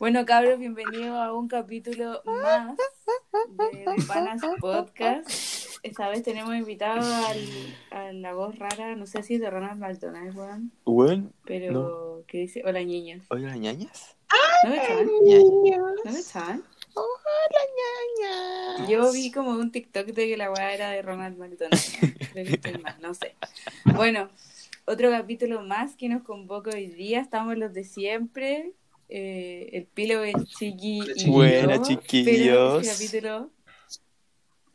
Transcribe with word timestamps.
Bueno, 0.00 0.24
cabros, 0.24 0.58
bienvenidos 0.58 1.10
a 1.18 1.32
un 1.34 1.46
capítulo 1.46 2.22
más 2.24 2.74
de, 3.72 3.78
de 3.80 4.02
Panas 4.08 4.40
Podcast. 4.58 5.28
Esta 5.82 6.08
vez 6.08 6.22
tenemos 6.22 6.54
invitado 6.56 7.00
al, 7.26 7.38
a 7.90 8.12
la 8.12 8.32
voz 8.32 8.58
rara, 8.58 8.96
no 8.96 9.06
sé 9.06 9.22
si 9.22 9.34
es 9.34 9.40
de 9.42 9.50
Ronald 9.50 9.78
McDonald, 9.78 10.34
weón, 10.36 10.72
Bueno, 10.86 11.30
pero 11.44 11.72
No. 11.72 12.24
que 12.26 12.38
dice, 12.38 12.62
hola 12.64 12.82
niños. 12.82 13.24
oye, 13.28 13.46
las 13.46 13.58
ñañas. 13.58 14.16
¿No 14.64 14.70
me? 14.70 14.76
Ñañas. 14.76 15.44
¿No 16.04 16.12
me 16.12 16.18
echan? 16.18 16.64
Yo 18.88 19.12
vi 19.12 19.30
como 19.30 19.50
un 19.50 19.70
TikTok 19.70 20.06
de 20.06 20.28
que 20.28 20.36
la 20.38 20.50
weá 20.50 20.72
era 20.72 20.90
de 20.90 21.02
Ronald 21.02 21.36
McDonald. 21.38 21.80
Creo 22.32 22.46
que 22.46 22.54
estoy 22.54 22.78
mal, 22.78 22.96
no 23.02 23.12
sé. 23.14 23.34
Bueno, 23.84 24.30
otro 24.86 25.10
capítulo 25.10 25.60
más 25.62 25.94
que 25.94 26.08
nos 26.08 26.22
convoca 26.22 26.70
hoy 26.70 26.86
día. 26.88 27.20
Estamos 27.20 27.56
los 27.58 27.72
de 27.74 27.84
siempre. 27.84 28.72
Eh, 29.12 29.70
el 29.72 29.86
Pilo, 29.86 30.22
el 30.22 30.44
Chiqui 30.46 31.00
y 31.16 31.24
yo. 31.26 31.32
Buena, 31.32 31.66
Pero 31.66 31.82
chiquillos. 31.82 32.86
este 32.86 33.06
capítulo 33.18 33.50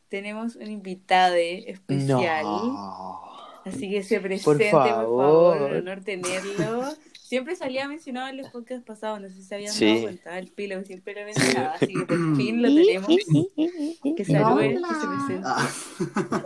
tenemos 0.10 0.56
un 0.58 0.70
invitado 0.70 1.36
especial. 1.36 2.44
No. 2.44 3.22
Así 3.64 3.90
que 3.90 4.04
se 4.04 4.20
presente, 4.20 4.70
por 4.72 4.82
favor. 4.82 5.58
favor. 5.58 5.72
Un 5.72 5.78
honor 5.88 6.02
tenerlo. 6.04 6.84
Siempre 7.14 7.56
salía 7.56 7.88
mencionado 7.88 8.28
en 8.28 8.38
los 8.38 8.50
podcasts 8.50 8.86
pasados, 8.86 9.20
no 9.20 9.28
sé 9.30 9.36
si 9.36 9.44
se 9.44 9.56
habían 9.56 9.74
Sí. 9.74 9.86
dado 9.88 10.02
cuenta. 10.04 10.38
El 10.38 10.48
Pilo 10.50 10.84
siempre 10.84 11.16
lo 11.16 11.26
mencionaba, 11.26 11.74
así 11.74 11.88
que 11.88 12.06
por 12.06 12.36
fin 12.38 12.62
lo 12.62 12.68
tenemos. 12.68 13.08
Que 13.08 14.26
salude, 14.26 14.76
que 14.76 14.96
se 14.96 15.08
presente. 15.08 15.42
Ah. 15.44 16.46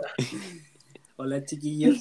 Hola 1.16 1.44
chiquillos. 1.44 1.98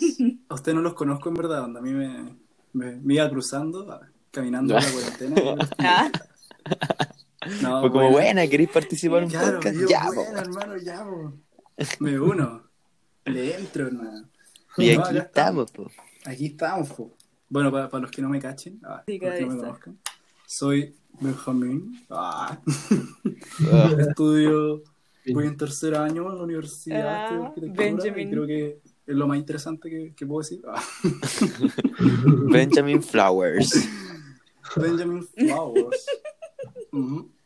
A 0.48 0.54
ustedes 0.54 0.76
no 0.76 0.82
los 0.82 0.94
conozco 0.94 1.28
en 1.30 1.36
verdad, 1.36 1.64
onda. 1.66 1.80
a 1.82 1.84
mí 1.84 1.92
me, 1.92 2.36
me, 2.72 2.96
me 2.96 3.14
iba 3.16 3.30
cruzando, 3.30 3.86
caminando 4.32 4.78
en 4.78 4.84
la 4.84 4.92
cuarentena. 4.92 5.70
Ah, 5.80 6.12
No, 7.62 7.82
Fue 7.82 7.90
como 7.90 8.02
bueno. 8.04 8.12
buena, 8.12 8.48
¿queréis 8.48 8.70
participar 8.70 9.20
en 9.20 9.24
un 9.26 9.30
Claro, 9.32 9.54
podcast? 9.60 9.78
Ya, 9.90 10.02
hermano, 10.40 10.78
ya, 10.78 11.04
po. 11.06 11.34
Me 12.00 12.20
uno. 12.20 12.64
Le 13.26 13.56
entro, 13.58 13.88
hermano. 13.88 14.30
Y 14.78 14.96
No, 14.96 15.04
aquí 15.06 15.18
estamos, 15.18 15.72
po. 15.72 15.90
Aquí 16.26 16.46
estamos, 16.48 16.90
po. 16.90 17.16
Bueno, 17.50 17.72
para, 17.72 17.90
para 17.90 18.02
los 18.04 18.12
que 18.12 18.22
no 18.22 18.30
me 18.30 18.40
cachen, 18.40 18.80
ah, 18.84 19.02
Sí, 19.08 19.18
para 19.20 19.32
los 19.32 19.40
que 19.40 19.46
no 19.46 19.54
me 19.56 19.60
conozcan, 19.62 19.98
soy 20.46 20.96
Benjamín. 21.20 22.06
Ah, 22.10 22.60
Ah, 23.72 23.92
estudio, 24.10 24.84
voy 25.34 25.48
en 25.48 25.58
tercer 25.58 25.96
año 25.96 26.30
en 26.30 26.38
la 26.38 26.44
universidad 26.44 27.08
Ah, 27.08 27.48
arquitectura, 27.56 28.22
y 28.22 28.30
creo 28.30 28.46
que 28.46 28.80
es 29.08 29.16
lo 29.16 29.28
más 29.28 29.38
interesante 29.40 29.90
que, 29.90 30.14
que 30.16 30.26
puedo 30.28 30.42
decir. 30.42 30.62
Ah, 30.68 30.84
Benjamin 32.52 33.02
Flowers. 33.02 33.88
Benjamin 34.76 35.28
Flowers. 35.36 36.06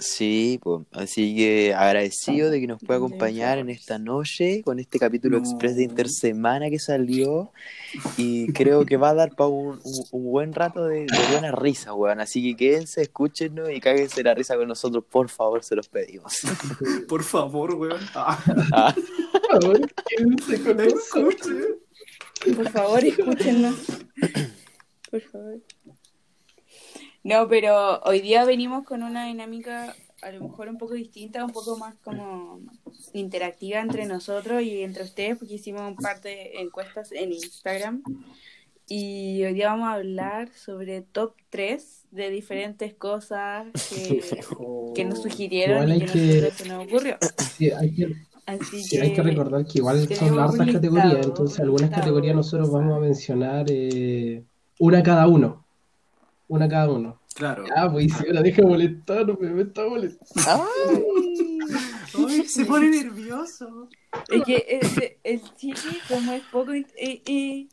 Sí, 0.00 0.60
pues, 0.62 0.86
así 0.92 1.34
que 1.34 1.74
agradecido 1.74 2.50
de 2.50 2.60
que 2.60 2.68
nos 2.68 2.80
pueda 2.80 2.98
acompañar 2.98 3.58
en 3.58 3.68
esta 3.68 3.98
noche 3.98 4.62
con 4.62 4.78
este 4.78 4.96
capítulo 4.96 5.40
No. 5.40 5.44
express 5.44 5.74
de 5.74 5.82
intersemana 5.82 6.70
que 6.70 6.78
salió 6.78 7.50
y 8.16 8.52
creo 8.52 8.86
que 8.86 8.96
va 8.96 9.08
a 9.10 9.14
dar 9.14 9.34
para 9.34 9.48
un, 9.48 9.80
un- 9.82 10.04
un 10.12 10.30
buen 10.30 10.52
rato 10.52 10.86
de, 10.86 11.00
de 11.00 11.18
buena 11.32 11.50
risa, 11.50 11.94
weón. 11.94 12.20
Así 12.20 12.40
que 12.44 12.56
quédense, 12.56 13.02
escúchenos 13.02 13.70
y 13.72 13.80
cáguense 13.80 14.22
la 14.22 14.34
risa 14.34 14.56
con 14.56 14.68
nosotros, 14.68 15.02
por 15.10 15.28
favor, 15.30 15.64
se 15.64 15.74
los 15.74 15.88
pedimos. 15.88 16.32
Por 17.08 17.24
favor, 17.24 17.74
weón. 17.74 18.00
Ah, 18.14 18.38
Ah, 18.72 18.94
quédense 20.06 20.62
con 20.62 20.80
eso. 20.80 21.28
por 22.54 22.70
favor, 22.70 23.04
escúchenlo. 23.04 23.70
Por 25.10 25.20
favor. 25.22 25.58
No, 27.24 27.48
pero 27.48 28.00
hoy 28.02 28.20
día 28.20 28.44
venimos 28.44 28.84
con 28.84 29.02
una 29.02 29.26
dinámica 29.26 29.98
a 30.20 30.32
lo 30.32 30.40
mejor 30.42 30.68
un 30.68 30.78
poco 30.78 30.94
distinta, 30.94 31.44
un 31.44 31.52
poco 31.52 31.76
más 31.76 31.94
como 31.96 32.60
interactiva 33.12 33.80
entre 33.80 34.06
nosotros 34.06 34.62
y 34.62 34.82
entre 34.82 35.04
ustedes, 35.04 35.38
porque 35.38 35.54
hicimos 35.54 35.82
un 35.82 35.96
par 35.96 36.20
de 36.22 36.60
encuestas 36.60 37.12
en 37.12 37.32
Instagram. 37.32 38.02
Y 38.88 39.44
hoy 39.44 39.54
día 39.54 39.68
vamos 39.70 39.88
a 39.88 39.94
hablar 39.94 40.50
sobre 40.54 41.02
top 41.02 41.34
3 41.50 42.06
de 42.10 42.30
diferentes 42.30 42.94
cosas 42.94 43.66
que, 43.88 44.40
que 44.94 45.04
nos 45.04 45.20
sugirieron 45.22 45.82
Igual 45.82 45.90
y 45.90 45.94
hay 45.94 46.00
que, 46.00 46.06
que- 46.06 46.50
se 46.52 46.66
nos 46.66 46.86
ocurrió. 46.86 47.18
Sí, 47.38 47.70
hay 47.70 47.94
que, 47.94 48.06
Así 48.46 48.82
sí, 48.82 48.98
hay 48.98 49.12
que 49.12 49.22
recordar 49.22 49.66
que 49.66 49.78
igual 49.78 50.08
son 50.08 50.38
hartas 50.40 50.68
categorías, 50.70 51.26
entonces 51.26 51.60
un 51.60 51.66
algunas 51.66 51.80
listado 51.80 52.02
categorías 52.02 52.36
nosotros 52.36 52.70
vamos 52.70 52.96
a 52.96 53.00
mencionar 53.00 53.66
eh, 53.70 54.44
una 54.78 55.02
cada 55.02 55.26
uno. 55.28 55.67
Una 56.48 56.68
cada 56.68 56.90
uno. 56.90 57.20
Claro. 57.34 57.64
Ah, 57.76 57.88
pues 57.90 58.12
si 58.12 58.26
ahora 58.26 58.42
deja 58.42 58.62
molestarme, 58.62 59.50
me 59.50 59.62
está 59.62 59.86
molestando. 59.86 60.66
Uy, 62.18 62.44
se 62.46 62.64
pone 62.64 62.88
nervioso. 63.02 63.88
Es 64.28 64.42
que 64.44 64.80
el, 64.80 65.16
el 65.22 65.42
chiqui, 65.56 65.98
como 66.08 66.32
es 66.32 66.42
poco. 66.50 66.72
eh, 66.72 66.86
eh, 66.96 67.68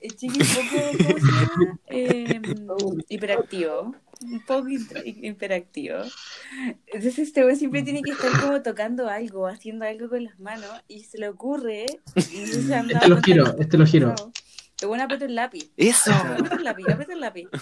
el 0.00 0.16
chiqui 0.16 0.40
es 0.40 0.56
poco. 0.56 1.70
Eh, 1.88 2.40
hiperactivo. 3.08 3.94
Un 4.22 4.40
poco 4.46 4.66
hiperactivo. 4.68 5.98
Entonces, 6.86 7.18
este 7.18 7.42
güey 7.42 7.56
siempre 7.56 7.82
tiene 7.82 8.02
que 8.02 8.12
estar 8.12 8.30
como 8.40 8.62
tocando 8.62 9.08
algo, 9.08 9.46
haciendo 9.46 9.84
algo 9.84 10.08
con 10.08 10.24
las 10.24 10.38
manos, 10.40 10.70
y 10.88 11.04
se 11.04 11.18
le 11.18 11.28
ocurre. 11.28 11.84
y 12.16 12.22
se 12.22 12.60
Este 12.60 13.08
lo 13.08 13.22
giro, 13.22 13.56
este 13.58 13.78
lo 13.78 13.86
giro. 13.86 14.14
Te 14.76 14.86
voy 14.86 14.98
a 15.00 15.04
apretar 15.04 15.28
el 15.28 15.34
lápiz. 15.34 15.70
¡Eso! 15.76 16.12
Aprieta 16.12 16.54
el 16.56 16.64
lápiz, 16.64 16.84
aprieta 16.90 17.12
el 17.12 17.20
lápiz. 17.20 17.48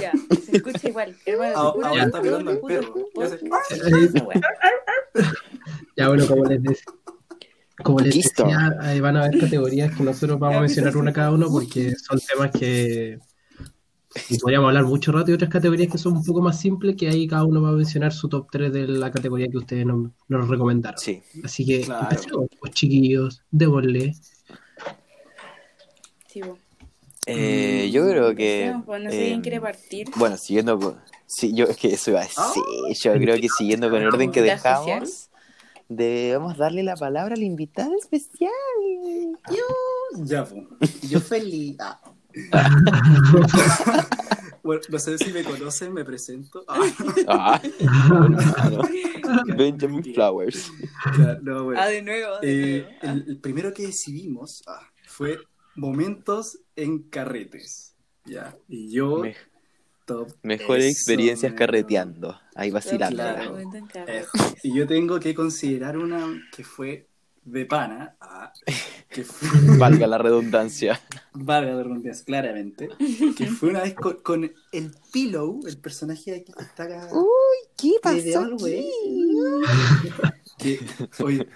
Ya, 0.00 0.12
se 0.44 0.56
escucha 0.58 0.88
igual. 0.88 1.16
Hermano, 1.26 1.74
Ah, 1.82 1.92
está 2.06 2.22
mirando 2.22 2.56
juro, 2.60 2.80
perro. 2.80 2.94
Ya 5.96 6.08
bueno, 6.08 6.26
como 6.26 6.44
les 6.44 6.62
decía, 6.62 6.84
como 7.82 7.98
les 8.00 8.14
Listo. 8.14 8.44
decía, 8.44 8.76
ahí 8.80 9.00
van 9.00 9.16
a 9.16 9.24
haber 9.24 9.40
categorías 9.40 9.94
que 9.96 10.02
nosotros 10.04 10.38
vamos 10.38 10.58
a 10.58 10.60
mencionar 10.60 10.96
una 10.96 11.12
cada 11.12 11.32
uno 11.32 11.48
porque 11.50 11.94
son 11.96 12.20
temas 12.20 12.50
que 12.52 13.18
y 14.30 14.38
podríamos 14.38 14.68
hablar 14.68 14.84
mucho 14.84 15.10
rato 15.10 15.32
y 15.32 15.34
otras 15.34 15.50
categorías 15.50 15.90
que 15.90 15.98
son 15.98 16.16
un 16.16 16.24
poco 16.24 16.40
más 16.40 16.60
simples 16.60 16.94
que 16.96 17.08
ahí 17.08 17.26
cada 17.26 17.42
uno 17.44 17.60
va 17.60 17.70
a 17.70 17.72
mencionar 17.72 18.12
su 18.12 18.28
top 18.28 18.46
3 18.52 18.72
de 18.72 18.86
la 18.86 19.10
categoría 19.10 19.48
que 19.48 19.58
ustedes 19.58 19.84
nos, 19.84 20.12
nos 20.28 20.48
recomendaron. 20.48 20.98
Sí. 20.98 21.20
Así 21.42 21.66
que 21.66 21.80
Claro. 21.82 22.06
empecemos, 22.10 22.46
pues 22.60 22.72
chiquillos, 22.72 23.42
démosle. 23.50 24.14
Sí. 26.42 26.50
Eh, 27.26 27.90
yo 27.92 28.06
creo 28.08 28.34
que. 28.34 28.74
Pues, 28.84 29.02
no 29.02 29.10
sé 29.10 29.16
quién 29.18 29.38
eh, 29.38 29.42
quiere 29.42 29.60
partir. 29.60 30.08
Bueno, 30.16 30.36
siguiendo 30.36 30.78
con. 30.78 31.00
Sí, 31.26 31.54
yo 31.54 31.64
es 31.66 31.76
que 31.76 31.94
eso 31.94 32.10
iba 32.10 32.20
a 32.20 32.24
decir. 32.24 32.62
Yo 33.02 33.12
creo 33.14 33.40
que 33.40 33.48
siguiendo 33.48 33.90
con 33.90 34.00
el 34.02 34.08
orden 34.08 34.30
que 34.30 34.40
¿Invitada 34.40 34.80
dejamos, 34.80 35.30
debemos 35.88 36.56
darle 36.58 36.82
la 36.82 36.96
palabra 36.96 37.34
al 37.34 37.42
invitado 37.42 37.92
especial. 37.98 38.50
Ya, 40.24 40.44
po. 40.44 40.66
Yo 41.08 41.20
feliz. 41.20 41.76
Ah. 41.80 42.00
bueno, 44.62 44.82
no 44.88 44.98
sé 44.98 45.18
si 45.18 45.32
me 45.32 45.44
conocen, 45.44 45.92
me 45.92 46.04
presento. 46.04 46.64
Ah, 46.68 46.80
Ah. 47.28 47.60
Benjamin 49.56 50.04
Flowers. 50.14 50.70
ya, 51.18 51.38
no, 51.42 51.64
bueno. 51.64 51.80
Ah, 51.80 51.88
de 51.88 52.02
nuevo, 52.02 52.38
de 52.40 52.76
Eh, 52.78 52.86
nuevo. 53.02 53.02
el, 53.02 53.24
el 53.30 53.38
primero 53.38 53.72
que 53.72 53.86
decidimos 53.86 54.62
ah, 54.66 54.80
fue 55.06 55.38
momentos 55.76 56.58
en 56.76 57.02
carretes. 57.02 57.94
Ya. 58.24 58.56
Y 58.68 58.90
yo, 58.90 59.18
Me- 59.18 59.36
top. 60.06 60.28
mejores 60.42 60.84
Eso, 60.86 60.92
experiencias 60.92 61.52
carreteando. 61.54 62.38
Ahí 62.54 62.70
vacilando. 62.70 63.16
Claro. 63.16 63.58
Eh, 64.06 64.24
y 64.62 64.74
yo 64.74 64.86
tengo 64.86 65.20
que 65.20 65.34
considerar 65.34 65.98
una 65.98 66.26
que 66.54 66.64
fue 66.64 67.06
de 67.44 67.66
pana. 67.66 68.16
ah, 68.20 68.52
que 69.10 69.24
fue. 69.24 69.48
Valga 69.78 70.06
la 70.06 70.16
redundancia. 70.18 71.00
Valga 71.34 71.74
la 71.74 71.82
redundancia, 71.82 72.24
claramente. 72.24 72.88
Que 73.36 73.46
fue 73.46 73.68
una 73.70 73.82
vez 73.82 73.94
con, 73.94 74.14
con 74.22 74.52
el 74.72 74.94
Pillow, 75.12 75.60
el 75.66 75.76
personaje 75.78 76.34
aquí 76.34 76.52
que 76.52 76.62
está 76.62 76.84
acá. 76.84 77.10
¿Qué 77.76 78.22
de 78.22 78.36
Always. 78.36 78.86
Que, 80.58 80.78
oye, 81.22 81.46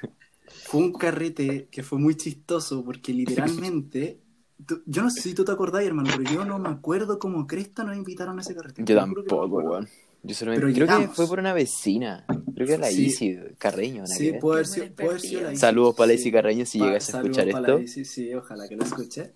fue 0.69 0.81
un 0.81 0.93
carrete 0.93 1.69
que 1.71 1.83
fue 1.83 1.99
muy 1.99 2.15
chistoso 2.17 2.85
porque 2.85 3.13
literalmente. 3.21 4.21
tú- 4.67 4.83
yo 4.87 5.03
no 5.03 5.11
sé 5.11 5.23
si 5.23 5.35
tú 5.35 5.45
te 5.45 5.53
acordás, 5.53 5.85
hermano, 5.85 6.11
pero 6.17 6.31
yo 6.31 6.45
no 6.45 6.59
me 6.59 6.69
acuerdo 6.69 7.19
cómo 7.19 7.47
Cresta 7.47 7.85
nos 7.85 7.97
invitaron 7.97 8.39
a 8.39 8.43
ese 8.43 8.55
carrete. 8.55 8.83
Yo 8.83 8.87
que 8.87 8.95
me 8.95 9.01
tampoco, 9.01 9.59
weón. 9.59 9.89
Yo 10.25 10.35
solamente 10.35 10.67
Pero 10.67 10.75
creo 10.75 10.87
que 10.89 10.93
llegamos. 10.95 11.17
fue 11.17 11.27
por 11.29 11.39
una 11.39 11.53
vecina. 11.53 12.25
Creo 12.55 12.67
que 12.67 12.73
era 12.75 12.83
la 12.83 12.91
Sí. 12.91 13.07
Isi 13.07 13.39
Carreño. 13.57 14.03
que 14.03 14.09
Sí, 14.09 14.33
puede 14.41 14.57
haber 14.57 14.67
sido, 14.67 14.87
puede 14.97 15.09
haber 15.11 15.21
sido 15.21 15.43
la 15.43 15.53
Isi. 15.53 15.61
Saludos 15.61 15.95
para 15.95 16.07
la. 16.09 16.15
Isi 16.15 16.33
Carreño 16.33 16.67
si 16.67 16.79
Pa- 16.81 16.87
llegas 16.87 17.09
a 17.09 17.13
saludos 17.13 17.39
escuchar 17.39 17.53
para 17.53 17.67
esto. 17.69 17.79
la 17.79 17.85
Isi, 17.85 18.05
sí, 18.05 18.35
ojalá 18.35 18.69
que 18.69 18.77
lo 18.77 18.85
escuche. 18.85 19.33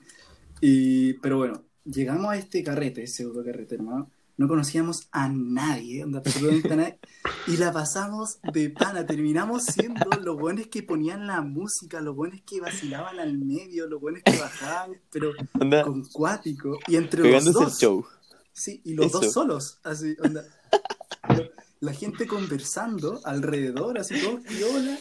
Y, 0.61 1.14
pero 1.14 1.38
bueno, 1.38 1.62
llegamos 1.84 2.31
a 2.32 2.37
este 2.37 2.62
carrete, 2.62 3.06
pseudo 3.06 3.44
carrete, 3.44 3.76
hermano. 3.76 4.11
No 4.43 4.49
conocíamos 4.49 5.06
a 5.12 5.29
nadie, 5.29 6.03
onda, 6.03 6.19
absolutamente 6.19 6.73
a 6.73 6.77
nadie. 6.77 6.99
Y 7.47 7.59
la 7.59 7.71
pasamos 7.71 8.41
de 8.53 8.71
pana. 8.71 9.06
Terminamos 9.06 9.62
siendo 9.62 10.11
los 10.21 10.37
buenos 10.37 10.67
que 10.67 10.83
ponían 10.83 11.29
la 11.29 11.43
música, 11.43 12.00
los 12.00 12.17
buenos 12.17 12.41
que 12.44 12.61
vacilaban 12.61 13.21
al 13.21 13.39
medio, 13.39 13.87
los 13.87 14.00
buenos 14.00 14.21
que 14.25 14.37
bajaban, 14.37 15.00
pero 15.12 15.31
Onda, 15.61 15.85
con 15.85 16.03
cuático. 16.06 16.77
Y 16.89 16.97
entre 16.97 17.23
pegándose 17.23 17.53
los 17.53 17.62
el 17.62 17.69
dos, 17.69 17.79
show. 17.79 18.05
Sí, 18.53 18.81
y 18.83 18.94
los 18.94 19.06
Eso. 19.06 19.21
dos 19.21 19.33
solos, 19.33 19.79
así, 19.85 20.17
onda. 20.21 20.44
La 21.82 21.93
gente 21.93 22.29
conversando 22.29 23.20
alrededor, 23.25 23.99
así 23.99 24.14
todo 24.20 24.38
viola, 24.56 24.96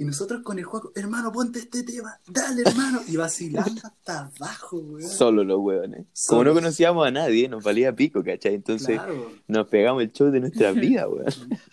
y 0.00 0.04
nosotros 0.04 0.42
con 0.42 0.58
el 0.58 0.64
juego, 0.64 0.90
hermano, 0.96 1.30
ponte 1.30 1.60
este 1.60 1.84
tema, 1.84 2.18
dale, 2.26 2.62
hermano, 2.66 3.00
y 3.06 3.16
vacilando 3.16 3.80
hasta 3.84 4.32
abajo, 4.36 4.78
weón. 4.78 5.08
Solo 5.08 5.44
los 5.44 5.60
hueones. 5.60 6.06
Como 6.26 6.42
no 6.42 6.52
conocíamos 6.52 7.06
a 7.06 7.12
nadie, 7.12 7.48
nos 7.48 7.62
valía 7.62 7.94
pico, 7.94 8.24
¿cachai? 8.24 8.54
Entonces 8.54 8.96
Claro, 8.96 9.30
nos 9.46 9.68
pegamos 9.68 10.02
el 10.02 10.10
show 10.12 10.28
de 10.32 10.40
nuestra 10.40 10.72
vida, 10.72 11.08
weón. 11.08 11.24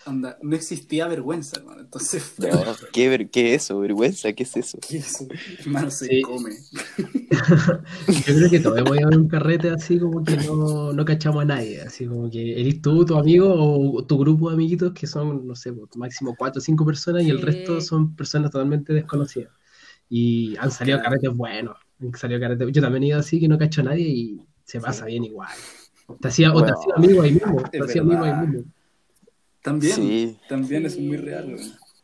onda, 0.05 0.37
no 0.43 0.55
existía 0.55 1.07
vergüenza, 1.07 1.57
hermano, 1.57 1.81
entonces, 1.81 2.33
No, 2.37 2.63
¿qué, 2.93 3.09
ver- 3.09 3.31
¿Qué 3.31 3.55
es 3.55 3.63
eso? 3.63 3.79
¿Vergüenza? 3.79 4.31
¿Qué 4.33 4.43
es 4.43 4.55
eso? 4.57 4.77
¿qué 4.87 4.97
es 4.99 5.07
eso? 5.15 5.27
Hermano, 5.59 5.89
se 5.89 6.05
Sí. 6.05 6.21
come. 6.21 6.51
Yo 7.31 8.33
creo 8.35 8.49
que 8.49 8.57
hemos 8.57 8.97
ido 8.99 9.07
a 9.09 9.15
un 9.17 9.27
carrete 9.27 9.69
así 9.71 9.97
como 9.97 10.23
que 10.23 10.37
no, 10.37 10.93
no 10.93 11.03
cachamos 11.05 11.41
a 11.41 11.45
nadie, 11.45 11.81
así 11.81 12.05
como 12.05 12.29
que 12.29 12.61
eres 12.61 12.79
tú, 12.81 13.03
tu 13.05 13.15
amigo 13.15 13.51
o 13.95 14.03
tu 14.05 14.19
grupo 14.19 14.50
amiguitos 14.53 14.93
que 14.93 15.07
son, 15.07 15.45
no 15.47 15.55
sé, 15.55 15.73
máximo 15.95 16.35
cuatro 16.37 16.59
o 16.59 16.61
cinco 16.61 16.85
personas 16.85 17.23
y 17.23 17.29
el 17.29 17.41
resto 17.41 17.81
son 17.81 18.15
personas 18.15 18.51
totalmente 18.51 18.93
desconocidas. 18.93 19.51
Y 20.09 20.55
han 20.57 20.71
salido 20.71 20.97
Claro. 20.97 21.09
carretes 21.11 21.35
buenos, 21.37 21.77
han 22.01 22.13
salido 22.15 22.39
carretes. 22.39 22.67
Yo 22.71 22.81
también 22.81 23.03
he 23.03 23.07
ido 23.07 23.19
así 23.19 23.39
que 23.39 23.47
no 23.47 23.57
cacho 23.57 23.81
a 23.81 23.85
nadie 23.85 24.07
y 24.07 24.41
se 24.63 24.79
pasa 24.81 25.05
bien 25.05 25.23
igual. 25.23 25.49
Te 26.19 26.27
hacía, 26.27 26.53
o 26.53 26.63
te 26.63 26.71
hacía 26.71 26.93
amigo 26.97 27.21
ahí 27.21 27.31
mismo, 27.33 27.63
te 27.71 27.79
hacía 27.81 28.01
amigo 28.01 28.23
ahí 28.23 28.47
mismo. 28.47 28.63
También, 29.61 29.95
Sí. 29.95 30.37
también 30.49 30.85
es 30.85 30.97
muy 30.99 31.17
real. 31.17 31.55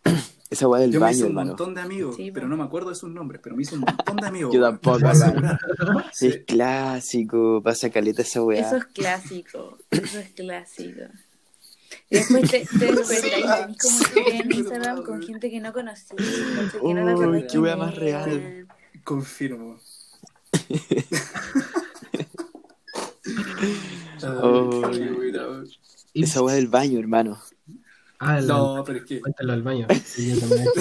Esa 0.49 0.65
weá 0.69 0.79
del 0.79 0.91
Yo 0.93 0.99
me 1.01 1.07
baño, 1.07 1.15
hice 1.15 1.23
un 1.25 1.29
hermano. 1.31 1.47
montón 1.49 1.73
de 1.75 1.81
amigos, 1.81 2.15
Sí, 2.15 2.31
pero 2.31 2.47
no 2.47 2.55
me 2.55 2.63
acuerdo 2.63 2.87
de 2.89 2.95
sus 2.95 3.09
nombres, 3.09 3.41
pero 3.43 3.53
me 3.57 3.63
hice 3.63 3.75
un 3.75 3.81
montón 3.81 4.15
de 4.15 4.27
amigos. 4.27 4.53
Yo 4.53 4.61
tampoco. 4.61 4.99
Es 6.21 6.37
clásico, 6.47 7.61
pasa 7.61 7.89
caleta 7.89 8.21
esa 8.21 8.41
weá. 8.41 8.61
Eso 8.65 8.77
es 8.77 8.85
clásico. 8.85 9.77
Eso 9.91 10.19
es 10.19 10.29
clásico. 10.29 11.01
Y 12.09 12.15
después 12.17 12.49
te, 12.49 12.65
te 12.65 12.85
despertáis 12.93 13.45
y 13.69 13.77
como 13.77 13.99
historia 13.99 14.39
en 14.41 14.51
Instagram 14.51 15.03
con 15.03 15.21
gente 15.21 15.49
que 15.49 15.59
no 15.59 15.73
conocí, 15.73 16.15
que 16.15 16.93
no 16.93 17.31
la 17.31 17.47
qué 17.47 17.59
wea 17.59 17.75
más 17.75 17.95
real. 17.95 18.67
Confirmo. 19.03 19.77
Oh. 24.23 24.81
Esa 26.13 26.41
weá 26.41 26.55
del 26.55 26.67
baño, 26.67 26.99
hermano. 26.99 27.37
Ah, 28.19 28.39
el- 28.39 28.47
No, 28.47 28.83
pero 28.85 28.99
es 28.99 29.05
que. 29.05 29.21
cuéntalo 29.21 29.53
al 29.53 29.61
baño. 29.63 29.87
Sí, 30.05 30.33
yo 30.33 30.39
también. 30.39 30.67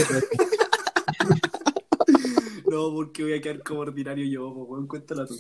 No, 2.69 2.93
porque 2.93 3.23
voy 3.23 3.33
a 3.33 3.41
quedar 3.41 3.63
como 3.63 3.81
ordinario 3.81 4.27
yo, 4.27 4.49
weón. 4.51 4.87
Cuéntala 4.87 5.27
tú. 5.27 5.39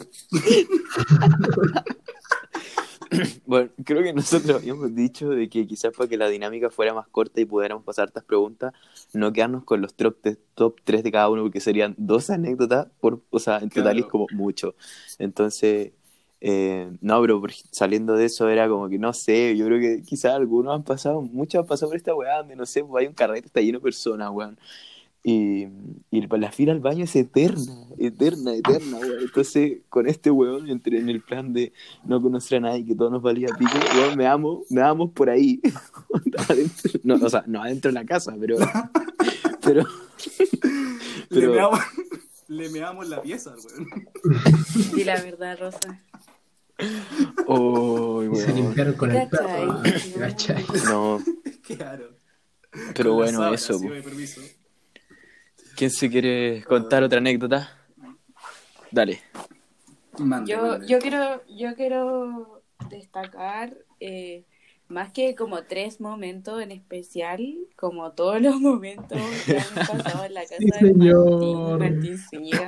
Bueno, 3.47 3.71
creo 3.85 4.03
que 4.03 4.13
nosotros 4.13 4.57
habíamos 4.57 4.95
dicho 4.95 5.31
de 5.31 5.49
que 5.49 5.67
quizás 5.67 5.93
para 5.97 6.09
que 6.09 6.17
la 6.17 6.29
dinámica 6.29 6.71
fuera 6.71 6.95
más 6.95 7.07
corta 7.09 7.41
y 7.41 7.45
pudiéramos 7.45 7.85
pasar 7.85 8.09
estas 8.09 8.25
preguntas, 8.25 8.73
no 9.13 9.33
quedarnos 9.33 9.65
con 9.65 9.81
los 9.81 9.95
top, 9.95 10.17
top 10.55 10.81
3 10.85 11.03
de 11.05 11.13
cada 11.13 11.29
uno, 11.31 11.43
porque 11.43 11.61
serían 11.61 11.95
dos 11.99 12.31
anécdotas, 12.31 12.89
por, 13.01 13.23
o 13.31 13.39
sea, 13.39 13.59
en 13.59 13.71
total 13.71 13.95
Claro. 13.95 14.01
es 14.01 14.07
como 14.07 14.27
mucho. 14.31 14.75
Entonces, 15.19 15.93
eh, 16.41 16.91
no, 17.01 17.21
pero 17.23 17.43
saliendo 17.71 18.15
de 18.15 18.27
eso 18.27 18.49
era 18.49 18.69
como 18.69 18.89
que 18.89 18.99
no 18.99 19.13
sé, 19.13 19.57
yo 19.57 19.67
creo 19.67 19.81
que 19.81 20.03
quizás 20.03 20.35
algunos 20.35 20.75
han 20.75 20.85
pasado, 20.85 21.23
muchos 21.23 21.61
han 21.61 21.67
pasado 21.67 21.91
por 21.91 21.97
esta 21.97 22.15
weá 22.15 22.39
donde 22.39 22.57
no 22.57 22.67
sé, 22.67 22.85
pues 22.85 23.03
hay 23.03 23.09
un 23.09 23.15
carrete, 23.15 23.47
está 23.47 23.61
lleno 23.61 23.79
de 23.79 23.83
personas, 23.85 24.31
weón. 24.33 24.59
Y, 25.29 25.67
y 26.13 26.21
la 26.29 26.53
fila 26.53 26.71
al 26.71 26.79
baño 26.79 27.03
es 27.03 27.17
eterna, 27.17 27.75
eterna, 27.99 28.55
eterna, 28.55 28.99
weón. 28.99 29.23
Entonces, 29.23 29.79
con 29.89 30.07
este 30.07 30.31
weón, 30.31 30.69
entré 30.71 31.01
en 31.01 31.09
el 31.09 31.21
plan 31.21 31.53
de 31.53 31.73
no 32.05 32.23
conocer 32.23 32.59
a 32.59 32.61
nadie, 32.61 32.87
que 32.87 32.95
todo 32.95 33.11
nos 33.11 33.23
valía 33.23 33.49
pico, 33.59 33.73
weón, 33.97 34.17
me 34.17 34.25
amo, 34.29 34.63
me 34.71 34.83
amo 34.83 35.11
por 35.11 35.29
ahí. 35.29 35.61
Adentro- 36.49 37.01
no, 37.03 37.15
o 37.17 37.29
sea, 37.29 37.43
no 37.49 37.61
adentro 37.61 37.89
de 37.91 37.95
la 37.95 38.05
casa, 38.05 38.37
pero. 38.39 38.57
Pero. 39.63 39.85
Le 41.31 41.49
meamos, 41.49 41.81
le 42.47 42.69
meamos 42.71 43.09
la 43.09 43.21
pieza, 43.21 43.53
weón. 43.57 43.89
Di 44.95 45.03
la 45.03 45.21
verdad, 45.21 45.59
Rosa. 45.59 46.03
Oh, 47.49 48.23
Y 48.23 48.37
se 48.37 48.53
limpiaron 48.53 48.95
con 48.95 49.11
el 49.11 49.29
perro. 49.29 49.83
No, 50.85 51.21
Claro. 51.67 52.11
pero 52.95 53.11
Con 53.11 53.17
bueno, 53.17 53.53
eso. 53.53 53.81
permiso. 53.81 54.41
¿Quién 55.77 55.91
se 55.91 56.09
quiere 56.11 56.65
contar 56.65 57.03
otra 57.03 57.19
anécdota? 57.19 57.71
Dale. 58.91 59.21
Mande, 60.19 60.51
Yo, 60.53 60.63
mande. 60.63 60.87
yo 60.89 60.99
quiero, 60.99 61.43
yo 61.49 61.75
quiero 61.75 62.63
destacar 62.89 63.77
eh, 64.01 64.45
más 64.89 65.13
que 65.13 65.35
como 65.35 65.65
tres 65.65 66.01
momentos 66.01 66.63
en 66.63 66.71
especial, 66.71 67.43
como 67.77 68.13
todos 68.13 68.41
los 68.41 68.59
momentos 68.61 69.21
que 69.45 69.59
han 69.59 69.75
pasado 69.87 70.25
en 70.25 70.35
la 70.35 70.43
casa 70.43 70.57
Sí, 70.59 70.65
de 70.67 70.73
Martín, 70.95 71.01
señor. 71.03 71.79
Martín 71.79 72.19
Zúñiga. 72.19 72.67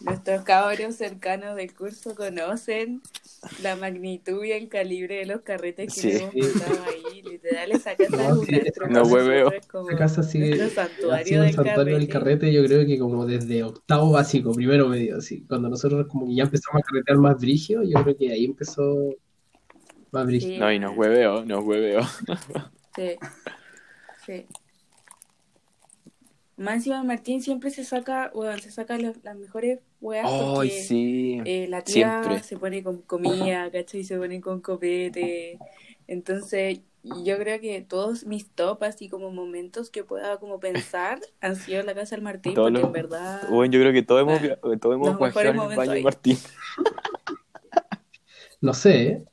Nuestros 0.00 0.42
cabros 0.42 0.96
cercanos 0.96 1.54
del 1.56 1.72
curso 1.72 2.14
conocen 2.16 3.00
la 3.62 3.76
magnitud 3.76 4.42
y 4.44 4.50
el 4.52 4.68
calibre 4.68 5.16
de 5.18 5.26
los 5.26 5.42
carretes 5.42 5.94
que 5.94 6.00
Sí. 6.00 6.10
hemos 6.10 6.34
montado 6.34 6.84
ahí. 6.88 7.13
Literal, 7.44 7.72
esa 7.72 7.94
casa 7.96 8.16
No, 8.16 8.42
es 8.42 8.46
sí, 8.48 8.54
un 8.54 8.60
astro. 8.66 8.88
no 8.88 9.02
hueveo. 9.02 9.52
es 9.52 9.66
como 9.66 9.90
Esta 9.90 9.98
casa 9.98 10.22
sigue 10.22 10.56
nuestro 10.56 10.82
Ha 10.82 10.86
santuario 10.88 11.42
del 11.42 11.52
santuario 11.54 11.98
del 11.98 12.08
carrete. 12.08 12.38
carrete, 12.40 12.52
yo 12.52 12.64
creo 12.64 12.86
que 12.86 12.98
como 12.98 13.26
desde 13.26 13.62
octavo 13.62 14.10
básico, 14.12 14.52
primero 14.52 14.88
medio, 14.88 15.18
así. 15.18 15.44
Cuando 15.46 15.68
nosotros 15.68 16.06
como 16.08 16.26
que 16.26 16.34
ya 16.36 16.44
empezamos 16.44 16.80
a 16.80 16.84
carretear 16.84 17.18
más 17.18 17.36
brigio, 17.40 17.82
yo 17.82 18.02
creo 18.02 18.16
que 18.16 18.32
ahí 18.32 18.44
empezó 18.46 19.14
más 20.10 20.26
brigio. 20.26 20.48
Sí. 20.48 20.58
No, 20.58 20.72
y 20.72 20.78
nos 20.78 20.96
hueveo, 20.96 21.44
nos 21.44 21.64
hueveo. 21.64 22.00
Sí. 22.96 23.16
Sí. 24.24 24.46
Más 26.56 26.74
encima 26.76 27.02
Martín 27.02 27.42
siempre 27.42 27.70
se 27.70 27.84
saca, 27.84 28.30
bueno, 28.32 28.56
se 28.58 28.70
saca 28.70 28.96
los- 28.96 29.22
las 29.24 29.36
mejores 29.36 29.80
weas 30.00 30.24
Ay, 30.30 30.54
porque 30.54 30.70
sí. 30.70 31.40
eh, 31.44 31.66
la 31.68 31.82
tía 31.82 32.22
Siempre. 32.22 32.42
se 32.44 32.56
pone 32.56 32.82
con 32.84 33.02
comida, 33.02 33.68
¿cachai? 33.72 34.04
Se 34.04 34.16
pone 34.16 34.40
con 34.40 34.60
copete. 34.60 35.58
Entonces, 36.06 36.80
yo 37.24 37.36
creo 37.38 37.60
que 37.60 37.80
todos 37.82 38.24
mis 38.26 38.50
top, 38.50 38.82
así 38.84 39.08
como 39.08 39.30
momentos 39.30 39.90
que 39.90 40.04
pueda 40.04 40.38
como 40.38 40.58
pensar, 40.60 41.20
han 41.40 41.56
sido 41.56 41.80
en 41.80 41.86
la 41.86 41.94
casa 41.94 42.16
del 42.16 42.22
Martín, 42.24 42.54
Todos 42.54 42.70
porque 42.70 42.80
los- 42.82 42.86
en 42.88 42.92
verdad... 42.92 43.48
Bueno, 43.48 43.72
yo 43.72 43.80
creo 43.80 43.92
que 43.92 44.02
todos 44.02 44.22
hemos, 44.22 44.40
Ah, 44.42 44.76
todos 44.80 44.94
hemos 44.96 45.16
guajeado 45.18 45.50
en 45.64 45.70
el 45.70 45.76
baño 45.76 45.90
de 45.92 45.96
ahí. 45.98 46.02
Martín. 46.04 46.38
No 48.60 48.72
sé, 48.72 49.06
¿eh? 49.08 49.24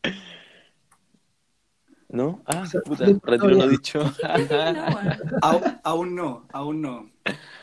¿No? 2.10 2.42
Ah, 2.46 2.64
puta, 2.86 3.06
retiro 3.24 3.50
lo 3.52 3.68
dicho. 3.70 4.00
Weón. 4.22 5.40
Aún, 5.42 5.64
aún 5.84 6.16
no, 6.16 6.48
aún 6.52 6.82
no. 6.82 7.10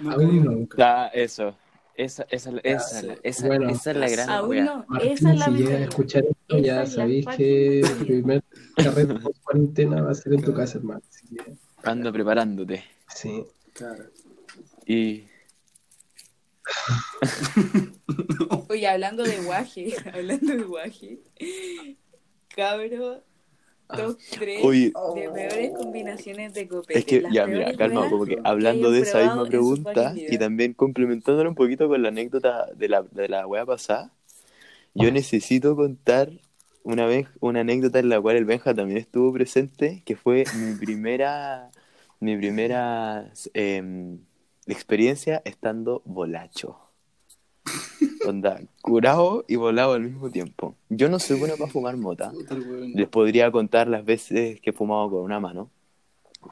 Nunca 0.01 0.17
Aún 0.17 0.45
no. 0.45 0.51
nunca. 0.53 1.03
Ah, 1.05 1.11
eso. 1.13 1.55
Esa, 1.99 2.25
esa, 2.31 2.53
esa, 2.63 3.01
esa, 3.25 3.47
Bueno. 3.49 3.71
esa 3.71 3.91
es 3.91 3.97
la 3.97 4.09
gran 4.09 4.31
Aún 4.31 4.51
wea. 4.51 4.65
no, 4.65 4.85
Martín, 4.89 5.11
esa 5.13 5.33
es 5.33 5.39
la 5.41 5.45
si 5.47 5.51
llega 5.51 5.77
a 5.79 5.81
escuchar 5.81 6.25
esto, 6.27 6.59
ya 6.59 6.87
sabéis 6.87 7.27
que 7.37 7.81
el 7.81 7.83
mayoría. 7.83 8.07
primer 8.07 8.45
carrete 8.77 9.15
post 9.15 9.43
cuarentena 9.43 10.03
va 10.03 10.11
a 10.13 10.15
ser 10.15 10.33
en 10.35 10.43
tu 10.43 10.55
casa, 10.55 10.79
hermano. 10.79 11.01
Así 11.11 11.27
que, 11.35 11.55
Anda 11.83 12.13
preparándote. 12.13 12.85
sí. 13.15 13.45
Claro. 13.73 14.05
Y. 14.87 15.25
Oye, 18.69 18.87
hablando 18.89 19.25
de 19.25 19.41
guaje, 19.41 19.95
hablando 20.15 20.53
de 20.57 20.63
guaje, 20.63 21.19
cabro, 22.55 23.25
top 23.89 24.19
3 24.39 24.65
Oye. 24.65 24.93
de 25.15 25.31
peores 25.31 25.73
combinaciones 25.77 26.55
de 26.55 26.69
copete. 26.69 26.99
Es 26.99 27.05
que, 27.05 27.21
Las 27.23 27.33
ya, 27.33 27.47
mira, 27.47 27.75
calma, 27.75 28.09
como 28.09 28.25
que 28.27 28.39
hablando 28.45 28.91
de 28.91 29.01
esa 29.01 29.23
misma 29.23 29.45
pregunta 29.47 30.15
y 30.17 30.39
también 30.39 30.75
complementándolo 30.75 31.49
un 31.49 31.55
poquito 31.55 31.89
con 31.89 32.03
la 32.03 32.09
anécdota 32.09 32.67
de 32.75 32.89
la, 32.89 33.03
de 33.03 33.29
la 33.29 33.47
wea 33.47 33.67
pasada, 33.67 34.13
yo 34.95 35.11
necesito 35.11 35.77
contar 35.77 36.31
una 36.83 37.07
vez 37.07 37.29
una 37.41 37.61
anécdota 37.61 37.99
en 37.99 38.09
la 38.09 38.21
cual 38.21 38.37
el 38.37 38.45
Benja 38.45 38.75
también 38.75 38.99
estuvo 38.99 39.33
presente, 39.33 40.03
que 40.05 40.17
fue 40.17 40.45
mi 40.57 40.75
primera, 40.79 41.71
mi 42.21 42.37
primera 42.37 43.31
em, 43.55 44.19
experiencia 44.67 45.43
estando 45.45 46.03
volacho. 46.05 46.88
Onda, 48.29 48.61
curado 48.83 49.45
y 49.49 49.57
volado 49.57 49.95
al 49.95 50.03
mismo 50.03 50.31
tiempo. 50.31 50.75
Yo 50.91 51.09
no 51.09 51.19
soy 51.19 51.39
bueno 51.39 51.55
para 51.57 51.71
fumar 51.71 51.97
mota. 51.97 52.31
Les 52.95 53.09
podría 53.09 53.51
contar 53.51 53.89
las 53.89 54.05
veces 54.05 54.61
que 54.61 54.71
he 54.71 54.73
fumado 54.75 55.11
con 55.11 55.23
una 55.23 55.41
mano. 55.41 55.71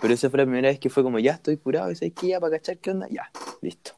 Pero 0.00 0.14
esa 0.14 0.30
fue 0.30 0.38
la 0.38 0.44
primera 0.44 0.68
vez 0.68 0.78
que 0.78 0.88
fue 0.88 1.02
como, 1.02 1.18
ya 1.18 1.32
estoy 1.32 1.58
curado, 1.58 1.94
¿sabes 1.94 2.14
qué? 2.14 2.28
Ya 2.28 2.40
para 2.40 2.56
cachar 2.56 2.78
qué 2.78 2.90
onda, 2.90 3.06
ya, 3.10 3.30
listo. 3.60 3.92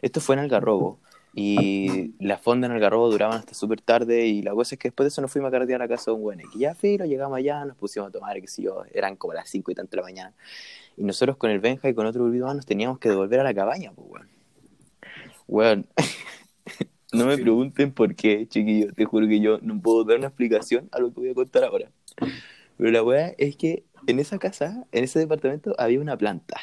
Esto 0.00 0.20
fue 0.20 0.34
en 0.36 0.40
Algarrobo. 0.40 0.98
Y 1.34 2.14
las 2.24 2.40
fondas 2.40 2.70
en 2.70 2.76
Algarrobo 2.76 3.10
duraban 3.10 3.38
hasta 3.38 3.52
súper 3.52 3.82
tarde. 3.82 4.26
Y 4.26 4.40
la 4.40 4.52
cosa 4.52 4.74
es 4.74 4.78
que 4.78 4.88
después 4.88 5.04
de 5.04 5.08
eso 5.08 5.20
nos 5.20 5.30
fuimos 5.30 5.48
a 5.48 5.52
carretear 5.52 5.82
a 5.82 5.84
la 5.84 5.88
casa 5.88 6.10
de 6.10 6.16
un 6.16 6.22
güey. 6.22 6.38
Que 6.38 6.58
ya, 6.58 6.74
filo, 6.74 7.04
llegamos 7.04 7.36
allá, 7.36 7.64
nos 7.66 7.76
pusimos 7.76 8.08
a 8.08 8.12
tomar, 8.12 8.40
qué 8.40 8.48
sé 8.48 8.62
yo, 8.62 8.82
eran 8.92 9.16
como 9.16 9.34
las 9.34 9.50
5 9.50 9.70
y 9.70 9.74
tanto 9.74 9.90
de 9.90 9.96
la 9.98 10.02
mañana. 10.04 10.32
Y 10.96 11.04
nosotros 11.04 11.36
con 11.36 11.50
el 11.50 11.60
Benja 11.60 11.88
y 11.88 11.94
con 11.94 12.06
otro 12.06 12.24
grupito 12.24 12.46
más 12.46 12.56
nos 12.56 12.66
teníamos 12.66 12.98
que 12.98 13.10
devolver 13.10 13.40
a 13.40 13.44
la 13.44 13.52
cabaña, 13.52 13.92
pues, 13.92 14.08
weón. 14.08 14.28
Weón. 15.46 15.86
no 17.14 17.26
me 17.26 17.38
pregunten 17.38 17.92
por 17.92 18.14
qué, 18.14 18.46
chiquillos. 18.48 18.94
Te 18.94 19.04
juro 19.04 19.26
que 19.26 19.40
yo 19.40 19.58
no 19.62 19.80
puedo 19.80 20.04
dar 20.04 20.18
una 20.18 20.28
explicación 20.28 20.88
a 20.92 20.98
lo 20.98 21.12
que 21.12 21.20
voy 21.20 21.30
a 21.30 21.34
contar 21.34 21.64
ahora. 21.64 21.90
Pero 22.76 22.90
la 22.90 23.02
weá 23.02 23.34
es 23.38 23.56
que 23.56 23.84
en 24.06 24.18
esa 24.18 24.38
casa, 24.38 24.86
en 24.92 25.04
ese 25.04 25.18
departamento, 25.18 25.74
había 25.78 26.00
una 26.00 26.16
planta. 26.16 26.60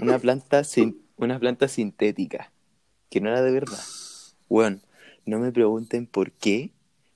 Una 0.00 0.18
planta, 0.18 0.64
sin, 0.64 1.02
una 1.16 1.38
planta 1.38 1.68
sintética. 1.68 2.52
Que 3.10 3.20
no 3.20 3.30
era 3.30 3.42
de 3.42 3.52
verdad. 3.52 3.78
Bueno, 4.48 4.80
no 5.24 5.38
me 5.38 5.52
pregunten 5.52 6.06
por 6.06 6.32
qué, 6.32 6.72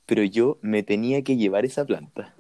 pero 0.07 0.23
yo 0.25 0.59
me 0.63 0.83
tenía 0.83 1.23
que 1.23 1.37
llevar 1.37 1.65
esa 1.65 1.85
planta. 1.85 2.35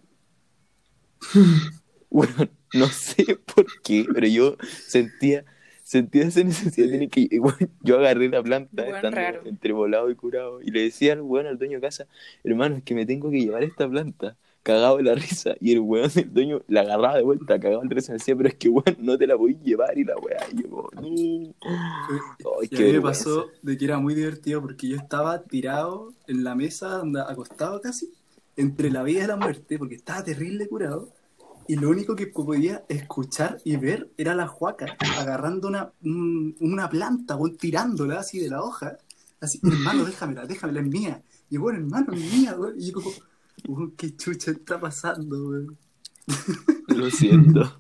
Bueno, 2.15 2.47
no 2.75 2.89
sé 2.89 3.39
por 3.55 3.65
qué, 3.83 4.05
pero 4.13 4.27
yo 4.27 4.59
sentía, 4.87 5.47
sentía 5.93 6.25
esa 6.25 6.43
necesidad 6.45 6.87
de 6.87 6.93
tener 6.93 7.11
que... 7.11 7.29
Bueno, 7.39 7.59
yo 7.83 7.99
agarré 7.99 8.29
la 8.29 8.43
planta 8.43 8.85
Weón 8.87 8.97
estando 8.97 9.11
raro. 9.11 9.43
entre 9.45 9.73
volado 9.73 10.11
y 10.11 10.15
curado 10.15 10.63
y 10.63 10.71
le 10.71 10.83
decía 10.83 11.13
al 11.13 11.21
weón, 11.21 11.47
al 11.47 11.59
dueño 11.59 11.77
de 11.79 11.83
casa, 11.83 12.07
hermano, 12.45 12.77
es 12.77 12.83
que 12.83 12.95
me 12.95 13.05
tengo 13.07 13.31
que 13.31 13.41
llevar 13.41 13.63
esta 13.63 13.89
planta. 13.89 14.37
Cagado 14.63 14.99
de 14.99 15.03
la 15.03 15.15
risa 15.15 15.55
y 15.61 15.73
el 15.73 15.81
weón 15.81 16.09
del 16.15 16.33
dueño 16.33 16.63
la 16.69 16.83
agarraba 16.83 17.17
de 17.17 17.25
vuelta, 17.25 17.59
cagado 17.59 17.83
de 17.83 17.89
la 17.89 17.95
risa, 17.95 18.13
me 18.13 18.19
decía, 18.19 18.37
pero 18.37 18.49
es 18.49 18.55
que 18.55 18.69
weón, 18.69 18.97
no 19.01 19.19
te 19.19 19.27
la 19.27 19.35
voy 19.35 19.57
a 19.61 19.65
llevar 19.65 19.99
y 19.99 20.05
la 20.05 20.17
weá, 20.17 20.47
y 20.53 20.63
yo, 20.63 20.89
no. 20.95 21.01
Ay, 21.01 22.69
Y 22.69 22.69
qué 22.69 22.85
a 22.85 22.87
mí 22.87 22.93
me 22.93 23.01
pasó 23.03 23.51
de 23.61 23.77
que 23.77 23.85
era 23.85 23.99
muy 23.99 24.15
divertido 24.15 24.61
porque 24.63 24.89
yo 24.89 24.97
estaba 24.97 25.43
tirado 25.43 26.15
en 26.29 26.45
la 26.45 26.55
mesa, 26.55 27.03
acostado 27.29 27.81
casi, 27.81 28.13
entre 28.57 28.91
la 28.91 29.03
vida 29.03 29.25
y 29.25 29.27
la 29.27 29.37
muerte, 29.37 29.79
porque 29.79 29.97
estaba 29.97 30.23
terrible 30.23 30.69
curado. 30.69 31.13
Y 31.69 31.77
lo 31.77 31.91
único 31.91 32.15
que 32.17 32.27
podía 32.27 32.85
escuchar 32.89 33.59
y 33.65 33.77
ver 33.77 34.11
era 34.17 34.35
la 34.35 34.47
juaca 34.49 34.97
agarrando 35.19 35.69
una, 35.69 35.93
un- 36.03 36.57
una 36.61 36.89
planta, 36.89 37.37
weón, 37.37 37.57
tirándola 37.57 38.21
así 38.21 38.39
de 38.39 38.49
la 38.49 38.63
hoja. 38.63 38.97
Así, 39.41 39.61
hermano, 39.63 40.05
déjamela, 40.05 40.47
déjamela, 40.47 40.81
es 40.81 40.87
mía. 40.87 41.23
Y 41.51 41.57
bueno, 41.57 41.79
hermano, 41.81 42.13
es 42.13 42.21
mía, 42.33 42.55
weón. 42.59 42.75
Y 42.79 42.91
yo 42.91 42.95
como, 42.95 43.93
qué 43.97 44.17
chucha 44.17 44.51
está 44.53 44.81
pasando, 44.81 45.49
weón. 45.49 45.77
Lo 46.89 47.11
siento. 47.11 47.79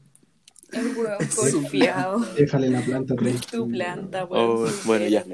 El 0.72 0.94
su 1.30 1.60
porfiado. 1.62 2.20
Déjale 2.36 2.70
la 2.70 2.80
planta 2.80 3.14
Es 3.26 3.46
tu 3.46 3.68
planta, 3.68 4.24
Oh, 4.24 4.62
weón. 4.62 4.72
bueno, 4.86 5.06
ya. 5.08 5.24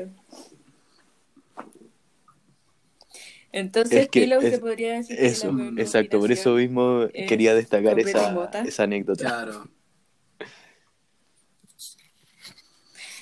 Entonces, 3.52 4.02
Es 4.02 4.08
que 4.08 4.26
se 4.50 4.58
podría 4.58 4.94
decir 4.94 5.16
que 5.16 5.26
Eso, 5.26 5.50
la 5.52 5.56
peor 5.58 5.80
exacto, 5.80 6.20
por 6.20 6.30
eso 6.30 6.54
mismo 6.54 7.04
es 7.14 7.26
quería 7.28 7.54
destacar 7.54 7.98
esa, 7.98 8.50
esa 8.66 8.82
anécdota. 8.82 9.24
Claro. 9.24 9.68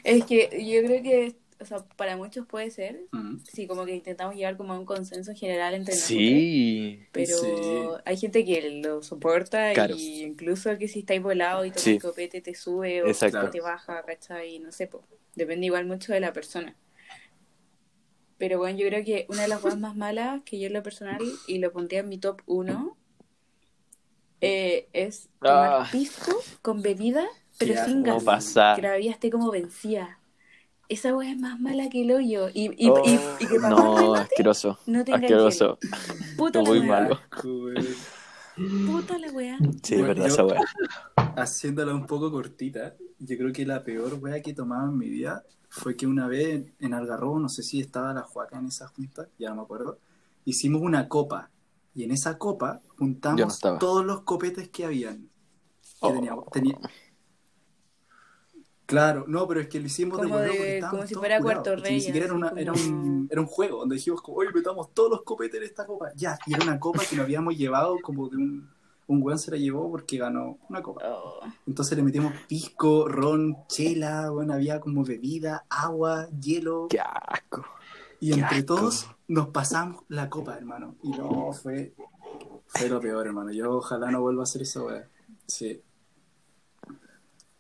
Es 0.05 0.25
que 0.25 0.49
yo 0.65 0.87
creo 0.87 1.03
que, 1.03 1.37
o 1.61 1.65
sea, 1.65 1.79
para 1.97 2.17
muchos 2.17 2.47
puede 2.47 2.71
ser, 2.71 3.01
sí, 3.53 3.67
como 3.67 3.85
que 3.85 3.95
intentamos 3.95 4.35
llegar 4.37 4.57
como 4.57 4.73
a 4.73 4.79
un 4.79 4.85
consenso 4.85 5.35
general 5.35 5.75
entre 5.75 5.95
nosotros. 5.95 6.19
Sí, 6.19 7.01
Pero 7.13 7.37
Sí. 7.39 8.03
hay 8.05 8.17
gente 8.17 8.45
que 8.45 8.81
lo 8.83 9.03
soporta 9.03 9.73
Claro. 9.73 9.95
y 9.97 10.23
incluso 10.23 10.77
que 10.79 10.87
si 10.89 11.01
estáis 11.01 11.23
volado 11.23 11.65
y 11.65 11.71
tomas 11.71 11.83
Sí. 11.83 11.99
copete 11.99 12.41
te 12.41 12.55
sube 12.55 13.03
o 13.03 13.09
Exacto. 13.09 13.51
te 13.51 13.61
baja, 13.61 14.03
¿cachai? 14.05 14.59
No 14.61 14.71
sé, 14.73 14.87
po. 14.87 15.03
depende 15.35 15.67
igual 15.67 15.87
mucho 15.87 16.13
de 16.13 16.21
la 16.21 16.33
persona. 16.33 16.75
Pero 18.39 18.59
bueno, 18.59 18.79
yo 18.79 18.87
creo 18.89 19.05
que 19.05 19.27
una 19.29 19.43
de 19.43 19.49
las 19.49 19.61
cosas 19.61 19.79
más 19.79 19.97
malas 19.97 20.43
que 20.45 20.59
yo 20.59 20.67
en 20.67 20.75
lo 20.75 20.83
personal, 20.83 21.19
y 21.47 21.59
lo 21.59 21.73
pondría 21.73 22.01
en 22.01 22.09
mi 22.09 22.19
top 22.19 22.43
1, 22.47 22.97
es 24.41 25.29
tomar 25.41 25.71
Ah. 25.83 25.89
pisco 25.91 26.33
con 26.63 26.83
bebida, 26.83 27.25
pero 27.59 27.75
Qué 27.75 27.85
sin 27.85 28.03
gas. 28.03 28.17
no 28.19 28.25
pasa. 28.25 28.75
Que 28.77 28.83
la 28.83 28.93
bebida 28.93 29.11
esté 29.13 29.31
como 29.31 29.51
vencida. 29.51 30.19
Esa 30.89 31.17
weá 31.17 31.33
es 31.33 31.39
más 31.39 31.59
mala 31.59 31.89
que 31.89 32.03
el 32.03 32.13
hoyo. 32.13 32.49
Y, 32.53 32.71
y, 32.77 32.89
Oh, 32.91 33.03
y, 33.05 33.19
y 33.45 33.47
que 33.49 33.59
para 33.59 33.71
no, 33.71 33.97
remate, 33.97 34.21
asqueroso. 34.23 34.79
no 34.87 35.05
tenga 35.05 35.19
Asqueroso. 35.19 35.79
Puta 36.37 36.61
muy 36.61 36.81
malo. 36.83 37.19
Puta 38.57 39.19
la 39.19 39.31
weá. 39.33 39.59
Sí, 39.83 39.95
Bueno, 39.97 40.09
verdad, 40.09 40.27
yo- 40.29 40.33
esa 40.33 40.45
weá. 40.45 40.61
Haciéndola 41.37 41.95
un 41.95 42.07
poco 42.07 42.31
cortita, 42.31 42.95
yo 43.19 43.37
creo 43.37 43.53
que 43.53 43.67
la 43.67 43.85
peor 43.85 44.15
wea 44.21 44.41
que 44.41 44.51
he 44.51 44.55
tomado 44.55 44.89
en 44.89 44.97
mi 44.97 45.09
vida 45.11 45.45
fue 45.69 45.97
que 45.97 46.07
una 46.07 46.27
vez 46.27 46.65
en 46.81 46.95
Algarrobo, 46.95 47.39
no 47.39 47.49
sé 47.51 47.63
si 47.63 47.81
estaba 47.81 48.15
la 48.15 48.23
Juaca 48.23 48.59
en 48.59 48.67
esa 48.67 48.89
junta, 48.89 49.29
ya 49.39 49.51
no 49.51 49.57
me 49.57 49.63
acuerdo, 49.63 49.99
hicimos 50.47 50.81
una 50.81 51.09
copa. 51.09 51.51
Y 51.95 52.05
en 52.05 52.11
esa 52.13 52.39
copa 52.39 52.81
no 52.85 52.95
juntamos 52.99 53.59
todos 53.79 54.05
los 54.05 54.21
copetes 54.23 54.69
que 54.69 54.85
habían. 54.85 55.19
Que 55.19 55.29
Oh. 56.01 56.13
teníamos- 56.13 56.45
Claro, 58.87 59.25
no, 59.27 59.47
pero 59.49 59.61
es 59.61 59.69
que 59.69 59.81
lo 59.81 59.87
hicimos 59.87 60.17
Como 60.19 60.39
de- 60.39 60.49
porque 60.49 60.75
estábamos 60.77 60.99
como 61.01 61.09
si 61.09 61.15
fuera 61.15 61.41
porque 61.41 61.77
Rey, 61.77 61.95
Ni 61.97 62.01
siquiera 62.01 62.27
era, 62.27 62.35
una- 62.35 62.49
como- 62.51 62.61
era, 62.61 62.73
un, 62.73 63.29
era 63.31 63.41
un 63.41 63.47
juego 63.47 63.79
donde 63.81 63.97
dijimos 63.97 64.23
como, 64.23 64.39
oye, 64.39 64.51
metamos 64.55 64.95
todos 64.95 65.11
los 65.11 65.23
copetes 65.23 65.61
en 65.61 65.67
esta 65.67 65.85
copa. 65.87 66.11
Ya, 66.15 66.39
y 66.47 66.55
era 66.55 66.65
una 66.65 66.79
copa 66.79 67.03
que 67.09 67.17
nos 67.17 67.25
habíamos 67.25 67.57
llevado 67.57 67.97
como 68.03 68.29
de 68.29 68.37
un... 68.37 68.77
Un 69.09 69.23
weón 69.23 69.39
se 69.39 69.53
la 69.53 69.57
llevó 69.57 69.89
porque 69.89 70.19
ganó 70.19 70.59
una 70.69 70.83
copa. 70.83 71.03
Oh. 71.09 71.39
Entonces 71.65 71.97
le 71.97 72.03
metimos 72.03 72.33
pisco, 72.49 73.07
ron, 73.07 73.57
chela, 73.69 74.31
bueno, 74.31 74.53
había 74.55 74.81
como 74.81 75.05
bebida, 75.05 75.65
agua, 75.71 76.29
hielo. 76.41 76.89
Qué 76.91 76.99
asco. 76.99 77.65
Y 78.19 78.31
qué 78.33 78.41
entre 78.41 78.57
asco. 78.57 78.75
todos 78.75 79.07
nos 79.29 79.51
pasamos 79.51 80.03
la 80.09 80.29
copa, 80.29 80.57
hermano. 80.57 80.97
Y 81.05 81.11
no, 81.11 81.53
fue, 81.53 81.95
fue 82.67 82.89
lo 82.89 82.99
peor, 83.01 83.29
hermano. 83.29 83.53
Yo 83.53 83.77
ojalá 83.77 84.11
no 84.11 84.21
vuelva 84.23 84.43
a 84.43 84.45
hacer 84.45 84.63
eso, 84.63 84.87
weón. 84.87 85.05
Sí. 85.47 85.81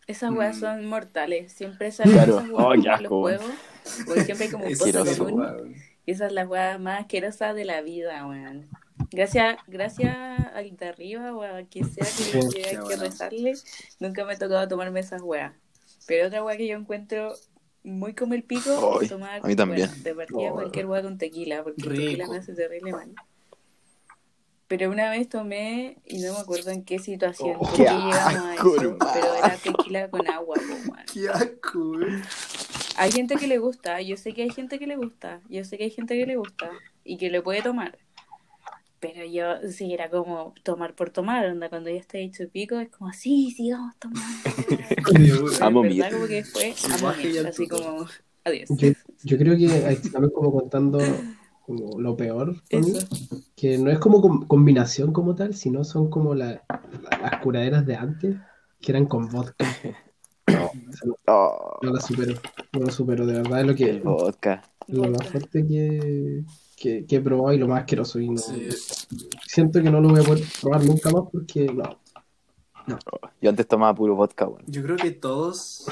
Esas 0.06 0.30
weas 0.32 0.56
Mm. 0.56 0.60
son 0.60 0.86
mortales. 0.86 1.52
Siempre 1.52 1.90
salen 1.90 2.12
Claro. 2.14 2.38
esas 2.38 2.50
weas 2.50 2.66
Oh, 2.66 2.74
en 2.74 2.84
los 3.02 3.08
juegos. 3.08 3.44
Porque 4.06 4.24
siempre 4.24 4.46
hay 4.46 4.52
como 4.52 4.64
un 4.64 4.70
Es. 4.72 4.80
Y 6.06 6.10
esa 6.12 6.26
es 6.26 6.32
la 6.32 6.46
wea 6.46 6.78
más 6.78 7.00
asquerosa 7.00 7.52
de 7.54 7.64
la 7.64 7.80
vida, 7.82 8.26
weón. 8.26 8.68
Gracias, 9.10 9.56
gracias 9.66 10.16
al 10.54 10.76
de 10.76 10.86
arriba 10.88 11.34
o 11.34 11.42
a 11.42 11.62
quien 11.64 11.88
sea 11.88 12.04
que 12.04 12.40
qué 12.50 12.64
hay 12.68 12.76
que 12.76 12.80
bueno. 12.82 13.02
rezarle, 13.02 13.54
nunca 14.00 14.24
me 14.24 14.34
ha 14.34 14.38
tocado 14.38 14.66
tomarme 14.68 15.00
esas 15.00 15.22
weas. 15.22 15.52
Pero 16.06 16.28
otra 16.28 16.42
wea 16.44 16.56
que 16.56 16.66
yo 16.68 16.76
encuentro 16.76 17.34
muy 17.82 18.14
como 18.14 18.34
el 18.34 18.42
pico 18.44 18.96
Ay, 18.98 19.04
es 19.06 19.10
tomar, 19.10 19.40
a 19.44 19.46
mí 19.46 19.54
también. 19.56 19.88
bueno, 19.88 20.02
de 20.04 20.14
partida 20.14 20.50
Oh. 20.50 20.54
cualquier 20.54 20.86
wea 20.86 21.02
con 21.02 21.18
tequila, 21.18 21.62
porque 21.64 21.82
tequila 21.82 22.26
me 22.28 22.38
hace 22.38 22.54
terrible 22.54 22.92
mal. 22.92 23.12
Pero 24.68 24.90
una 24.90 25.10
vez 25.10 25.28
tomé, 25.28 25.98
y 26.06 26.18
no 26.18 26.32
me 26.32 26.40
acuerdo 26.40 26.70
en 26.70 26.84
qué 26.84 26.98
situación, 26.98 27.56
Oh, 27.60 27.72
qué 27.76 27.82
llegamos 27.82 28.36
a 28.36 28.54
eso, 28.54 28.98
pero 28.98 29.34
era 29.36 29.56
tequila 29.56 30.10
con 30.10 30.28
agua, 30.28 30.56
po. 30.56 30.92
Qué 31.12 31.28
asco. 31.28 31.92
Hay 32.96 33.12
gente 33.12 33.36
que 33.36 33.46
le 33.46 33.58
gusta, 33.58 34.00
yo 34.00 34.16
sé 34.16 34.32
que 34.32 34.42
hay 34.42 34.50
gente 34.50 34.78
que 34.78 34.86
le 34.86 34.96
gusta, 34.96 35.40
yo 35.48 35.64
sé 35.64 35.78
que 35.78 35.84
hay 35.84 35.90
gente 35.90 36.18
que 36.18 36.26
le 36.26 36.36
gusta 36.36 36.70
y 37.04 37.16
que 37.16 37.30
le 37.30 37.42
puede 37.42 37.62
tomar. 37.62 37.98
Pero 38.98 39.24
yo 39.24 39.70
sí 39.70 39.92
era 39.92 40.10
como 40.10 40.54
tomar 40.64 40.94
por 40.94 41.10
tomar, 41.10 41.46
onda 41.46 41.68
cuando 41.68 41.90
ya 41.90 42.00
está 42.00 42.18
hecho 42.18 42.48
pico, 42.48 42.80
es 42.80 42.88
como 42.88 43.12
sí, 43.12 43.52
sigamos 43.52 43.94
tomando. 43.98 44.26
Pero 45.12 45.46
Amo 45.60 45.82
verdad 45.82 46.10
como 46.10 46.26
que 46.26 46.42
fue 46.42 46.74
amo 46.92 47.08
así 47.46 47.68
como 47.68 48.06
adiós. 48.44 48.68
Yo, 48.70 48.90
yo 49.22 49.38
creo 49.38 49.56
que 49.56 49.86
ahí 49.86 49.94
estamos 50.02 50.32
como 50.32 50.50
contando 50.50 50.98
como 51.66 52.00
lo 52.00 52.16
peor 52.16 52.54
mí, 52.70 52.92
que 53.56 53.76
no 53.78 53.90
es 53.90 53.98
como 53.98 54.20
com- 54.22 54.46
combinación 54.46 55.12
como 55.12 55.34
tal, 55.34 55.54
sino 55.54 55.82
son 55.84 56.08
como 56.08 56.34
la- 56.34 56.62
la- 56.68 57.18
las 57.20 57.40
curaderas 57.42 57.84
de 57.84 57.96
antes, 57.96 58.36
que 58.80 58.92
eran 58.92 59.06
con 59.06 59.28
vodka. 59.28 59.66
No, 60.48 60.70
Oh, 61.26 61.78
no 61.82 61.92
la 61.92 62.00
supero, 62.00 62.34
no 62.72 62.80
la 62.86 62.92
supero, 62.92 63.26
de 63.26 63.32
verdad 63.32 63.62
es 63.62 63.66
lo 63.66 63.74
que 63.74 63.90
el 63.90 64.00
vodka. 64.00 64.62
lo 64.86 65.10
más 65.10 65.26
fuerte 65.28 65.66
que, 65.66 66.44
que, 66.76 67.04
que 67.04 67.16
he 67.16 67.20
probado 67.20 67.52
y 67.52 67.58
lo 67.58 67.66
más 67.66 67.80
asqueroso 67.80 68.20
y 68.20 68.28
no, 68.30 68.38
Sí. 68.38 68.68
siento 69.44 69.82
que 69.82 69.90
no 69.90 70.00
lo 70.00 70.10
voy 70.10 70.20
a 70.20 70.22
poder 70.22 70.44
probar 70.62 70.84
nunca 70.84 71.10
más 71.10 71.24
porque 71.32 71.66
no, 71.66 71.98
Yo 73.42 73.50
antes 73.50 73.66
tomaba 73.66 73.92
puro 73.92 74.14
vodka, 74.14 74.46
weón. 74.46 74.62
Yo 74.68 74.84
creo 74.84 74.96
que 74.96 75.10
todos. 75.10 75.84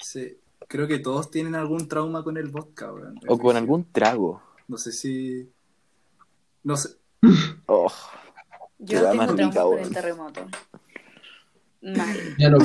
Sí. 0.00 0.38
Creo 0.68 0.86
que 0.86 1.00
todos 1.00 1.30
tienen 1.32 1.56
algún 1.56 1.88
trauma 1.88 2.22
con 2.22 2.36
el 2.36 2.48
vodka, 2.48 2.92
weón. 2.92 3.18
O 3.28 3.36
con 3.38 3.56
algún 3.56 3.84
trago. 3.90 4.40
No 4.68 4.76
sé 4.76 4.92
si. 4.92 5.50
No 6.62 6.76
sé. 6.76 6.90
Oh, 7.66 7.90
Yo 8.78 9.10
Qué 9.10 9.18
tengo 9.36 9.68
weón. 9.70 9.84
el 9.84 9.94
terremoto. 9.94 10.46
Mal, 11.82 12.36
ya 12.38 12.50
no 12.50 12.58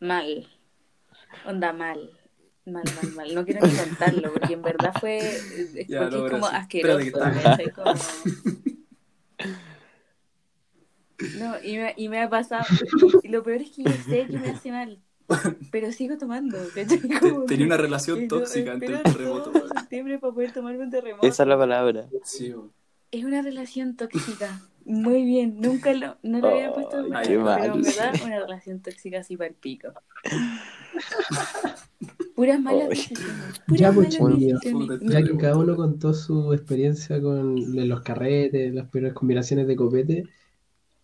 mal. 0.00 0.48
Onda 1.46 1.72
mal. 1.72 2.10
Mal, 2.66 2.84
mal, 2.96 3.12
mal. 3.14 3.34
No 3.34 3.44
quiero 3.44 3.66
ni 3.66 3.74
contarlo 3.74 4.32
porque 4.32 4.54
en 4.54 4.62
verdad 4.62 4.92
fue. 4.98 5.18
Es 5.18 5.86
Ya, 5.86 6.08
no, 6.08 6.26
es 6.26 6.32
como 6.32 6.46
asqueroso. 6.46 7.04
No, 11.38 11.54
y 11.62 11.76
me, 11.78 11.94
y 11.96 12.08
me 12.08 12.20
ha 12.20 12.28
pasado. 12.28 12.64
Y 13.22 13.28
lo 13.28 13.42
peor 13.44 13.62
es 13.62 13.70
que 13.70 13.84
yo 13.84 13.92
sé 13.92 14.26
que 14.26 14.36
me 14.38 14.50
hace 14.50 14.72
mal. 14.72 15.00
Pero 15.72 15.92
sigo 15.92 16.18
tomando. 16.18 16.58
tenía 17.48 17.66
una 17.66 17.76
relación 17.76 18.28
tóxica 18.28 18.72
ante 18.72 18.86
el 18.86 19.02
terremoto, 19.02 19.50
todo 19.50 19.68
septiembre 19.68 20.18
para 20.18 20.32
poder 20.32 20.52
tomarme 20.52 20.84
un 20.84 20.90
terremoto. 20.90 21.26
esa 21.26 21.42
es 21.44 21.48
la 21.48 21.58
palabra. 21.58 22.06
Sí. 22.24 22.54
Es 23.10 23.24
una 23.24 23.42
relación 23.42 23.96
tóxica. 23.96 24.60
Muy 24.84 25.24
bien, 25.24 25.60
nunca 25.60 25.94
lo, 25.94 26.18
no 26.22 26.40
lo 26.40 26.48
había 26.48 26.72
puesto 26.74 26.98
en 26.98 27.10
pero 27.10 27.74
en 27.74 27.82
verdad 27.82 28.14
una 28.22 28.40
relación 28.40 28.80
tóxica 28.80 29.20
así 29.20 29.34
para 29.36 29.48
el 29.48 29.54
pico. 29.54 29.88
Puras 32.34 32.60
malas 32.60 32.82
Ay. 32.82 32.88
decisiones. 32.90 33.60
Puras 33.66 33.80
Ya, 33.80 33.92
pues, 33.92 34.20
malas 34.20 34.38
decisiones. 34.40 35.00
Ya 35.02 35.22
que 35.22 35.36
cada 35.38 35.56
uno 35.56 35.76
contó 35.76 36.12
su 36.12 36.52
experiencia 36.52 37.20
con 37.22 37.54
los 37.88 38.00
carretes, 38.02 38.74
las 38.74 38.88
primeras 38.88 39.14
combinaciones 39.14 39.66
de 39.68 39.76
copete, 39.76 40.24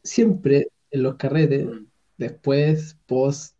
siempre 0.03 0.69
en 0.91 1.03
los 1.03 1.15
carretes, 1.17 1.67
Mm. 1.67 1.87
después, 2.19 2.99
post 3.07 3.55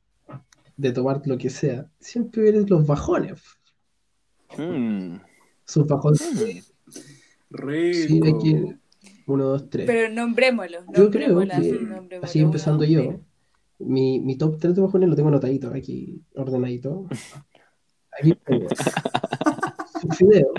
de 0.81 0.93
tomar 0.93 1.21
lo 1.27 1.37
que 1.37 1.51
sea, 1.51 1.87
siempre 1.99 2.43
vienen 2.43 2.67
los 2.69 2.87
bajones. 2.87 3.43
Mm. 4.57 5.17
Sus 5.65 5.87
bajones. 5.87 6.73
Rico. 7.51 8.09
Sí, 8.09 8.21
de 8.21 8.31
aquí, 8.31 8.57
uno, 9.27 9.45
dos, 9.45 9.69
tres. 9.69 9.87
Pero 9.87 10.13
nombrémoslo. 10.13 10.79
Yo 10.95 11.11
creo 11.11 11.29
nombrémoslo 11.29 11.55
así, 11.55 12.09
que, 12.09 12.17
así 12.23 12.41
empezando 12.41 12.85
yo, 12.85 13.03
tres. 13.03 13.21
mi, 13.79 14.21
mi 14.21 14.39
top 14.39 14.59
3 14.59 14.75
de 14.75 14.81
bajones 14.83 15.09
lo 15.11 15.17
tengo 15.17 15.29
anotadito 15.29 15.69
aquí, 15.75 16.23
ordenadito. 16.35 17.07
Aquí 18.19 18.35
tengo. 18.45 18.69
Su 20.01 20.09
fideo. 20.09 20.53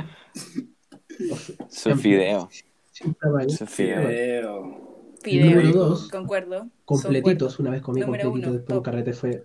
Su 1.68 1.96
fideo. 1.96 2.50
Sin 2.92 3.14
tamaño. 3.16 3.50
Su 3.50 3.66
fideo. 3.66 4.08
Feo. 4.08 5.14
Fideo. 5.24 5.50
Número 5.50 5.72
dos. 5.72 6.10
Concuerdo. 6.10 6.70
Completitos, 6.86 7.56
Concuerdo. 7.56 7.62
una 7.62 7.72
vez 7.72 7.82
comí 7.82 8.02
Número 8.02 8.24
completitos 8.26 8.50
uno, 8.50 8.58
después 8.58 8.68
de 8.68 8.78
un 8.78 8.84
top. 8.84 8.86
carrete 8.86 9.14
fue 9.14 9.44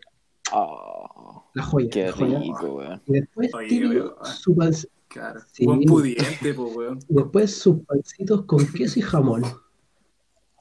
Oh, 0.53 1.45
la 1.55 1.63
joya. 1.63 1.89
qué 1.91 2.05
la 2.07 2.13
joya. 2.13 2.39
rico, 2.39 2.75
weón. 2.75 3.03
Y 3.07 3.13
después, 3.13 3.55
Oye, 3.55 3.89
weón. 3.89 4.15
su 4.25 4.57
pan- 4.57 4.73
Claro. 5.09 5.41
Sí. 5.51 5.65
Buen 5.65 5.83
pudiente, 5.85 6.53
po, 6.55 6.65
weón. 6.67 6.99
y 7.09 7.15
después 7.15 7.57
sus 7.57 7.81
pancitos 7.87 8.45
con 8.45 8.67
queso 8.73 8.99
y 8.99 9.03
jamón. 9.03 9.43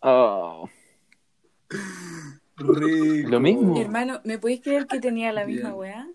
Oh, 0.01 0.69
Rico. 2.57 3.29
Lo 3.29 3.39
mismo. 3.39 3.77
Hermano, 3.79 4.21
¿me 4.23 4.37
podéis 4.37 4.61
creer 4.61 4.87
que 4.87 4.99
tenía 4.99 5.33
la 5.33 5.45
misma 5.45 5.73
weá? 5.73 6.07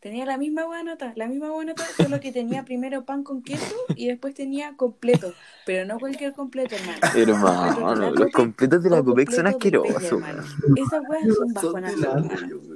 Tenía 0.00 0.24
la 0.24 0.38
misma 0.38 0.66
weá 0.66 0.82
nota, 0.82 1.12
la 1.14 1.26
misma 1.28 1.52
weá 1.52 1.64
nota, 1.64 1.84
solo 1.96 2.20
que 2.20 2.32
tenía 2.32 2.64
primero 2.64 3.04
pan 3.04 3.22
con 3.22 3.42
queso 3.42 3.74
y 3.96 4.08
después 4.08 4.34
tenía 4.34 4.76
completo. 4.76 5.34
Pero 5.66 5.86
no 5.86 5.98
cualquier 5.98 6.32
completo, 6.32 6.74
hermano. 6.74 6.98
hermano, 7.14 8.10
los 8.10 8.32
completos 8.32 8.82
de 8.82 8.90
la 8.90 9.00
O 9.00 9.04
Copec 9.04 9.30
son 9.30 9.46
asquerosos. 9.46 10.02
hermano. 10.04 10.42
Esas 10.76 11.02
weas 11.08 11.34
son 11.36 11.52
bajonazos. 11.52 12.22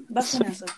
Bajonazos. 0.09 0.71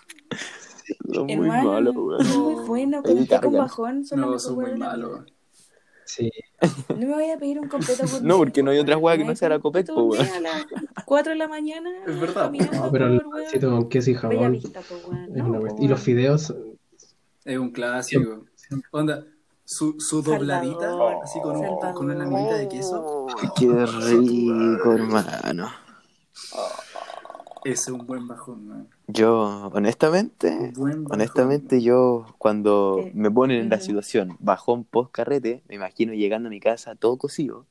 Son 1.13 1.25
muy 1.25 1.33
Hermano, 1.33 1.71
malos, 1.71 1.95
weón. 1.95 2.27
muy 2.27 2.55
bueno. 2.65 3.03
Con 3.03 3.53
bajón 3.53 4.05
son 4.05 4.21
No, 4.21 4.39
son 4.39 4.55
muy 4.55 4.75
malos. 4.77 5.25
Sí. 6.07 6.31
No 6.89 6.95
me 6.95 7.13
voy 7.13 7.29
a 7.29 7.37
pedir 7.37 7.59
un 7.59 7.67
completo 7.67 8.03
con 8.11 8.25
No, 8.25 8.37
porque 8.37 8.63
no 8.63 8.71
hay 8.71 8.79
otra 8.79 8.97
weá 8.97 9.17
que 9.17 9.25
no 9.25 9.35
sea 9.35 9.49
la 9.49 9.59
Copec, 9.59 9.87
po, 9.87 10.03
weón. 10.03 10.25
A 10.25 10.39
las 10.39 10.65
4 11.05 11.33
de 11.33 11.37
la 11.37 11.47
mañana. 11.47 11.89
Es 12.07 12.19
verdad, 12.19 12.51
No, 12.51 12.91
pero 12.91 13.07
el 13.07 13.21
por, 13.21 13.41
pancito 13.41 13.69
con 13.69 13.89
queso 13.89 14.11
y 14.11 14.15
jamón 14.15 14.53
Vista, 14.53 14.81
po, 14.81 14.95
es 14.95 15.29
No, 15.29 15.49
una 15.49 15.59
po. 15.59 15.75
Y 15.79 15.87
los 15.87 15.99
fideos, 15.99 16.55
Es 17.43 17.57
un 17.57 17.71
clásico. 17.71 18.45
Onda, 18.91 19.25
su, 19.63 19.99
su 19.99 20.21
dobladita, 20.21 20.79
Salvador, 20.79 21.15
así 21.23 21.39
con, 21.41 21.57
un, 21.57 21.93
con 21.93 22.05
una 22.05 22.15
laminita 22.15 22.55
de 22.55 22.69
queso. 22.69 23.27
Qué 23.57 23.67
rico, 23.85 24.93
hermano. 24.93 25.69
Ese 27.63 27.71
es 27.73 27.87
un 27.89 28.05
buen 28.05 28.27
bajón, 28.27 28.67
man. 28.67 28.96
Yo, 29.09 29.69
honestamente, 29.73 30.73
honestamente, 31.09 31.81
yo 31.81 32.25
cuando 32.37 33.09
me 33.13 33.31
ponen 33.31 33.61
en 33.61 33.69
la 33.69 33.79
situación 33.79 34.35
bajón 34.39 34.83
post 34.83 35.13
carrete, 35.13 35.63
me 35.69 35.75
imagino 35.75 36.13
llegando 36.13 36.47
a 36.47 36.49
mi 36.49 36.59
casa 36.59 36.95
todo 36.95 37.17
cocido. 37.17 37.65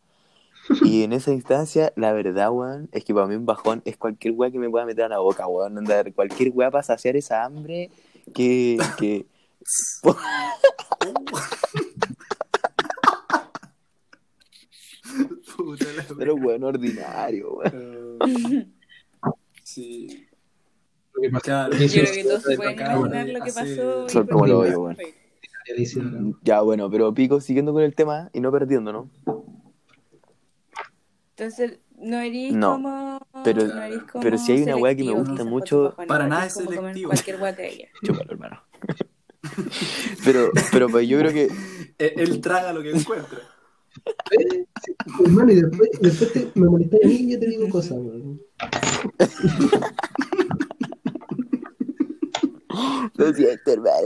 Y 0.83 1.05
en 1.05 1.13
esa 1.13 1.33
instancia, 1.33 1.93
la 1.95 2.13
verdad, 2.13 2.51
weón, 2.51 2.89
es 2.91 3.05
que 3.05 3.15
para 3.15 3.29
mí 3.29 3.37
un 3.37 3.47
bajón 3.47 3.83
es 3.85 3.97
cualquier 3.97 4.35
weá 4.35 4.51
que 4.51 4.59
me 4.59 4.69
pueda 4.69 4.85
meter 4.85 5.05
a 5.05 5.09
la 5.09 5.19
boca, 5.21 5.47
weón. 5.47 5.79
Onda, 5.79 6.03
cualquier 6.13 6.51
weá 6.53 6.73
para 6.73 6.83
saciar 6.83 7.17
esa 7.17 7.45
hambre 7.45 7.91
que, 8.35 8.77
que... 8.99 9.27
Puta 15.57 15.85
la 15.97 16.05
Pero 16.19 16.35
weón, 16.35 16.65
ordinario, 16.65 17.59
weón. 17.59 18.19
wea. 18.21 18.67
Sí. 19.63 20.27
Lo 21.17 21.23
que 21.23 21.41
Claro. 21.41 21.77
Yo 21.77 21.89
creo 22.03 22.13
que 22.13 22.25
todos 22.25 22.43
se 22.43 22.57
pueden 22.57 22.73
imaginar 22.81 23.29
lo 23.29 23.45
que 23.45 23.53
pasó. 23.53 24.09
Son 24.09 24.27
como 24.27 24.47
lo 24.47 24.59
hoyo, 24.61 24.81
weón. 24.81 24.97
ya 26.43 26.61
bueno, 26.61 26.91
pero 26.91 27.13
pico, 27.15 27.41
siguiendo 27.41 27.73
con 27.73 27.83
el 27.83 27.95
tema 27.95 28.31
y 28.33 28.41
no 28.41 28.53
perdiendo, 28.53 28.93
¿no? 28.93 29.11
Entonces, 31.37 31.79
no 31.99 32.19
eres 32.21 32.53
No, 32.55 32.73
como. 32.73 33.21
pero- 33.45 33.67
no 33.67 33.83
eres 33.83 34.03
como 34.05 34.23
pero 34.23 34.39
si 34.39 34.53
hay 34.53 34.63
una 34.63 34.77
weá 34.77 34.95
que 34.95 35.05
me 35.05 35.13
gusta 35.13 35.45
mucho- 35.45 35.85
bajones, 35.85 36.09
Para 36.09 36.27
nada 36.29 36.47
es 36.47 36.55
selectivo. 36.55 37.11
Cualquier 37.11 37.41
weá 37.43 37.57
que 37.57 37.63
haya. 37.67 37.89
Chúpalo, 38.05 38.31
hermano. 38.33 38.63
Pero, 40.25 40.51
pero 40.73 40.89
pues, 40.89 41.07
yo 41.09 41.19
creo 41.19 41.33
que 41.33 41.45
Él, 41.99 42.13
él 42.17 42.41
traga 42.41 42.73
lo 42.73 42.83
que 42.83 42.91
encuentra. 42.93 43.39
Hermano, 45.25 45.51
y 45.53 45.55
después, 45.63 45.91
después 46.03 46.33
te, 46.33 46.51
me 46.55 46.69
molestas 46.69 47.01
a 47.03 47.07
mí 47.07 47.15
y 47.15 47.33
yo 47.33 47.41
te 47.41 47.47
digo 47.47 47.69
cosas, 47.71 47.93
weón. 47.93 48.41
Lo 53.15 53.33
siento, 53.33 53.71
hermano. 53.73 53.97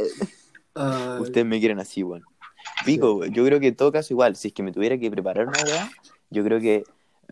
Ay, 0.74 1.20
Ustedes 1.22 1.46
me 1.46 1.58
quieren 1.58 1.78
así, 1.80 2.02
weón. 2.02 2.22
Pico. 2.84 3.24
Yo 3.26 3.44
creo 3.44 3.60
que 3.60 3.68
en 3.68 3.76
todo 3.76 3.92
caso, 3.92 4.12
igual, 4.14 4.36
si 4.36 4.48
es 4.48 4.54
que 4.54 4.62
me 4.62 4.72
tuviera 4.72 4.96
que 4.98 5.10
preparar 5.10 5.48
una 5.48 5.58
weá, 5.64 5.90
yo 6.30 6.44
creo 6.44 6.60
que 6.60 6.84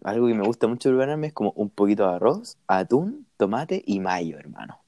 algo 0.02 0.26
que 0.26 0.34
me 0.34 0.44
gusta 0.44 0.66
mucho 0.66 0.88
prepararme 0.90 1.28
es 1.28 1.32
como 1.32 1.52
un 1.52 1.70
poquito 1.70 2.06
de 2.08 2.14
arroz, 2.14 2.56
atún, 2.66 3.26
tomate 3.36 3.82
y 3.86 4.00
mayo, 4.00 4.38
hermano. 4.38 4.80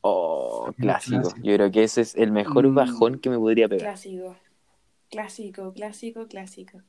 Oh, 0.00 0.72
clásico. 0.78 1.20
Clásico. 1.22 1.42
Yo 1.42 1.54
creo 1.54 1.70
que 1.70 1.82
ese 1.84 2.00
es 2.02 2.14
el 2.14 2.30
mejor 2.32 2.66
Mm. 2.68 2.74
bajón 2.74 3.18
que 3.18 3.30
me 3.30 3.38
podría 3.38 3.68
pegar. 3.68 3.88
Clásico. 3.88 4.36
Clásico, 5.10 5.72
clásico, 5.72 6.26
clásico. 6.26 6.80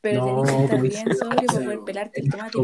Pero 0.00 0.24
No, 0.24 0.42
tenés 0.44 0.50
que 0.50 0.66
estar 0.68 0.80
bien 0.80 1.16
sobrio 1.18 1.46
para 1.46 1.64
poder 1.64 1.80
pelarte 1.84 2.20
el 2.20 2.30
tomate 2.30 2.48
y 2.48 2.60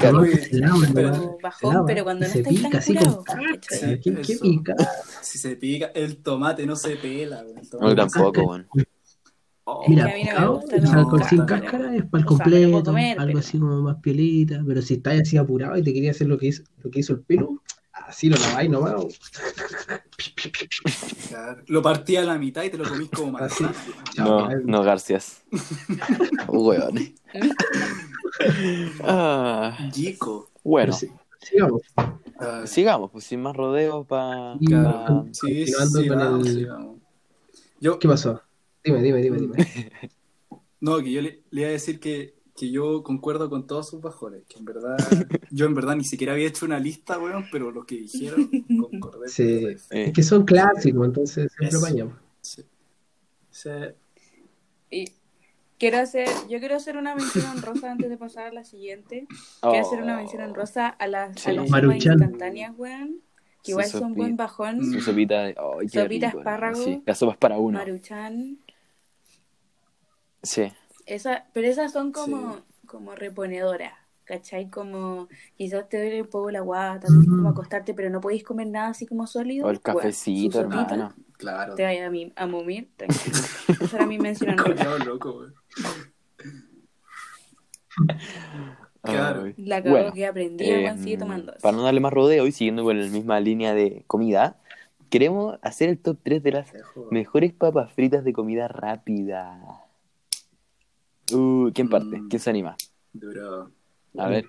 Tomate, 0.00 0.60
No, 0.60 0.76
el 0.84 0.96
hermano. 0.96 1.18
Como 1.20 1.38
bajón, 1.42 1.84
pero 1.86 2.04
cuando 2.04 2.26
no 2.26 2.32
se 2.32 2.38
estáis 2.40 2.58
pica 2.60 2.78
tan 2.80 2.94
curado. 3.14 3.24
¿Qué, 3.68 4.00
qué 4.00 4.20
Eso. 4.32 4.42
pica? 4.42 4.74
Si 5.20 5.38
se 5.38 5.56
pica, 5.56 5.86
el 5.94 6.18
tomate 6.22 6.66
no 6.66 6.76
se 6.76 6.96
pela, 6.96 7.42
güey. 7.42 7.54
El 7.56 7.68
No, 7.80 7.94
tampoco, 7.96 8.42
weón. 8.42 8.68
Oh, 9.64 9.84
Mira, 9.88 10.04
a 10.04 10.06
mí 10.08 10.12
no 10.12 10.18
me 10.18 10.30
picado, 10.30 10.52
gusta 10.54 10.76
o 10.76 10.78
la 10.80 10.86
sea, 10.86 11.02
con 11.04 11.24
sin 11.24 11.44
cáscara. 11.44 11.94
es 11.96 12.04
para 12.06 12.20
el 12.22 12.26
completo, 12.26 12.82
comer, 12.84 13.18
algo 13.20 13.26
pero- 13.26 13.38
así 13.38 13.58
como 13.58 13.82
más 13.82 13.96
piolita, 14.00 14.64
pero 14.66 14.82
si 14.82 14.94
estás 14.94 15.20
así 15.20 15.36
apurado 15.36 15.76
y 15.76 15.82
te 15.82 15.92
quería 15.92 16.10
hacer 16.12 16.26
lo 16.26 16.38
que 16.38 16.46
hizo, 16.48 16.62
lo 16.82 16.90
que 16.90 17.00
hizo 17.00 17.12
el 17.12 17.20
pelo, 17.20 17.62
así 18.06 18.28
lo 18.28 18.36
laváis 18.36 18.70
nomás. 18.70 18.94
claro. 21.28 21.62
Lo 21.66 21.82
partí 21.82 22.16
a 22.16 22.22
la 22.22 22.38
mitad 22.38 22.62
y 22.62 22.70
te 22.70 22.78
lo 22.78 22.88
comís 22.88 23.10
como 23.10 23.32
manzana. 23.32 23.72
No, 24.16 24.48
Chao, 24.48 24.50
no, 24.64 24.82
gracias. 24.82 25.42
Weón. 26.48 27.14
Ah, 29.02 29.76
Chico. 29.92 30.48
bueno, 30.64 30.94
sí, 30.94 31.10
sigamos. 31.42 31.82
Ah, 32.38 32.62
sigamos, 32.66 33.10
pues 33.10 33.24
sin 33.24 33.42
más 33.42 33.54
rodeos 33.54 34.06
para... 34.06 34.54
Sí, 35.32 35.66
sí, 35.66 36.08
el-. 36.08 36.68
Yo, 37.80 37.98
¿Qué 37.98 38.08
pasó? 38.08 38.40
Dime, 38.82 39.02
dime, 39.02 39.20
dime, 39.20 39.38
dime. 39.38 39.56
no, 40.80 40.98
que 40.98 41.12
yo 41.12 41.20
le, 41.20 41.42
le 41.50 41.60
iba 41.60 41.68
a 41.68 41.72
decir 41.72 42.00
que, 42.00 42.34
que 42.60 42.70
yo 42.70 43.02
concuerdo 43.02 43.48
con 43.48 43.66
todos 43.66 43.88
sus 43.88 44.02
bajones. 44.02 44.42
Que 44.46 44.58
en 44.58 44.66
verdad, 44.66 44.96
yo 45.50 45.64
en 45.64 45.74
verdad 45.74 45.96
ni 45.96 46.04
siquiera 46.04 46.34
había 46.34 46.46
hecho 46.46 46.66
una 46.66 46.78
lista, 46.78 47.18
weón, 47.18 47.46
pero 47.50 47.70
lo 47.70 47.86
que 47.86 47.96
dijeron, 47.96 48.50
concordé. 48.90 49.28
Sí. 49.28 49.42
Eh, 49.42 49.76
Es 49.90 50.12
que 50.12 50.22
son 50.22 50.44
clásicos, 50.44 51.06
entonces 51.06 51.50
siempre 51.56 51.68
Eso. 51.68 51.78
apañamos. 51.86 52.14
Sí. 52.42 52.62
Sí. 53.50 53.70
Y 54.90 55.04
quiero 55.78 55.98
hacer, 55.98 56.28
yo 56.50 56.58
quiero 56.58 56.76
hacer 56.76 56.98
una 56.98 57.14
mención 57.14 57.46
honrosa 57.46 57.92
antes 57.92 58.10
de 58.10 58.18
pasar 58.18 58.48
a 58.48 58.52
la 58.52 58.64
siguiente. 58.64 59.26
oh, 59.62 59.70
Quiero 59.70 59.86
hacer 59.86 60.02
una 60.02 60.16
mención 60.16 60.42
honrosa 60.42 60.88
a 60.88 61.06
las, 61.06 61.40
Sí. 61.40 61.50
a 61.50 61.54
las 61.54 61.94
instantáneas, 61.96 62.74
weón. 62.76 63.20
Que 63.62 63.72
igual 63.72 63.86
son 63.86 64.14
buen 64.14 64.36
bajón. 64.36 64.84
Su 64.84 65.00
sopita 65.00 65.48
qué 65.48 65.88
Sopita 65.88 66.04
rico, 66.28 66.38
espárrago. 66.38 66.82
Sí, 66.84 67.02
la 67.06 67.14
sopa 67.14 67.32
es 67.32 67.38
para 67.38 67.58
uno. 67.58 67.78
Maruchan. 67.78 68.58
Sí. 70.42 70.72
Esa, 71.10 71.44
pero 71.52 71.66
esas 71.66 71.92
son 71.92 72.12
como, 72.12 72.54
Sí. 72.54 72.62
como 72.86 73.14
reponedoras, 73.16 73.92
¿cachai? 74.24 74.70
Como 74.70 75.28
quizás 75.56 75.88
te 75.88 75.98
duele 75.98 76.22
un 76.22 76.28
poco 76.28 76.50
la 76.52 76.60
guata, 76.60 77.08
Mm. 77.10 77.26
como 77.26 77.48
acostarte, 77.48 77.94
pero 77.94 78.10
no 78.10 78.20
podéis 78.20 78.44
comer 78.44 78.68
nada 78.68 78.88
así 78.90 79.06
como 79.06 79.26
sólido. 79.26 79.66
O 79.66 79.70
el 79.70 79.80
Bueno, 79.82 79.98
cafecito, 79.98 80.62
sopita, 80.62 80.80
hermano. 80.82 81.14
Claro. 81.36 81.74
Te 81.74 81.82
vayas 81.82 82.06
a, 82.06 82.10
mi- 82.10 82.32
a 82.36 82.46
momir, 82.46 82.90
tranquilo. 82.96 83.38
Esa 83.80 83.96
era 83.96 84.06
mi 84.06 84.18
mención 84.18 84.56
loco. 85.06 85.46
Claro. 89.02 89.50
La 89.56 89.82
cago 89.82 89.96
Bueno, 89.96 90.12
que 90.12 90.26
aprendí, 90.26 90.64
eh, 90.64 90.94
sigue 90.98 91.16
tomando. 91.16 91.54
para 91.62 91.74
no 91.76 91.82
darle 91.82 92.00
más 92.00 92.12
rodeo 92.12 92.46
y 92.46 92.52
siguiendo 92.52 92.84
con 92.84 93.00
la 93.00 93.08
misma 93.08 93.40
línea 93.40 93.72
de 93.74 94.04
comida, 94.06 94.58
queremos 95.08 95.58
hacer 95.62 95.88
el 95.88 95.98
top 95.98 96.18
3 96.22 96.42
de 96.42 96.52
las 96.52 96.72
mejores 97.10 97.52
papas 97.54 97.90
fritas 97.94 98.24
de 98.24 98.32
comida 98.34 98.68
rápida. 98.68 99.58
Uh, 101.32 101.70
¿Quién 101.74 101.88
parte? 101.88 102.18
Mm. 102.20 102.28
¿Quién 102.28 102.40
se 102.40 102.50
anima? 102.50 102.76
Duro. 103.12 103.70
A 104.18 104.28
ver. 104.28 104.46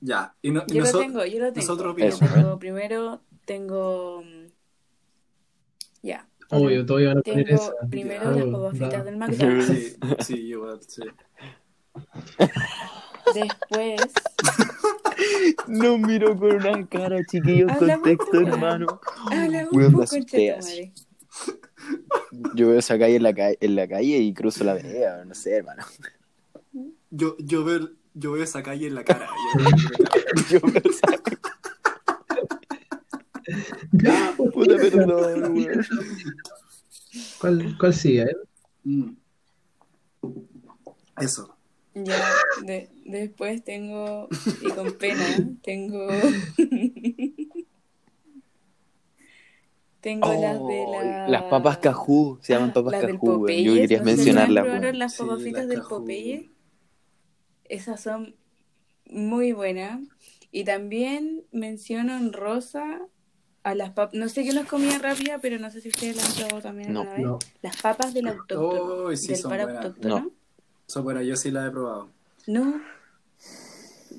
Ya. 0.00 0.34
Y, 0.42 0.50
no- 0.50 0.62
y 0.66 0.74
Yo 0.74 0.84
lo 0.84 0.98
tengo, 0.98 1.24
yo 1.24 1.38
lo 1.40 1.52
tengo. 1.52 1.66
nosotros 1.66 1.94
Eso, 1.98 2.18
tengo 2.34 2.58
primero 2.58 3.20
tengo. 3.44 4.22
mm, 4.22 4.46
Ya. 6.02 6.28
Obvio, 6.50 6.86
todos 6.86 7.02
iban 7.02 7.18
a 7.18 7.22
poner 7.22 7.46
Tengo 7.46 7.60
esa. 7.62 7.72
primero 7.90 8.30
las 8.30 8.44
papas 8.46 8.78
fritas 8.78 9.04
del 9.04 9.16
McDonald's. 9.18 9.66
Sí, 9.66 9.96
sí, 10.20 10.34
igual, 10.48 10.80
sí. 10.86 11.02
Después. 13.34 14.00
No 15.66 15.98
miro 15.98 16.36
con 16.38 16.54
una 16.54 16.86
cara, 16.86 17.18
chiquillos, 17.28 17.70
contexto, 17.76 18.40
hermano. 18.40 19.00
Habla 19.30 19.68
un 19.70 19.92
poco. 19.92 20.04
Yo 22.54 22.68
veo 22.68 22.78
esa 22.78 22.98
calle 22.98 23.16
en 23.16 23.22
la, 23.22 23.34
calle 23.34 23.58
en 23.60 23.76
la 23.76 23.88
calle 23.88 24.18
y 24.18 24.34
cruzo 24.34 24.64
la 24.64 24.74
vereda, 24.74 25.24
no 25.24 25.34
sé, 25.34 25.52
hermano. 25.56 25.84
Yo, 27.10 27.36
yo, 27.38 27.64
veo, 27.64 27.90
yo 28.14 28.32
veo 28.32 28.42
esa 28.42 28.62
calle 28.62 28.86
en 28.86 28.94
la 28.94 29.04
cara. 29.04 29.28
Yo 30.50 30.60
veo 30.60 30.82
esa 30.84 31.08
Puta 34.52 34.76
perdón, 34.76 35.56
weón. 35.56 35.86
¿Cuál, 37.40 37.76
cuál 37.78 37.94
sigue? 37.94 38.22
eh? 38.22 38.36
Mm. 38.84 39.10
Eso. 41.20 41.54
Ya, 41.94 42.32
de- 42.64 42.90
después 43.06 43.64
tengo, 43.64 44.28
y 44.62 44.70
con 44.70 44.92
pena, 44.92 45.24
tengo, 45.62 46.06
tengo 50.00 50.28
las 50.32 50.58
de 50.68 50.84
Oh, 50.86 51.02
la... 51.02 51.28
Las 51.28 51.42
papas 51.44 51.78
cajú, 51.78 52.38
se 52.42 52.52
llaman 52.54 52.72
papas 52.72 52.92
las 52.92 53.02
cajú. 53.02 53.18
Popeyes, 53.40 53.64
Yo 53.66 53.74
quería 53.74 53.98
no 53.98 54.04
mencionarlas, 54.04 54.64
probaron 54.64 54.98
las 54.98 55.12
Sí, 55.14 55.22
papas 55.22 55.42
fritas 55.42 55.60
las 55.60 55.68
del 55.68 55.78
Cajú. 55.78 55.88
Popeye. 56.00 56.50
Esas 57.64 58.00
son 58.00 58.34
muy 59.06 59.52
buenas. 59.52 60.00
Y 60.50 60.64
también 60.64 61.44
menciono 61.52 62.16
en 62.16 62.32
rosa 62.32 63.00
a 63.64 63.74
las 63.74 63.90
papas, 63.90 64.14
no 64.14 64.28
sé 64.30 64.44
qué 64.44 64.52
no 64.54 64.60
es 64.60 64.66
comida 64.66 64.98
rápida, 64.98 65.38
pero 65.42 65.58
no 65.58 65.70
sé 65.70 65.80
si 65.82 65.88
ustedes 65.88 66.16
las 66.16 66.30
han 66.30 66.36
probado 66.36 66.62
también 66.62 66.92
No. 66.94 67.00
alguna 67.00 67.16
vez. 67.16 67.26
No. 67.26 67.38
Las 67.60 67.82
papas 67.82 68.14
del 68.14 68.28
autóctono, 68.28 68.94
Oh, 69.04 69.16
sí, 69.16 69.28
del 69.28 69.36
son 69.36 69.50
buenas. 69.50 69.98
No. 69.98 70.30
Eso, 70.88 71.02
bueno, 71.02 71.20
yo 71.20 71.36
sí 71.36 71.50
la 71.50 71.66
he 71.66 71.70
probado. 71.70 72.08
No. 72.46 72.80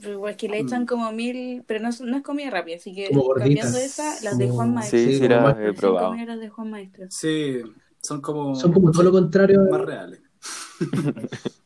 Pero 0.02 0.14
igual 0.14 0.36
que 0.38 0.48
le 0.48 0.60
echan 0.60 0.86
como 0.86 1.12
mil, 1.12 1.64
pero 1.68 1.80
no, 1.82 1.90
es- 1.90 2.02
no 2.02 2.16
es 2.18 2.24
comida 2.24 2.50
rápida, 2.50 2.78
así 2.78 2.94
que 2.94 3.10
cambiando 3.38 3.78
esa, 3.78 4.22
las 4.24 4.38
de 4.38 4.50
Juan 4.50 4.74
Maestro. 4.74 5.00
Sí, 5.00 5.18
sí, 5.18 5.28
las 5.28 5.58
he 5.60 5.74
probado. 5.74 6.16
las 6.16 6.40
de 6.40 6.50
Juan 6.50 6.70
Maestro. 6.70 7.06
Sí, 7.10 7.58
son 8.02 8.22
como. 8.22 8.56
Son 8.56 8.72
como 8.72 8.92
todo 8.92 9.04
lo 9.04 9.12
contrario. 9.12 9.60
Más 9.70 9.82
reales. 9.82 10.22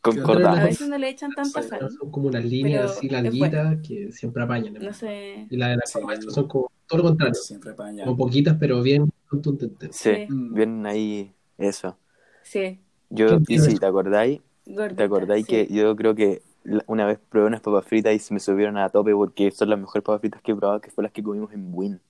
Concordamos. 0.00 0.58
A 0.58 0.64
veces 0.64 0.88
no 0.88 0.98
le 0.98 1.08
echan 1.10 1.30
tanta 1.32 1.62
Sí. 1.62 1.68
sal. 1.68 1.88
Son 1.90 2.10
como 2.10 2.26
unas 2.28 2.44
líneas 2.44 2.90
así 2.92 3.08
larguitas 3.08 3.78
que 3.86 4.10
siempre 4.10 4.42
apañan. 4.42 4.74
No 4.74 4.92
sé. 4.92 5.46
Y 5.48 5.56
las 5.56 5.70
de 5.70 5.76
la 5.76 5.82
Sí. 5.86 5.92
Juan 5.94 6.06
Maestro 6.06 6.30
son 6.32 6.48
como 6.48 6.72
todo 6.88 6.98
lo 6.98 7.04
contrario. 7.08 7.34
Siempre 7.34 7.70
apañan. 7.70 8.04
Como 8.06 8.16
poquitas, 8.16 8.56
pero 8.58 8.82
bien 8.82 9.10
contundentes. 9.28 9.94
Sí, 9.96 10.10
Sí. 10.14 10.26
Mm. 10.32 10.54
vienen 10.54 10.86
ahí 10.86 11.32
eso. 11.56 11.96
Sí. 12.42 12.80
Yo, 13.10 13.28
¿Qué 13.28 13.34
y 13.54 13.58
si 13.58 13.62
tienes? 13.64 13.80
te 13.80 13.86
acordáis, 13.86 14.40
Gordita, 14.66 14.96
¿te 14.96 15.02
acordáis 15.04 15.46
sí. 15.46 15.50
que 15.52 15.68
yo 15.72 15.94
creo 15.94 16.14
que 16.14 16.42
una 16.86 17.06
vez 17.06 17.18
probé 17.28 17.46
unas 17.46 17.60
papas 17.60 17.84
fritas 17.86 18.14
y 18.14 18.18
se 18.18 18.34
me 18.34 18.40
subieron 18.40 18.76
a 18.78 18.88
tope 18.88 19.12
porque 19.12 19.50
son 19.50 19.70
las 19.70 19.78
mejores 19.78 20.02
papas 20.04 20.20
fritas 20.20 20.42
que 20.42 20.52
he 20.52 20.56
probado, 20.56 20.80
que 20.80 20.90
fue 20.90 21.02
las 21.04 21.12
que 21.12 21.22
comimos 21.22 21.52
en 21.52 21.70
Win? 21.72 22.00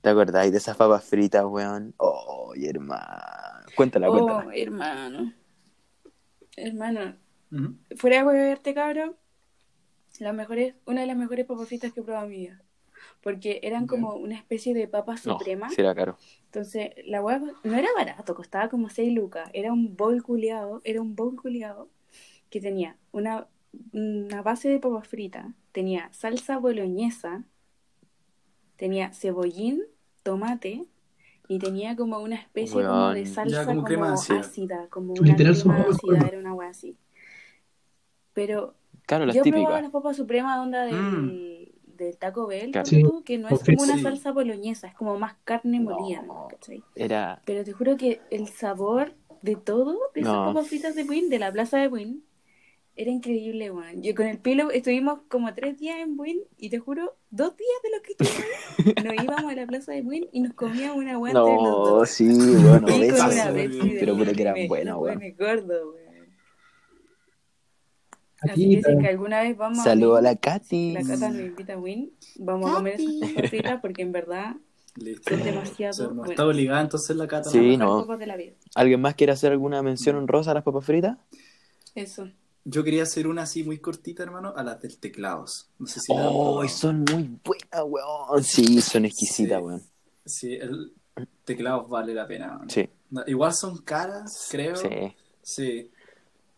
¿Te 0.00 0.08
acordáis 0.10 0.50
de 0.50 0.58
esas 0.58 0.76
papas 0.76 1.04
fritas, 1.04 1.44
weón? 1.44 1.94
Oh, 1.98 2.52
hermano. 2.56 3.66
Cuéntala, 3.76 4.08
Oh, 4.08 4.12
cuéntala. 4.12 4.56
hermano. 4.56 5.32
Hermano, 6.56 7.16
Ujú. 7.52 7.76
fuera 7.96 8.18
de 8.18 8.24
hueverte, 8.24 8.74
cabrón, 8.74 9.16
las 10.18 10.34
mejores, 10.34 10.74
una 10.86 11.02
de 11.02 11.06
las 11.06 11.16
mejores 11.16 11.46
papas 11.46 11.68
fritas 11.68 11.92
que 11.92 12.00
he 12.00 12.02
probado 12.02 12.26
en 12.26 12.30
mi 12.30 12.36
vida. 12.38 12.62
Porque 13.22 13.60
eran 13.62 13.86
como 13.86 14.14
una 14.14 14.36
especie 14.36 14.74
de 14.74 14.88
papa 14.88 15.16
No, 15.24 15.38
suprema. 15.38 15.68
sí 15.70 15.80
era 15.80 15.94
caro. 15.94 16.16
Entonces, 16.46 16.90
la 17.06 17.22
hueá 17.22 17.40
no 17.64 17.76
era 17.76 17.88
barato, 17.96 18.34
costaba 18.34 18.68
como 18.68 18.88
6 18.90 19.12
lucas. 19.14 19.48
Era 19.52 19.72
un 19.72 19.96
bowl 19.96 20.22
culiado, 20.22 20.80
era 20.84 21.00
un 21.00 21.14
bowl 21.14 21.36
culiado 21.36 21.88
que 22.52 22.60
tenía 22.60 22.98
una, 23.12 23.48
una 23.92 24.42
base 24.42 24.68
de 24.68 24.78
papas 24.78 25.08
fritas, 25.08 25.46
tenía 25.72 26.12
salsa 26.12 26.58
boloñesa, 26.58 27.44
tenía 28.76 29.10
cebollín, 29.12 29.82
tomate 30.22 30.86
y 31.48 31.58
tenía 31.58 31.96
como 31.96 32.18
una 32.18 32.36
especie 32.36 32.82
como 32.84 33.08
de 33.08 33.24
salsa 33.26 33.50
Ya, 33.50 33.64
como 33.64 33.76
como, 33.78 33.86
crema 33.88 34.12
ácida. 34.12 34.40
ácida, 34.40 34.88
como 34.90 35.14
una 35.14 35.24
Literal 35.24 35.54
crema 35.58 35.82
ácida, 35.88 36.28
era 36.28 36.38
una 36.38 36.54
hueá 36.54 36.68
así. 36.68 36.96
Pero 38.34 38.74
Claro, 39.06 39.24
las 39.26 39.34
yo 39.34 39.42
probaba 39.42 39.68
típicas. 39.68 39.82
las 39.82 39.90
papas 39.90 40.16
suprema 40.16 40.62
onda 40.62 40.84
del, 40.84 41.74
Mm. 41.86 41.96
del 41.96 42.16
Taco 42.18 42.46
Bell, 42.46 42.72
Sí, 42.84 43.02
tú, 43.02 43.24
que 43.24 43.38
no 43.38 43.48
es 43.48 43.60
como 43.64 43.82
una 43.82 43.96
Sí. 43.96 44.02
salsa 44.02 44.32
boloñesa, 44.32 44.88
es 44.88 44.94
como 44.94 45.18
más 45.18 45.36
carne 45.44 45.80
No. 45.80 45.94
molida, 45.94 46.22
¿cachai? 46.50 46.82
Era. 46.94 47.40
Pero 47.46 47.64
te 47.64 47.72
juro 47.72 47.96
que 47.96 48.20
el 48.30 48.48
sabor 48.48 49.14
de 49.42 49.56
todo, 49.56 49.98
de 50.14 50.20
esas 50.20 50.34
No. 50.34 50.44
papas 50.44 50.68
fritas 50.68 50.94
de 50.94 51.04
Win, 51.04 51.28
de 51.28 51.38
la 51.38 51.50
plaza 51.52 51.78
de 51.78 51.88
Win, 51.88 52.24
era 53.02 53.10
increíble, 53.10 53.70
weón. 53.70 54.02
Yo 54.02 54.14
con 54.14 54.26
el 54.26 54.38
pilo 54.38 54.70
estuvimos 54.70 55.20
como 55.28 55.52
tres 55.54 55.78
días 55.78 55.98
en 56.00 56.18
Win 56.18 56.40
y 56.58 56.70
te 56.70 56.78
juro, 56.78 57.16
dos 57.30 57.54
días 57.56 57.70
de 57.82 57.90
los 57.90 58.00
que 58.02 58.12
estuvimos 58.12 59.04
nos 59.16 59.24
íbamos 59.24 59.52
a 59.52 59.54
la 59.54 59.66
plaza 59.66 59.92
de 59.92 60.00
Win 60.02 60.28
y 60.32 60.40
nos 60.40 60.54
comíamos 60.54 60.96
una 60.96 61.18
weá 61.18 61.32
entre 61.32 61.52
los 61.54 61.62
No, 61.62 61.86
dos. 61.86 62.08
sí, 62.10 62.26
bueno, 62.62 62.86
Pepsi 62.86 63.96
Pero 64.00 64.16
puta 64.16 64.32
que 64.32 64.42
eran 64.42 64.54
me- 64.54 64.68
buenas, 64.68 64.94
me 64.94 65.00
weón. 65.00 65.14
pone 65.14 65.30
gordo, 65.32 65.92
weón. 65.92 66.02
Así 68.40 68.50
Aquí, 68.50 68.76
que 68.76 68.82
si 68.82 68.90
es 68.90 68.98
que 69.00 69.08
alguna 69.08 69.42
vez 69.42 69.56
vamos 69.56 69.78
a 69.78 69.84
Saludos 69.84 70.14
a 70.14 70.20
Win, 70.20 70.24
la 70.24 70.36
Katy. 70.36 70.92
la 70.94 71.02
Cata 71.04 71.28
nos 71.30 71.40
invita 71.40 71.72
a 71.74 71.78
Win, 71.78 72.12
vamos 72.36 72.70
a 72.70 72.74
comer 72.74 72.94
esas 73.00 73.14
papas 73.30 73.50
fritas 73.50 73.80
porque 73.80 74.02
en 74.02 74.12
verdad 74.12 74.56
Listo. 74.96 75.30
son 75.30 75.42
demasiado 75.44 75.92
Se 75.92 76.02
armó. 76.02 76.14
buenas. 76.16 76.30
Está 76.32 76.46
obligada 76.46 76.80
entonces 76.80 77.16
la 77.16 77.28
cata. 77.28 77.50
Sí, 77.50 77.76
¿no? 77.76 78.04
no. 78.04 78.16
de 78.18 78.26
la 78.26 78.36
vida. 78.36 78.52
¿Alguien 78.74 79.00
más 79.00 79.14
quiere 79.14 79.32
hacer 79.32 79.52
alguna 79.52 79.80
mención 79.82 80.16
honrosa 80.16 80.50
a 80.50 80.54
las 80.54 80.64
papas 80.64 80.84
fritas? 80.84 81.18
Eso. 81.94 82.28
Yo 82.64 82.84
quería 82.84 83.02
hacer 83.02 83.26
una 83.26 83.42
así 83.42 83.64
muy 83.64 83.78
cortita, 83.78 84.22
hermano, 84.22 84.52
a 84.56 84.62
las 84.62 84.80
del 84.80 84.98
teclados. 84.98 85.68
No 85.78 85.86
sé 85.86 86.00
si 86.00 86.12
Oh, 86.14 86.66
son 86.68 87.04
muy 87.12 87.28
buenas, 87.44 87.82
weón. 87.86 88.44
Sí, 88.44 88.80
son 88.80 89.04
exquisitas, 89.04 89.58
Sí. 89.58 89.64
weón. 89.64 89.82
Sí, 90.24 90.54
el 90.54 90.92
teclados 91.44 91.88
vale 91.88 92.14
la 92.14 92.26
pena. 92.26 92.60
¿no? 92.62 92.68
Sí, 92.70 92.88
Igual 93.26 93.52
son 93.54 93.78
caras, 93.78 94.46
creo. 94.50 94.76
sí. 94.76 94.88
Sí. 95.42 95.90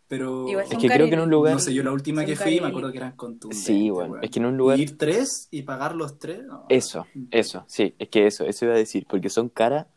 Pero. 0.07 0.47
Igual 0.47 0.65
Es 0.69 0.77
que 0.77 0.87
creo 0.87 1.07
que 1.07 1.15
en 1.15 1.19
un 1.21 1.29
lugar. 1.31 1.53
No 1.55 1.59
sé, 1.59 1.73
yo 1.73 1.81
la 1.83 1.91
última 1.91 2.23
que 2.23 2.35
fui 2.35 2.61
me 2.61 2.67
acuerdo 2.67 2.91
que 2.91 2.97
eran 2.99 3.13
contundentes. 3.15 3.65
Sí, 3.65 3.89
bueno, 3.89 4.11
weón. 4.13 4.23
es 4.23 4.29
que 4.29 4.39
en 4.39 4.45
un 4.45 4.55
lugar- 4.57 4.77
Y 4.77 4.83
ir 4.83 4.97
tres 4.99 5.47
y 5.49 5.63
pagar 5.63 5.95
los 5.95 6.19
tres. 6.19 6.43
no. 6.45 6.65
Eso, 6.69 7.07
eso, 7.31 7.65
sí, 7.67 7.95
es 7.97 8.09
que 8.09 8.27
eso, 8.27 8.45
eso 8.45 8.65
iba 8.65 8.75
a 8.75 8.77
decir, 8.77 9.07
porque 9.09 9.29
son 9.31 9.49
caras, 9.49 9.87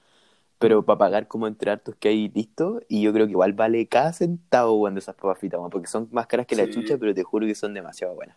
pero 0.59 0.85
para 0.85 0.99
pagar 0.99 1.29
como 1.29 1.47
entre 1.47 1.71
hartos 1.71 1.95
que 1.97 2.09
hay 2.09 2.29
listo, 2.29 2.81
y 2.89 3.03
yo 3.03 3.13
creo 3.13 3.27
que 3.27 3.33
igual 3.33 3.53
vale 3.53 3.87
cada 3.87 4.13
centavo, 4.13 4.91
de 4.91 4.99
esas 4.99 5.15
papas 5.15 5.39
fritas, 5.39 5.61
porque 5.71 5.87
son 5.87 6.09
más 6.11 6.27
caras 6.27 6.47
que 6.47 6.57
la 6.57 6.65
Sí. 6.67 6.73
chucha, 6.73 6.99
pero 6.99 7.15
te 7.15 7.23
juro 7.23 7.47
que 7.47 7.55
son 7.55 7.75
demasiado 7.75 8.15
buenas. 8.15 8.37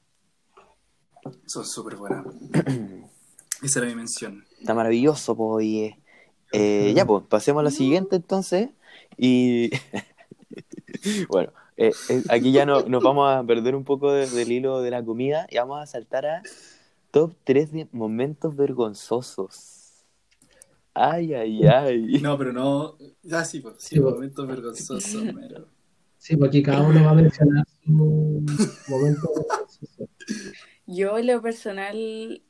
Son 1.46 1.66
súper 1.66 1.96
buenas. 1.98 2.26
Esa 3.64 3.80
era 3.80 3.88
mi 3.90 3.96
mención. 3.96 4.44
Está 4.60 4.74
maravilloso, 4.74 5.36
oye. 5.38 5.98
Eh, 6.52 6.94
ya, 6.96 7.06
pues, 7.06 7.24
pasemos 7.28 7.62
a 7.62 7.64
la 7.64 7.72
siguiente 7.72 8.16
entonces. 8.18 8.70
Y 9.18 9.72
bueno, 11.30 11.52
eh, 11.78 11.94
eh, 12.10 12.24
aquí 12.30 12.52
ya 12.52 12.66
no, 12.66 12.82
nos 12.84 13.04
vamos 13.04 13.32
a 13.32 13.44
perder 13.44 13.76
un 13.76 13.84
poco 13.84 14.12
de- 14.12 14.28
del 14.28 14.52
hilo 14.52 14.82
de 14.82 14.92
la 14.92 15.04
comida 15.04 15.48
y 15.50 15.58
vamos 15.58 15.82
a 15.82 15.86
saltar 15.86 16.26
a 16.26 16.44
top 17.12 17.34
3 17.44 17.72
de 17.72 17.88
momentos 17.92 18.56
vergonzosos. 18.56 19.81
Ay, 20.94 21.34
ay, 21.34 21.66
ay. 21.68 22.20
No, 22.22 22.38
pero 22.38 22.52
no. 22.54 22.98
Ya 23.24 23.46
sí, 23.46 23.60
pues, 23.62 23.76
sí, 23.80 23.96
Sí, 23.96 24.02
pues. 24.02 24.14
momentos 24.14 24.48
vergonzosos, 24.48 25.24
pero. 25.40 25.68
Sí, 26.18 26.36
porque 26.38 26.58
aquí 26.60 26.64
cada 26.64 26.82
uno 26.82 27.04
va 27.04 27.12
a 27.12 27.16
mencionar 27.16 27.66
su 27.84 27.92
momento. 28.88 29.32
Yo 30.86 31.18
en 31.18 31.28
lo 31.28 31.42
personal 31.42 32.42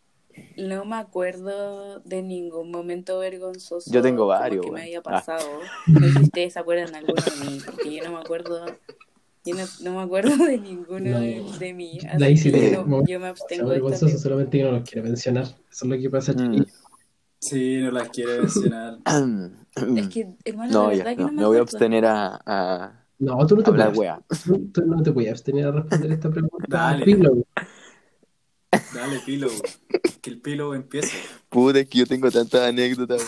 no 0.57 0.85
me 0.85 0.95
acuerdo 0.95 1.99
de 2.01 2.21
ningún 2.21 2.71
momento 2.71 3.19
vergonzoso. 3.19 3.91
Yo 3.91 4.01
tengo 4.01 4.27
varios, 4.27 4.65
que 4.65 4.71
me 4.71 4.81
haya 4.81 4.99
Ah. 4.99 5.03
pasado. 5.03 5.47
No 5.87 5.99
sé 6.07 6.11
si 6.13 6.23
ustedes 6.23 6.53
se 6.53 6.59
acuerdan 6.59 6.91
de 6.91 6.97
alguno 6.99 7.21
de 7.21 7.45
mí, 7.45 7.59
porque 7.65 7.95
yo 7.95 8.03
no 8.03 8.11
me 8.13 8.19
acuerdo. 8.19 8.65
Yo 9.43 9.55
no, 9.55 9.63
no 9.83 9.95
me 9.97 10.01
acuerdo 10.03 10.45
de 10.45 10.57
ninguno 10.59 11.11
No. 11.11 11.19
de, 11.19 11.43
de 11.59 11.73
mí. 11.73 11.99
La 12.17 12.25
Así 12.27 12.33
Isi 12.33 12.51
que 12.51 12.59
tiene 12.59 12.75
yo, 12.75 13.03
yo 13.07 13.19
me 13.19 13.27
abstengo 13.27 13.69
de 13.69 13.75
vergonzoso, 13.75 14.17
solamente 14.17 14.57
que 14.59 14.63
no 14.63 14.71
los 14.71 14.87
quiere 14.89 15.07
mencionar. 15.07 15.43
Eso 15.45 15.57
es 15.71 15.83
lo 15.83 15.97
que 15.97 16.09
pasa, 16.09 16.33
Mm. 16.33 16.65
Sí, 17.41 17.77
no 17.81 17.91
las 17.91 18.09
quiere 18.09 18.39
mencionar. 18.41 18.99
Es 19.97 20.09
que, 20.09 20.27
hermano, 20.43 20.71
No, 20.73 20.91
ya, 20.91 20.97
verdad 21.03 21.11
que 21.17 21.21
no, 21.23 21.27
no 21.27 21.33
me 21.33 21.41
me 21.41 21.47
voy 21.47 21.57
a 21.57 21.61
abstener 21.61 22.05
a, 22.05 22.39
a 22.45 23.05
No, 23.19 23.47
tú 23.47 23.55
no 23.55 23.63
te 23.63 23.69
hablar 23.69 23.93
puedes. 23.93 23.99
wea. 23.99 24.21
Tú, 24.45 24.69
tú 24.73 24.85
no 24.85 25.01
te 25.01 25.11
puedes 25.13 25.31
abstener 25.31 25.67
a 25.67 25.71
responder 25.71 26.11
esta 26.11 26.29
pregunta. 26.29 26.65
Dale. 26.67 27.05
Pilo. 27.05 27.31
Dale, 28.93 29.19
Pilo. 29.25 29.47
Que 30.21 30.29
el 30.29 30.41
Pilo 30.41 30.75
empiece. 30.75 31.17
Puta, 31.49 31.79
es 31.79 31.87
que 31.87 31.99
yo 31.99 32.05
tengo 32.05 32.29
tantas 32.29 32.67
anécdotas. 32.67 33.23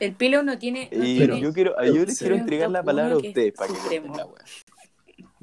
El 0.00 0.14
pilo 0.14 0.42
no 0.42 0.58
tiene. 0.58 0.88
No 0.92 1.04
Y 1.04 1.16
tiene 1.16 1.40
yo 1.40 1.52
quiero, 1.52 1.74
yo 1.84 2.04
les 2.04 2.18
Sí. 2.18 2.24
quiero 2.24 2.36
entregar 2.36 2.70
la 2.70 2.82
palabra 2.82 3.14
a 3.14 3.18
ustedes 3.18 3.54
para 3.54 3.72
que 3.72 4.00
la 4.00 4.26
wea. 4.26 4.44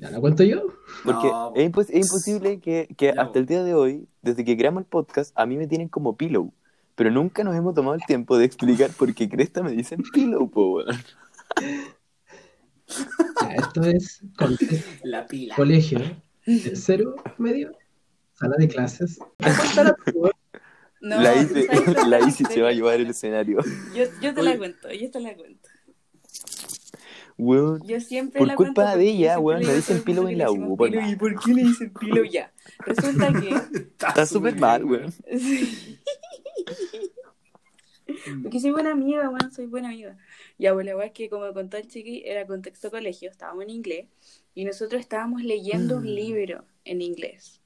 ¿Ya 0.02 0.10
la 0.10 0.20
cuento 0.20 0.44
yo? 0.44 0.64
Porque 1.06 1.28
No, 1.30 1.54
es, 1.56 1.72
impos- 1.72 1.90
es 1.92 2.06
imposible 2.08 2.60
que, 2.60 2.90
que 2.98 3.14
Ya, 3.16 3.22
hasta 3.22 3.38
el 3.38 3.46
día 3.46 3.64
de 3.64 3.76
hoy, 3.76 4.08
desde 4.24 4.44
que 4.44 4.58
creamos 4.58 4.82
el 4.82 4.88
podcast, 4.88 5.32
a 5.38 5.46
mí 5.46 5.58
me 5.58 5.68
tienen 5.68 5.88
como 5.90 6.18
pillow. 6.18 6.52
Pero 6.96 7.12
nunca 7.12 7.44
nos 7.44 7.56
hemos 7.56 7.76
tomado 7.76 7.94
el 7.94 8.02
tiempo 8.08 8.36
de 8.38 8.46
explicar 8.46 8.90
por 8.92 9.14
qué 9.14 9.30
Cresta 9.30 9.62
me 9.62 9.72
dicen 9.72 10.02
pillow, 10.12 10.50
po, 10.50 10.74
weón. 10.78 10.98
Ya, 13.42 13.54
esto 13.56 13.84
es 13.84 14.22
La 15.04 15.28
pila. 15.28 15.56
colegio, 15.56 16.00
tercero, 16.46 17.16
medio, 17.38 17.72
sala 18.34 18.56
de 18.58 18.68
clases. 18.68 19.20
No, 21.00 21.20
la 21.22 21.34
¿tú 21.34 21.40
Isi, 21.40 21.64
sabes 21.66 21.94
cuál 21.96 22.10
la 22.10 22.18
es 22.20 22.28
Isi 22.28 22.46
se 22.46 22.62
va 22.62 22.70
a 22.70 22.74
llevar 22.74 23.00
el 23.00 23.08
escenario. 23.10 23.60
Yo, 23.96 24.04
yo 24.22 24.34
te 24.34 24.44
la 24.44 24.58
cuento, 24.58 24.92
yo 24.92 25.10
te 25.10 25.20
la 25.20 25.36
cuento. 25.36 25.70
Weón. 27.42 27.82
Yo 27.88 28.00
siempre 28.00 28.38
Por 28.38 28.48
la 28.48 28.56
culpa 28.56 28.84
cuento 28.84 28.98
de 29.00 29.10
ella, 29.10 29.40
weón, 29.40 29.64
le 29.64 29.74
dicen 29.74 30.04
mundo 30.06 30.30
en 30.30 30.38
la 30.38 30.52
U, 30.52 30.78
por. 30.78 30.94
¿Y 30.94 31.16
por 31.16 31.40
qué 31.40 31.54
le 31.56 31.64
dicen 31.64 31.92
pillow 32.00 32.24
ya? 32.32 32.54
Resulta 32.86 33.34
que... 33.34 33.80
Está 33.80 34.26
súper 34.28 34.56
mal, 34.60 34.86
weón. 34.86 35.12
Sí. 35.40 36.00
Porque 38.44 38.60
soy 38.60 38.72
buena 38.72 38.92
amiga, 38.92 39.28
weón, 39.30 39.52
soy 39.52 39.66
buena 39.66 39.88
amiga. 39.90 40.18
Ya, 40.60 40.74
pues 40.74 40.86
la 40.86 40.96
weá 40.96 41.08
es 41.08 41.14
que 41.14 41.30
como 41.30 41.52
contó 41.54 41.78
el 41.78 41.88
chiqui, 41.88 42.22
era 42.26 42.46
contexto 42.46 42.92
colegio, 42.92 43.32
estábamos 43.32 43.64
en 43.64 43.72
inglés, 43.72 44.06
y 44.54 44.66
nosotros 44.66 45.02
estábamos 45.02 45.44
leyendo 45.44 45.98
un 45.98 46.14
libro 46.14 46.66
en 46.86 47.02
inglés. 47.02 47.60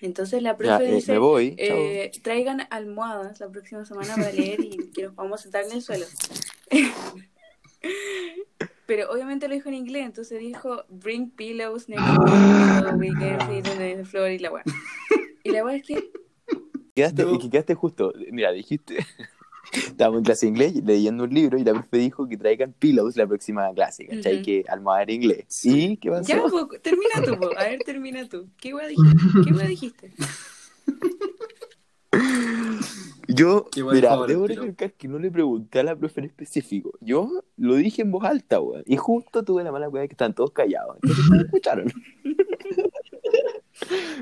Entonces 0.00 0.42
la 0.42 0.52
Ya, 0.52 0.56
profe 0.56 0.88
eh, 0.88 0.94
dice, 0.94 1.12
me 1.12 1.18
voy. 1.18 1.54
eh, 1.58 2.10
traigan 2.22 2.66
almohadas 2.70 3.38
la 3.38 3.48
próxima 3.48 3.84
semana 3.84 4.16
para 4.16 4.32
leer 4.32 4.58
y 4.60 4.90
que 4.94 5.02
nos 5.04 5.14
vamos 5.14 5.38
a 5.38 5.42
sentar 5.44 5.64
en 5.64 5.72
el 5.72 5.82
suelo. 5.82 6.06
Pero 8.88 9.10
obviamente 9.10 9.48
lo 9.48 9.54
dijo 9.54 9.68
en 9.68 9.74
inglés, 9.74 10.06
entonces 10.06 10.40
dijo, 10.40 10.82
bring 10.88 11.30
pillows 11.30 11.90
next 11.90 12.02
week 12.08 12.18
so 12.80 12.96
we 12.96 13.08
sit 13.10 13.68
on 13.68 13.78
the 13.98 14.04
floor 14.06 14.30
y 14.30 14.38
la 14.38 14.50
weá. 14.50 14.64
Y 15.44 15.50
la 15.50 15.62
weá 15.62 15.76
es 15.76 15.82
que 15.86 16.10
Quedaste, 16.94 17.22
No. 17.22 17.34
y 17.34 17.38
que 17.38 17.50
quedaste 17.50 17.74
justo. 17.74 18.14
Mira, 18.32 18.50
dijiste. 18.50 18.96
Estábamos 19.72 20.20
en 20.20 20.24
clase 20.24 20.46
de 20.46 20.50
inglés 20.50 20.74
leyendo 20.82 21.24
un 21.24 21.30
libro 21.34 21.58
y 21.58 21.64
la 21.64 21.74
profe 21.74 21.98
dijo 21.98 22.26
que 22.26 22.38
traigan 22.38 22.72
pillows 22.72 23.14
la 23.18 23.26
próxima 23.26 23.70
clase, 23.74 24.06
¿cachai? 24.06 24.36
Ujú. 24.36 24.44
Que 24.46 24.64
almohadar 24.68 25.10
inglés. 25.10 25.44
Sí. 25.48 25.90
¿Y 25.92 25.96
qué 25.98 26.08
pasó? 26.08 26.22
Ya, 26.26 26.42
po, 26.42 26.66
termina 26.82 27.22
tú, 27.22 27.38
po. 27.38 27.50
A 27.58 27.64
ver, 27.64 27.78
termina 27.84 28.26
tú. 28.26 28.48
¿Qué 28.56 28.72
weá 28.72 28.86
dijiste? 28.88 29.18
¿Qué 29.44 29.52
weá 29.52 29.68
dijiste? 29.68 30.12
Yo, 33.28 33.68
mira, 33.92 34.10
favor, 34.10 34.28
debo 34.28 34.46
pero- 34.46 34.62
recalcar 34.62 34.92
que 34.94 35.06
no 35.06 35.18
le 35.18 35.30
pregunté 35.30 35.80
a 35.80 35.82
la 35.82 35.94
profe 35.94 36.20
en 36.20 36.26
específico. 36.26 36.92
Yo 37.00 37.30
lo 37.56 37.74
dije 37.74 38.02
en 38.02 38.10
voz 38.10 38.24
alta, 38.24 38.58
weón. 38.60 38.82
Y 38.86 38.96
justo 38.96 39.44
tuve 39.44 39.62
la 39.64 39.70
mala 39.70 39.88
weá 39.88 40.02
de 40.02 40.08
que 40.08 40.14
estaban 40.14 40.34
todos 40.34 40.50
callados. 40.52 40.96
Entonces 41.02 41.24
no 41.28 41.36
me 41.36 41.42
escucharon. 41.42 41.92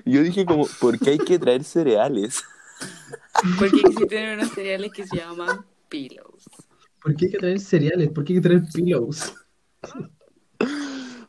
Yo 0.05 0.23
dije 0.23 0.45
como, 0.45 0.67
¿por 0.81 0.99
qué 0.99 1.11
hay 1.11 1.19
que 1.19 1.39
traer 1.39 1.65
cereales? 1.65 2.43
Porque 3.59 3.77
existen 3.85 4.39
unos 4.39 4.51
cereales 4.51 4.93
que 4.93 5.07
se 5.07 5.17
llaman 5.17 5.65
pillows. 5.89 6.45
¿Por 7.03 7.17
qué 7.17 7.27
hay 7.27 7.33
que 7.33 7.39
traer 7.39 7.61
cereales? 7.61 8.09
¿Por 8.11 8.25
qué 8.25 8.33
hay 8.35 8.41
que 8.41 8.49
traer 8.49 8.63
pillows? 8.75 9.35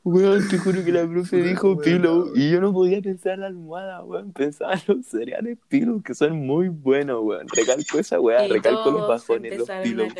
Weón, 0.09 0.47
te 0.47 0.57
juro 0.57 0.85
que 0.85 0.91
la 0.93 1.05
profe 1.05 1.35
dijo 1.43 1.71
weón, 1.73 1.81
pillow 1.81 2.23
weón. 2.27 2.31
y 2.33 2.49
yo 2.49 2.61
no 2.61 2.71
podía 2.71 3.01
pensar 3.01 3.33
en 3.33 3.41
la 3.41 3.47
almohada, 3.47 4.01
weón. 4.05 4.31
Pensaba 4.31 4.75
en 4.75 4.81
los 4.87 5.05
cereales 5.05 5.57
pillow 5.67 6.01
que 6.01 6.15
son 6.15 6.45
muy 6.45 6.69
buenos, 6.69 7.21
weón. 7.25 7.45
Recalco 7.53 7.99
esa 7.99 8.17
weá, 8.17 8.47
recalco 8.47 8.89
los 8.89 9.05
bajones, 9.05 9.57
los 9.57 9.67
weón. 9.67 10.13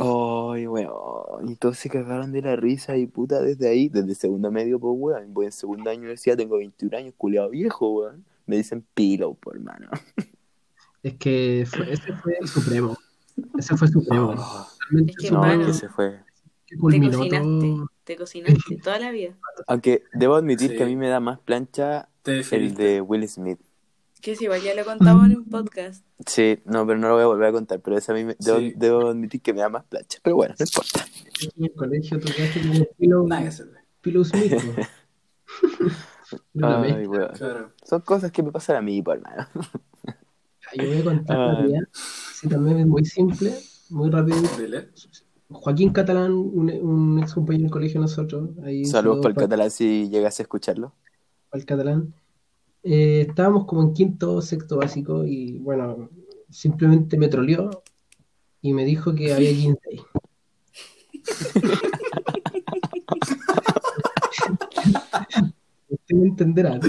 Ay, 0.00 0.66
weón. 0.66 1.48
Y 1.48 1.54
todos 1.54 1.76
se 1.78 1.88
cagaron 1.88 2.32
de 2.32 2.42
la 2.42 2.56
risa 2.56 2.96
y 2.96 3.06
puta 3.06 3.40
desde 3.42 3.68
ahí, 3.68 3.88
desde 3.88 4.16
segundo 4.16 4.50
medio, 4.50 4.80
pues 4.80 4.92
weón. 4.98 5.32
Voy 5.32 5.46
en 5.46 5.52
segundo 5.52 5.88
año 5.88 6.00
de 6.00 6.06
universidad, 6.06 6.36
tengo 6.36 6.56
21 6.56 6.96
años, 6.96 7.14
culiado 7.16 7.50
viejo, 7.50 7.90
weón. 7.90 8.24
Me 8.44 8.56
dicen 8.56 8.84
pillow, 8.92 9.36
por 9.36 9.56
mano. 9.60 9.88
Es 11.04 11.14
que 11.14 11.64
fue, 11.64 11.92
ese 11.92 12.12
fue 12.14 12.38
el 12.40 12.48
supremo. 12.48 12.96
Ese 13.56 13.76
fue 13.76 13.86
el 13.86 13.92
supremo. 13.92 14.34
Oh, 14.36 14.66
Es 15.06 15.16
que, 15.16 15.30
no, 15.30 15.38
mano, 15.38 15.66
que 15.66 15.72
se 15.74 15.88
fue. 15.88 16.18
que 16.66 16.76
culminó 16.76 17.10
todo. 17.28 17.89
Te 18.10 18.16
cocinaste 18.16 18.76
toda 18.82 18.98
la 18.98 19.12
vida. 19.12 19.36
Aunque 19.68 20.02
debo 20.12 20.34
admitir 20.34 20.70
Sí. 20.72 20.76
que 20.76 20.82
a 20.82 20.86
mí 20.86 20.96
me 20.96 21.08
da 21.08 21.20
más 21.20 21.38
plancha 21.38 22.08
el 22.24 22.74
de 22.74 23.00
Will 23.00 23.28
Smith. 23.28 23.60
Que 24.20 24.34
si 24.34 24.44
igual 24.44 24.60
ya 24.62 24.74
lo 24.74 24.84
contamos 24.84 25.26
en 25.26 25.36
un 25.38 25.44
podcast. 25.48 26.04
Sí, 26.26 26.58
no, 26.64 26.84
pero 26.86 26.98
no 26.98 27.08
lo 27.08 27.14
voy 27.14 27.22
a 27.22 27.26
volver 27.26 27.48
a 27.48 27.52
contar, 27.52 27.80
pero 27.80 27.96
ese 27.96 28.10
a 28.10 28.14
mí 28.16 28.24
me, 28.24 28.36
debo, 28.40 28.58
Sí. 28.58 28.74
debo 28.76 29.08
admitir 29.08 29.40
que 29.40 29.54
me 29.54 29.60
da 29.60 29.68
más 29.68 29.84
plancha. 29.84 30.18
Pero 30.22 30.34
bueno, 30.36 30.54
no 30.58 30.64
importa. 30.64 31.06
En 31.56 31.64
el 31.64 31.72
colegio 31.72 32.18
pillow 34.02 34.24
Smith. 34.24 34.54
una 36.54 36.82
Ay. 36.82 37.06
Claro. 37.38 37.72
Son 37.84 38.00
cosas 38.02 38.32
que 38.32 38.42
me 38.42 38.50
pasan 38.50 38.76
a 38.76 38.82
mí, 38.82 39.00
por 39.02 39.16
hermano. 39.16 39.46
Yo 40.74 40.86
voy 40.86 40.98
a 40.98 41.04
contar 41.04 41.36
la 41.38 41.78
Ah. 41.78 41.88
Sí, 41.92 42.48
también 42.48 42.78
es 42.80 42.86
muy 42.86 43.04
simple, 43.04 43.54
muy 43.88 44.10
rápido. 44.10 44.36
Dele. 44.58 44.88
Joaquín 45.50 45.92
Catalán, 45.92 46.32
un, 46.32 46.70
un 46.70 47.18
ex 47.20 47.34
compañero 47.34 47.64
del 47.64 47.72
colegio 47.72 48.00
de 48.00 48.04
nosotros. 48.06 48.50
Ahí 48.64 48.84
Saludos 48.84 49.18
para 49.18 49.30
el 49.30 49.34
para- 49.34 49.46
catalán 49.46 49.70
si 49.70 50.08
llegas 50.08 50.38
a 50.38 50.42
escucharlo. 50.44 50.92
para 51.50 51.60
el 51.60 51.66
catalán. 51.66 52.14
Eh, 52.82 53.26
estábamos 53.28 53.66
como 53.66 53.82
en 53.82 53.92
quinto, 53.92 54.40
sexto 54.40 54.76
básico 54.78 55.24
y 55.26 55.58
bueno, 55.58 56.08
simplemente 56.48 57.18
me 57.18 57.28
troleó 57.28 57.68
y 58.62 58.72
me 58.72 58.84
dijo 58.84 59.14
que 59.14 59.34
había 59.34 59.50
15 59.54 59.78
Ustedes 66.10 66.24
entenderán 66.24 66.80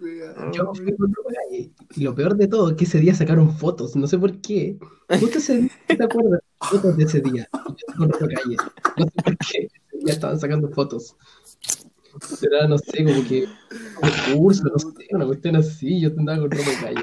wea. 0.00 0.34
yo 0.52 0.74
fui 0.74 0.96
con 0.96 1.12
y 1.50 2.02
lo 2.02 2.14
peor 2.14 2.36
de 2.36 2.48
todo 2.48 2.70
es 2.70 2.76
que 2.76 2.84
ese 2.84 3.00
día 3.00 3.14
sacaron 3.14 3.56
fotos, 3.56 3.96
no 3.96 4.06
sé 4.06 4.18
por 4.18 4.40
qué. 4.40 4.78
Justo 5.20 5.38
ese 5.38 5.62
día, 5.62 5.70
¿te 5.86 6.04
acuerdas? 6.04 6.40
Fotos 6.60 6.96
de 6.96 7.04
ese 7.04 7.20
día. 7.20 7.48
yo 7.52 7.96
con 7.96 8.10
Ropa 8.10 8.26
Calle. 8.26 8.56
No 8.96 9.04
sé 9.04 9.22
por 9.24 9.36
qué. 9.38 9.68
Día 9.92 10.12
estaban 10.12 10.38
sacando 10.38 10.68
fotos. 10.68 11.16
Era, 12.42 12.68
no 12.68 12.78
sé, 12.78 13.04
como 13.04 13.26
que 13.26 13.46
un 14.02 14.38
curso, 14.38 14.64
no 14.64 14.78
sé, 14.78 15.06
una 15.10 15.26
cuestión 15.26 15.56
así. 15.56 16.00
Yo 16.00 16.10
andaba 16.16 16.40
con 16.40 16.50
calle. 16.50 17.02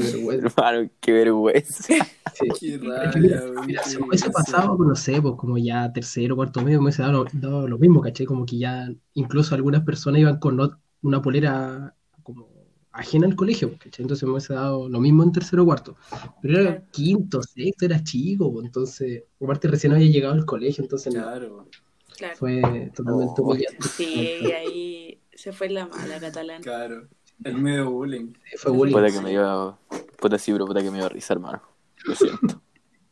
vergüenza. 0.12 0.46
Hermano, 0.48 0.90
qué 1.00 1.12
vergüenza. 1.12 1.82
Sí. 1.84 2.48
Qué 2.60 2.78
rabia, 2.78 3.42
mira, 3.66 3.82
si 3.84 3.96
hubiese 3.96 4.28
vergüenza. 4.28 4.30
pasado, 4.30 4.76
no 4.78 4.94
sé, 4.96 5.20
pues 5.22 5.34
como 5.36 5.56
ya 5.58 5.92
tercero, 5.92 6.36
cuarto 6.36 6.60
medio, 6.62 6.78
me 6.80 6.84
hubiese 6.86 7.02
dado, 7.02 7.24
dado 7.32 7.68
lo 7.68 7.78
mismo, 7.78 8.00
¿cachai? 8.00 8.26
Como 8.26 8.44
que 8.46 8.58
ya 8.58 8.88
incluso 9.14 9.54
algunas 9.54 9.82
personas 9.84 10.20
iban 10.20 10.38
con 10.38 10.58
una 11.02 11.22
polera 11.22 11.94
como 12.22 12.48
ajena 12.92 13.26
al 13.26 13.36
colegio, 13.36 13.72
¿cachai? 13.78 14.02
Entonces 14.04 14.24
me 14.24 14.32
hubiese 14.32 14.54
dado 14.54 14.88
lo 14.88 15.00
mismo 15.00 15.22
en 15.22 15.32
tercero 15.32 15.62
o 15.62 15.66
cuarto. 15.66 15.96
Pero 16.42 16.60
era 16.60 16.70
Claro. 16.76 16.86
quinto, 16.92 17.42
sexto, 17.42 17.84
era 17.86 18.02
chico, 18.02 18.52
pues, 18.52 18.66
entonces, 18.66 19.24
aparte 19.42 19.68
recién 19.68 19.92
había 19.92 20.06
llegado 20.10 20.34
al 20.34 20.44
colegio, 20.44 20.82
entonces 20.84 21.12
Claro, 21.14 21.68
Claro. 22.16 22.36
fue 22.36 22.62
totalmente 22.94 23.34
Oh. 23.42 23.56
Sí, 23.96 24.38
y 24.42 24.50
ahí 24.52 25.20
se 25.34 25.52
fue 25.52 25.68
la 25.70 25.86
mala 25.86 26.20
catalán. 26.20 26.62
claro. 26.62 27.08
El 27.42 27.58
medio 27.58 27.90
bullying. 27.90 28.32
Fue 28.56 28.72
bullying. 28.72 28.94
Puta 28.94 29.10
que 29.10 29.20
me 29.20 29.30
dio. 29.30 29.78
Puta 30.20 30.38
sí, 30.38 30.52
bro, 30.52 30.66
puta 30.66 30.82
que 30.82 30.90
me 30.90 30.98
dio 30.98 31.08
risa, 31.08 31.34
hermano. 31.34 31.62
Lo 32.04 32.14
siento. 32.14 32.62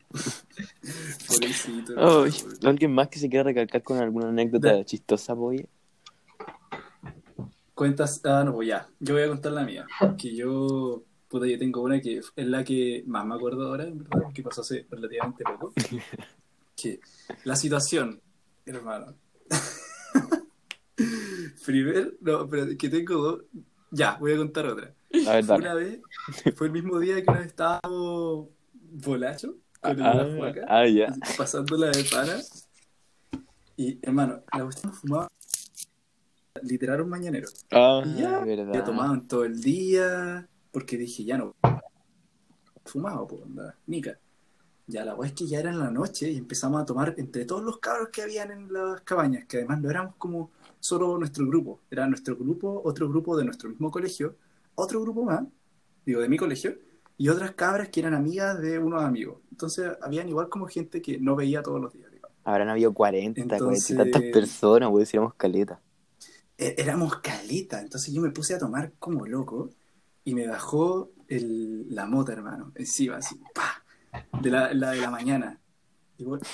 Pobrecito. 1.29 1.95
Ay, 1.97 2.33
¿Alguien 2.65 2.93
más 2.93 3.09
que 3.09 3.19
se 3.19 3.29
quiera 3.29 3.45
recalcar 3.45 3.83
con 3.83 3.99
alguna 3.99 4.29
anécdota 4.29 4.85
chistosa, 4.85 5.35
boy? 5.35 5.69
Cuentas, 7.75 8.21
ah, 8.25 8.43
no, 8.45 8.55
pues 8.55 8.69
ya, 8.69 8.89
yo 8.99 9.15
voy 9.15 9.23
a 9.23 9.29
contar 9.29 9.53
la 9.53 9.63
mía, 9.63 9.87
que 10.17 10.35
yo, 10.35 11.05
puta, 11.29 11.47
yo 11.47 11.57
tengo 11.59 11.81
una 11.81 12.01
que 12.01 12.19
es 12.19 12.33
la 12.35 12.65
que 12.65 13.05
más 13.07 13.25
me 13.25 13.37
acuerdo 13.37 13.69
ahora, 13.69 13.85
en 13.85 13.99
verdad, 13.99 14.21
porque 14.21 14.43
pasó 14.43 14.63
hace 14.63 14.85
relativamente 14.91 15.45
poco, 15.45 15.73
que 16.77 16.99
la 17.45 17.55
situación, 17.55 18.21
hermano, 18.67 19.15
primero, 21.65 22.11
no, 22.21 22.49
pero 22.49 22.67
que 22.77 22.89
tengo 22.89 23.15
dos, 23.17 23.43
ya, 23.91 24.17
voy 24.19 24.33
a 24.33 24.37
contar 24.37 24.67
otra. 24.67 24.95
A 25.27 25.33
ver, 25.35 25.47
dale. 25.47 25.63
una 25.65 25.75
vez, 25.75 26.01
fue 26.57 26.67
el 26.67 26.73
mismo 26.73 26.99
día 26.99 27.17
que 27.23 27.31
nos 27.33 27.47
estábamos 27.47 28.49
volacho 28.91 29.55
con 29.81 29.91
el 29.99 30.03
Ah, 30.03 30.55
ah, 30.69 30.87
ya. 30.87 31.15
pasándola 31.37 31.89
de 31.91 32.05
pana, 32.05 32.37
y 33.77 33.99
hermano, 34.03 34.43
la 34.53 34.65
cuestión 34.65 34.93
fumaba 34.93 35.29
literal 36.63 37.01
un 37.03 37.09
mañanero. 37.11 37.49
Ah, 37.71 38.03
Y 38.05 38.21
ya, 38.21 38.41
verdad. 38.41 38.73
ya 38.75 38.85
tomaban 38.85 39.29
todo 39.29 39.45
el 39.45 39.61
día, 39.61 40.49
porque 40.73 40.97
dije, 40.99 41.25
ya 41.25 41.39
no. 41.39 41.55
Fumaba, 42.85 43.27
pues, 43.27 43.43
onda, 43.43 43.77
nica. 43.87 44.19
Ya 44.87 45.05
la 45.05 45.15
weá 45.15 45.29
es 45.29 45.35
que 45.35 45.47
ya 45.47 45.61
era 45.61 45.71
en 45.71 45.79
la 45.79 45.91
noche 45.91 46.31
y 46.31 46.39
empezamos 46.39 46.81
a 46.81 46.87
tomar 46.87 47.15
entre 47.19 47.45
todos 47.45 47.63
los 47.63 47.79
cabros 47.79 48.09
que 48.09 48.23
habían 48.23 48.51
en 48.51 48.73
las 48.73 49.03
cabañas, 49.03 49.45
que 49.45 49.59
además 49.59 49.81
no 49.83 49.91
éramos 49.91 50.15
como 50.17 50.51
solo 50.81 51.19
nuestro 51.19 51.47
grupo, 51.47 51.81
era 51.91 52.07
nuestro 52.07 52.37
grupo, 52.37 52.81
otro 52.85 53.09
grupo 53.09 53.37
de 53.37 53.45
nuestro 53.45 53.69
mismo 53.71 53.91
colegio, 53.91 54.37
otro 54.75 55.01
grupo 55.01 55.25
más, 55.25 55.45
digo, 56.05 56.21
de 56.21 56.29
mi 56.29 56.37
colegio, 56.37 56.77
y 57.17 57.29
otras 57.29 57.53
cabras 57.53 57.89
que 57.89 58.01
eran 58.01 58.15
amigas 58.15 58.61
de 58.61 58.79
unos 58.79 59.03
amigos. 59.03 59.39
Entonces, 59.51 59.91
habían 60.01 60.29
igual 60.29 60.49
como 60.49 60.67
gente 60.67 61.03
que 61.03 61.19
no 61.19 61.35
veía 61.35 61.63
todos 61.63 61.81
los 61.81 61.93
días, 61.93 62.11
digamos. 62.13 62.37
Habrán 62.45 62.69
habido 62.69 62.95
40, 62.95 63.43
40 63.43 63.57
y 63.57 63.59
Entonces- 63.59 63.97
tantas 63.97 64.23
personas, 64.33 64.91
weón, 64.91 65.05
si 65.07 65.17
éramos 65.17 65.35
caleta. 65.35 65.81
É- 66.57 66.75
éramos 66.79 67.17
caleta, 67.21 67.81
entonces 67.81 68.13
yo 68.15 68.21
me 68.23 68.31
puse 68.31 68.55
a 68.55 68.59
tomar 68.59 68.93
como 68.99 69.27
loco 69.27 69.71
y 70.25 70.35
me 70.35 70.47
bajó 70.47 71.11
el, 71.29 71.93
la 71.95 72.07
mota, 72.07 72.33
hermano, 72.33 72.73
encima, 72.75 73.17
así, 73.17 73.41
pa, 73.55 73.85
de 74.41 74.51
la, 74.51 74.73
la 74.75 74.91
de 74.93 75.01
la 75.01 75.11
mañana. 75.11 75.61
Y 76.19 76.25
bueno, 76.25 76.45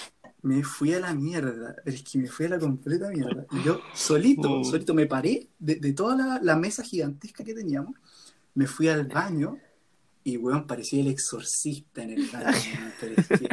me 0.45 0.63
fui 0.63 0.93
a 0.95 1.01
la 1.01 1.15
mierda, 1.15 1.75
es 1.85 2.03
que 2.03 2.19
me 2.19 2.29
fui 2.29 2.47
a 2.47 2.51
la 2.51 2.59
completa 2.59 3.09
mierda. 3.11 3.47
Y 3.51 3.63
yo 3.63 3.81
solito, 3.95 4.61
Oh. 4.61 4.65
solito 4.65 4.93
me 4.95 5.07
paré 5.07 5.49
de, 5.59 5.77
de 5.77 5.93
toda 5.93 6.15
la, 6.17 6.39
la 6.43 6.57
mesa 6.57 6.83
gigantesca 6.83 7.43
que 7.43 7.55
teníamos, 7.55 7.95
me 8.55 8.67
fui 8.67 8.89
al 8.89 9.07
baño 9.07 9.59
y, 10.23 10.37
weón, 10.37 10.67
parecía 10.67 11.01
el 11.01 11.09
exorcista 11.09 12.03
en 12.03 12.11
el 12.11 12.29
baño. 12.31 12.47
weón, 12.79 12.93
pero 13.01 13.15
es 13.17 13.27
que 13.29 13.49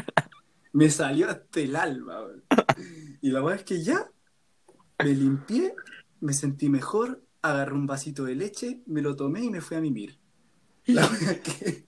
me 0.73 0.89
salió 0.89 1.29
hasta 1.29 1.59
el 1.61 1.75
alma, 1.75 2.21
weón. 2.23 2.43
Y 3.21 3.29
la 3.31 3.41
weá 3.43 3.55
es 3.55 3.63
que 3.63 3.81
ya 3.83 4.09
me 5.03 5.13
limpié, 5.15 5.73
me 6.19 6.33
sentí 6.33 6.69
mejor, 6.69 7.23
agarré 7.41 7.73
un 7.73 7.87
vasito 7.87 8.25
de 8.25 8.35
leche, 8.35 8.81
me 8.85 9.01
lo 9.01 9.15
tomé 9.15 9.43
y 9.43 9.49
me 9.49 9.61
fui 9.61 9.77
a 9.77 9.81
mimir. 9.81 10.19
La 10.87 11.05
weá 11.07 11.31
es 11.31 11.39
que 11.41 11.85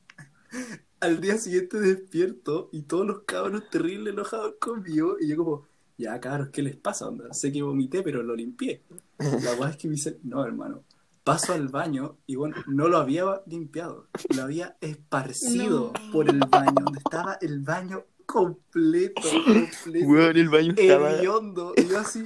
al 1.03 1.19
día 1.21 1.37
siguiente 1.37 1.79
despierto 1.79 2.69
y 2.71 2.83
todos 2.83 3.05
los 3.05 3.21
cabros 3.23 3.69
terribles 3.69 4.13
enojados 4.13 4.55
conmigo 4.59 5.17
y 5.19 5.27
yo 5.27 5.37
como, 5.37 5.67
ya 5.97 6.19
cabros, 6.19 6.49
¿qué 6.49 6.61
les 6.61 6.75
pasa? 6.75 7.07
Onda? 7.07 7.33
Sé 7.33 7.51
que 7.51 7.61
vomité, 7.61 8.01
pero 8.03 8.23
lo 8.23 8.35
limpié. 8.35 8.81
La 9.19 9.53
weá 9.59 9.69
es 9.69 9.77
que 9.77 9.87
me 9.87 9.95
dice, 9.95 10.17
no 10.23 10.43
hermano, 10.45 10.83
paso 11.23 11.53
al 11.53 11.67
baño 11.67 12.17
y 12.25 12.35
bueno, 12.35 12.55
no 12.67 12.87
lo 12.87 12.97
había 12.97 13.41
limpiado, 13.45 14.07
lo 14.35 14.43
había 14.43 14.75
esparcido 14.81 15.93
No. 15.93 16.11
por 16.11 16.29
el 16.29 16.39
baño, 16.39 16.73
donde 16.83 16.99
estaba 16.99 17.37
el 17.41 17.59
baño 17.59 18.03
completo, 18.25 19.21
completo 19.21 20.07
Weón, 20.07 20.37
el 20.37 20.49
baño 20.49 20.73
estaba. 20.77 21.11
hediondo. 21.11 21.73
Y 21.77 21.85
yo 21.87 21.99
así, 21.99 22.25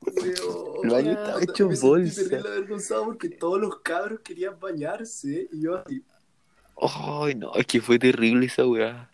weón, 0.00 0.84
El 0.84 0.90
baño 0.90 1.10
estaba 1.12 1.42
hecho 1.42 1.68
me 1.68 1.76
sentí 1.76 1.86
bolsa. 1.88 2.22
terrible 2.28 2.48
avergonzado 2.50 3.04
porque 3.06 3.28
todos 3.30 3.60
los 3.60 3.80
cabros 3.80 4.20
querían 4.20 4.58
bañarse 4.58 5.48
y 5.52 5.60
yo 5.62 5.76
así, 5.76 6.02
Ay, 6.80 7.34
no, 7.34 7.54
es 7.54 7.66
que 7.66 7.80
fue 7.80 7.98
terrible 7.98 8.46
esa 8.46 8.66
weá. 8.66 9.10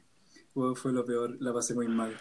weón, 0.54 0.76
fue 0.76 0.92
lo 0.92 1.04
peor, 1.04 1.36
la 1.40 1.52
pasé 1.52 1.74
muy 1.74 1.88
mal. 1.88 2.14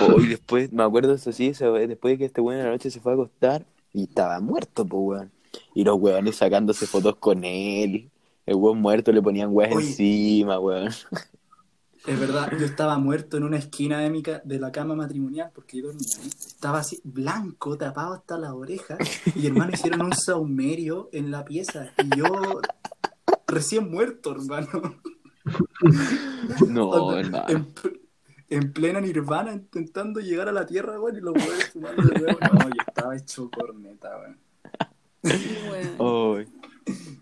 Oh, 0.00 0.20
y 0.20 0.26
después, 0.26 0.72
me 0.72 0.82
acuerdo 0.82 1.14
eso 1.14 1.32
sí, 1.32 1.50
después 1.50 2.12
de 2.14 2.18
que 2.18 2.24
este 2.24 2.40
weón 2.40 2.60
en 2.60 2.66
la 2.66 2.72
noche 2.72 2.90
se 2.90 3.00
fue 3.00 3.12
a 3.12 3.14
acostar 3.14 3.64
y 3.92 4.04
estaba 4.04 4.40
muerto, 4.40 4.84
pues 4.84 5.02
weón. 5.04 5.32
Y 5.74 5.84
los 5.84 5.96
weones 6.00 6.36
sacándose 6.36 6.86
fotos 6.86 7.16
con 7.16 7.44
él. 7.44 8.10
El 8.46 8.54
weón 8.56 8.80
muerto 8.80 9.12
le 9.12 9.22
ponían 9.22 9.50
weas 9.52 9.74
Oye. 9.74 9.86
encima, 9.86 10.58
weón. 10.58 10.90
Es 12.06 12.20
verdad, 12.20 12.52
yo 12.58 12.66
estaba 12.66 12.98
muerto 12.98 13.38
en 13.38 13.44
una 13.44 13.56
esquina 13.56 13.98
de, 14.00 14.10
mi 14.10 14.22
ca- 14.22 14.42
de 14.44 14.58
la 14.58 14.70
cama 14.70 14.94
matrimonial 14.94 15.50
porque 15.54 15.78
yo 15.78 15.86
dormía 15.86 16.06
ahí. 16.20 16.28
Estaba 16.28 16.80
así, 16.80 17.00
blanco, 17.02 17.78
tapado 17.78 18.12
hasta 18.14 18.36
la 18.36 18.52
oreja. 18.54 18.98
Y 19.34 19.46
hermano, 19.46 19.72
hicieron 19.72 20.02
un 20.02 20.12
saumerio 20.14 21.08
en 21.12 21.30
la 21.30 21.44
pieza. 21.46 21.92
Y 21.96 22.18
yo, 22.18 22.60
recién 23.54 23.90
muerto, 23.90 24.32
hermano. 24.32 24.68
No, 26.68 27.12
hermano. 27.18 27.44
En, 27.48 27.64
pl- 27.74 28.00
en 28.48 28.72
plena 28.72 29.00
nirvana 29.00 29.52
intentando 29.52 30.20
llegar 30.20 30.48
a 30.48 30.52
la 30.52 30.64
tierra, 30.66 30.98
weón, 31.00 31.16
y 31.16 31.20
los 31.20 31.34
weones 31.34 31.68
fumando 31.72 32.02
de 32.02 32.18
nuevo. 32.20 32.38
No, 32.40 32.68
yo 32.68 32.82
estaba 32.86 33.16
hecho 33.16 33.50
corneta, 33.50 34.10
weón. 34.18 34.38
Bueno. 35.68 36.36
Ay. 36.38 36.46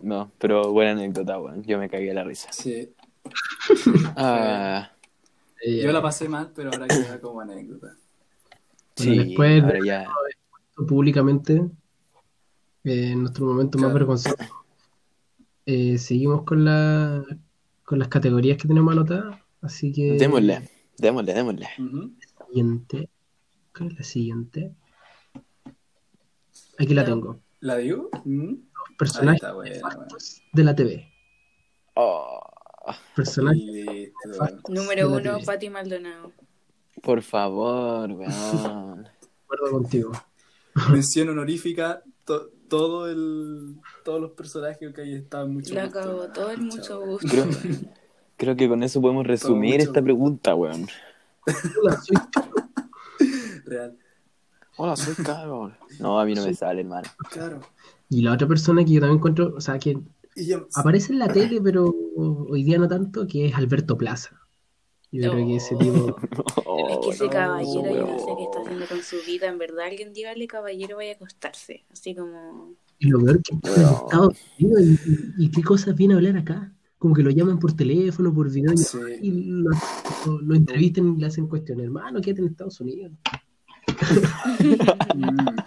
No, 0.03 0.33
pero 0.39 0.73
buena 0.73 0.93
anécdota, 0.93 1.39
weón. 1.39 1.63
Yo 1.65 1.79
me 1.79 1.89
cagué 1.89 2.07
de 2.07 2.15
la 2.15 2.25
risa. 2.25 2.53
Sí, 2.53 2.93
Ah, 4.17 4.91
Eh, 5.65 5.83
yo 5.83 5.93
la 5.93 6.03
pasé 6.03 6.29
mal, 6.29 6.51
pero 6.55 6.71
ahora 6.73 6.89
queda 6.89 7.21
como 7.21 7.41
anécdota. 7.41 7.95
sí, 8.97 9.17
después 9.19 9.63
ahora 9.63 9.79
ya. 9.85 10.09
públicamente 10.89 11.55
eh, 12.85 13.11
en 13.13 13.21
nuestro 13.21 13.47
momento 13.47 13.79
más 13.79 13.93
vergonzoso. 13.95 14.37
Eh, 15.67 15.99
seguimos 15.99 16.43
con 16.45 16.65
la 16.65 17.25
con 17.85 17.99
las 17.99 18.09
categorías 18.09 18.57
que 18.59 18.67
tenemos 18.69 18.93
anotadas, 18.93 19.39
así 19.61 19.93
que 19.93 20.13
Démosle, 20.15 20.69
démosle, 20.99 21.35
démosle. 21.35 21.69
Ujú. 21.79 22.13
siguiente, 22.49 23.09
¿cuál 23.77 23.91
es 23.93 23.99
la 23.99 24.05
siguiente? 24.05 24.75
Aquí 26.79 26.95
la 26.95 27.05
tengo. 27.05 27.41
¿La 27.61 27.77
digo? 27.77 28.09
¿Mm? 28.25 28.55
Personajes 28.99 29.43
está, 29.43 29.97
de 30.53 30.65
la 30.65 30.75
TV. 30.75 31.07
Oh, 31.95 32.41
Personajes. 33.15 34.11
Número 34.69 35.09
de 35.11 35.17
uno, 35.17 35.35
TV. 35.37 35.45
Pati 35.45 35.71
Maldonado. 35.71 36.33
por 37.03 37.23
favor, 37.23 38.11
weón. 38.11 38.23
de 39.05 39.09
acuerdo 39.45 39.71
contigo. 39.71 40.13
Mención 40.91 41.29
honorífica, 41.29 42.03
to- 42.25 42.51
todo 42.73 43.07
el, 43.07 43.77
todos 44.03 44.19
los 44.19 44.31
personajes 44.31 44.95
que 44.95 45.03
hay 45.03 45.13
estaban 45.17 45.53
mucho 45.53 45.75
La 45.75 45.89
weón. 45.89 46.33
todo 46.33 46.51
el 46.51 46.63
mucho 46.63 47.05
gusto. 47.05 47.29
Creo, 47.29 47.45
creo 48.39 48.57
que 48.57 48.67
con 48.67 48.83
eso 48.83 48.99
podemos 49.03 49.27
resumir 49.27 49.83
esta 49.83 50.01
pregunta, 50.01 50.55
weón. 50.55 50.87
Hola, 51.83 52.01
soy 52.01 52.17
Real. 53.67 53.99
Hola, 54.79 54.97
soy 54.97 55.15
Carol. 55.23 55.77
No, 56.01 56.19
a 56.19 56.25
mí 56.25 56.33
no 56.33 56.47
me 56.47 56.55
sale, 56.55 56.81
hermano. 56.81 57.11
Claro. 57.31 57.61
Y 58.09 58.23
la 58.23 58.33
otra 58.33 58.49
persona 58.49 58.83
que 58.83 58.93
yo 58.93 59.01
también 59.01 59.19
encuentro, 59.19 59.53
o 59.55 59.61
sea, 59.61 59.79
que 59.79 59.99
yo, 60.35 60.67
aparece 60.75 61.13
en 61.13 61.19
la 61.19 61.29
tele, 61.29 61.61
pero 61.61 61.95
hoy 62.17 62.63
día 62.63 62.79
no 62.79 62.89
tanto, 62.89 63.27
que 63.27 63.49
es 63.49 63.55
Alberto 63.55 63.99
Plaza. 63.99 64.41
Yo 65.13 65.33
creo 65.33 65.47
que 65.47 65.57
ese 65.57 65.77
tipo, 65.77 66.17
Es 66.89 66.99
que 67.05 67.11
ese 67.11 67.29
caballero, 67.29 67.95
yo 67.95 68.07
no 68.07 68.19
sé 68.19 68.27
qué 68.37 68.43
está 68.45 68.61
haciendo 68.63 68.87
con 68.87 69.03
su 69.03 69.17
vida. 69.27 69.47
En 69.49 69.59
verdad, 69.59 69.85
alguien 69.87 70.13
dígale, 70.15 70.47
caballero, 70.47 70.97
vaya 70.97 71.13
a 71.13 71.15
acostarse. 71.17 71.85
Así 71.93 72.15
como. 72.15 72.75
y 72.99 73.09
lo 73.09 73.21
peor 73.23 73.43
que 73.43 73.55
está. 73.55 73.71
Estados 73.83 74.37
Unidos, 74.59 74.81
y, 75.39 75.45
y- 75.45 75.51
qué 75.51 75.63
cosas 75.63 75.95
viene 75.95 76.15
a 76.15 76.17
hablar 76.17 76.37
acá. 76.39 76.73
Como 76.99 77.15
que 77.15 77.23
lo 77.23 77.31
llaman 77.31 77.59
por 77.59 77.73
teléfono, 77.75 78.33
por 78.33 78.51
video, 78.51 78.77
Sí. 78.77 78.99
y 79.21 79.31
lo, 79.31 79.71
lo- 80.27 80.41
lo 80.41 80.55
entrevistan 80.55 81.17
y 81.17 81.21
le 81.21 81.27
hacen 81.27 81.47
cuestiones. 81.49 81.85
Hermano, 81.85 82.21
quédate 82.21 82.43
en 82.43 82.49
Estados 82.49 82.81
Unidos. 82.81 83.13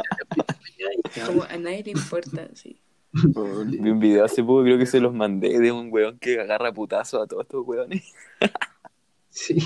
Como 1.26 1.44
a 1.44 1.58
nadie 1.58 1.84
le 1.84 1.92
importa, 1.92 2.50
sí. 2.54 2.80
Vi 3.14 3.90
un 3.90 4.00
video 4.00 4.26
hace 4.26 4.44
poco, 4.44 4.64
creo 4.64 4.78
que 4.78 4.86
se 4.86 5.00
los 5.00 5.14
mandé 5.14 5.58
de 5.60 5.72
un 5.72 5.88
weón 5.92 6.20
que 6.20 6.40
agarra 6.40 6.74
putazo 6.74 7.22
a 7.22 7.28
todos 7.28 7.44
estos 7.44 7.66
weones. 7.66 8.14
Sí. 9.36 9.58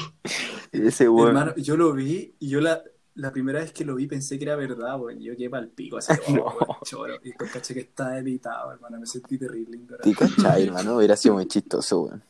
Ese 0.72 1.08
weón. 1.10 1.28
hermano, 1.30 1.56
yo 1.58 1.78
lo 1.78 1.94
vi 1.94 2.34
y 2.40 2.50
yo 2.50 2.60
la, 2.60 2.82
la 3.14 3.32
primera 3.32 3.60
vez 3.60 3.72
que 3.72 3.86
lo 3.86 3.94
vi 3.96 4.08
pensé 4.08 4.40
que 4.40 4.46
era 4.46 4.56
verdad, 4.56 5.00
weón. 5.00 5.20
Yo 5.20 5.36
quedé 5.38 5.50
pa'l 5.50 5.70
pico, 5.70 5.98
así, 5.98 6.12
oh, 6.30 6.34
No. 6.34 6.44
weón, 6.46 6.78
choro. 6.86 7.16
Y 7.24 7.28
después 7.30 7.52
caché 7.52 7.76
que 7.76 7.82
está 7.82 8.18
editado, 8.18 8.72
hermano. 8.74 9.00
Me 9.00 9.06
sentí 9.06 9.38
terrible, 9.38 9.78
¿Te 9.78 9.84
ignorante. 10.10 10.16
cachai, 10.16 10.64
hermano? 10.68 10.98
Hubiera 10.98 11.16
sido 11.16 11.36
muy 11.36 11.46
chistoso, 11.48 12.02
weón. 12.02 12.24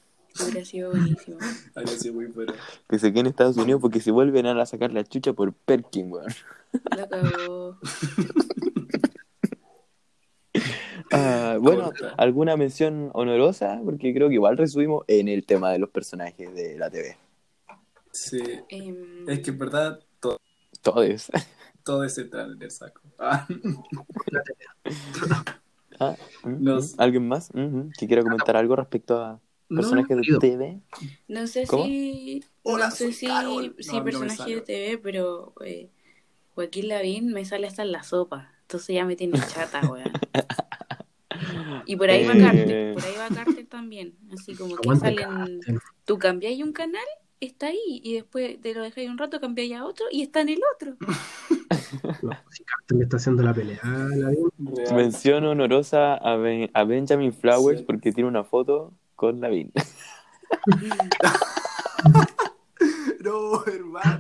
Hubiera 0.44 0.66
sido 0.66 0.92
buenísimo. 0.92 1.38
Había 1.76 1.88
sido 1.98 2.14
muy 2.14 2.26
bueno. 2.28 2.54
Que 2.90 3.00
se 3.00 3.12
quede 3.12 3.22
en 3.22 3.28
Estados 3.28 3.56
Unidos 3.58 3.82
porque 3.82 4.00
se 4.02 4.12
vuelven 4.12 4.46
a 4.46 4.66
sacar 4.66 4.92
la 4.92 5.04
chucha 5.06 5.32
por 5.34 5.54
Perkin, 5.54 6.12
weón. 6.12 6.32
La 6.96 7.08
cagó. 7.08 7.78
Ah, 11.12 11.58
bueno. 11.60 11.92
¿alguna 12.18 12.56
mención 12.58 13.10
honorosa? 13.14 13.80
Porque 13.84 14.14
creo 14.14 14.28
que 14.30 14.36
igual 14.36 14.58
resumimos 14.58 15.04
en 15.08 15.28
el 15.28 15.46
tema 15.46 15.72
de 15.72 15.80
los 15.80 15.90
personajes 15.90 16.54
de 16.54 16.78
la 16.78 16.90
TV. 16.90 17.18
Sí. 18.12 18.38
Em, 18.70 19.28
Es 19.28 19.40
que 19.42 19.52
en 19.52 19.58
verdad 19.60 20.00
todo, 20.20 20.42
Todos. 20.82 21.32
todo 21.84 22.04
es 22.04 22.16
central 22.16 22.54
en 22.54 22.62
el 22.64 22.72
saco. 22.72 23.02
Ah, 23.20 23.48
Ah, 26.00 26.18
mm, 26.44 26.50
No 26.64 26.82
mm. 26.82 26.82
sé. 26.82 26.96
¿Alguien 26.98 27.28
más 27.28 27.50
Ujú, 27.52 27.92
que 27.98 28.08
quiera 28.08 28.24
comentar 28.24 28.56
algo 28.56 28.76
respecto 28.76 29.22
a 29.22 29.42
no, 29.70 30.08
personajes 30.08 30.18
de. 30.18 30.40
TV? 30.40 30.82
No 31.28 31.48
sé 31.48 31.68
¿Cómo? 31.68 31.86
si. 31.86 32.46
Hola, 32.64 32.90
no 32.90 32.96
sé 32.96 33.14
si, 33.14 33.76
si 33.80 33.98
No, 33.98 34.04
no 34.04 34.20
me 34.20 34.26
personaje 34.28 34.56
de 34.56 34.62
TV, 34.62 34.98
pero 35.00 35.54
eh, 35.66 35.92
Joaquín 36.56 36.90
Lavín 36.90 37.34
me 37.34 37.46
sale 37.46 37.68
hasta 37.68 37.84
en 37.84 37.92
la 37.94 38.04
sopa. 38.04 38.56
Entonces 38.64 38.96
ya 38.96 39.06
me 39.06 39.16
tiene 39.18 39.44
chata, 39.46 39.88
weón. 39.88 40.22
Y 41.86 41.96
por 41.96 42.10
ahí 42.10 42.24
va 42.24 42.38
Eh. 42.38 42.38
Carter, 42.38 42.88
por 42.92 43.06
ahí 43.06 43.16
va 43.16 43.32
Carter 43.32 43.66
también. 43.68 44.18
Así 44.32 44.56
como 44.56 44.80
que 44.80 44.94
Aguante 44.94 44.96
salen. 44.96 45.68
Carter. 45.68 45.80
Tú 46.06 46.18
cambiáis 46.20 46.64
un 46.64 46.74
canal, 46.74 47.06
está 47.40 47.68
ahí, 47.68 48.02
y 48.04 48.14
después 48.16 48.60
te 48.62 48.74
lo 48.74 48.82
dejáis 48.82 49.10
un 49.10 49.18
rato, 49.18 49.40
cambiáis 49.40 49.74
a 49.74 49.86
otro, 49.86 50.06
y 50.12 50.22
está 50.24 50.42
en 50.42 50.50
el 50.50 50.60
otro. 50.76 50.96
No, 52.22 52.32
si 52.52 52.64
Carter 52.64 52.98
le 52.98 53.04
está 53.04 53.18
haciendo 53.18 53.42
la 53.42 53.54
pelea, 53.54 53.80
la. 53.84 54.32
Mención 54.96 55.44
honorosa 55.46 56.14
a, 56.16 56.36
Ben- 56.36 56.70
a 56.74 56.84
Benjamin 56.84 57.34
Flowers 57.34 57.80
Sí. 57.80 57.86
porque 57.86 58.12
tiene 58.12 58.28
una 58.30 58.44
foto 58.44 58.94
con 59.16 59.40
Lavín. 59.42 59.72
No, 63.22 63.66
hermano. 63.66 64.20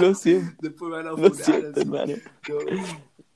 Lo 0.00 0.14
siento, 0.14 0.56
Después 0.60 0.90
me 0.90 0.96
van 0.96 1.06
a 1.06 1.10
lo 1.10 1.16
funar. 1.16 1.34
siento, 1.36 1.68
así. 1.70 1.80
hermano. 1.80 2.14
No, 2.48 2.58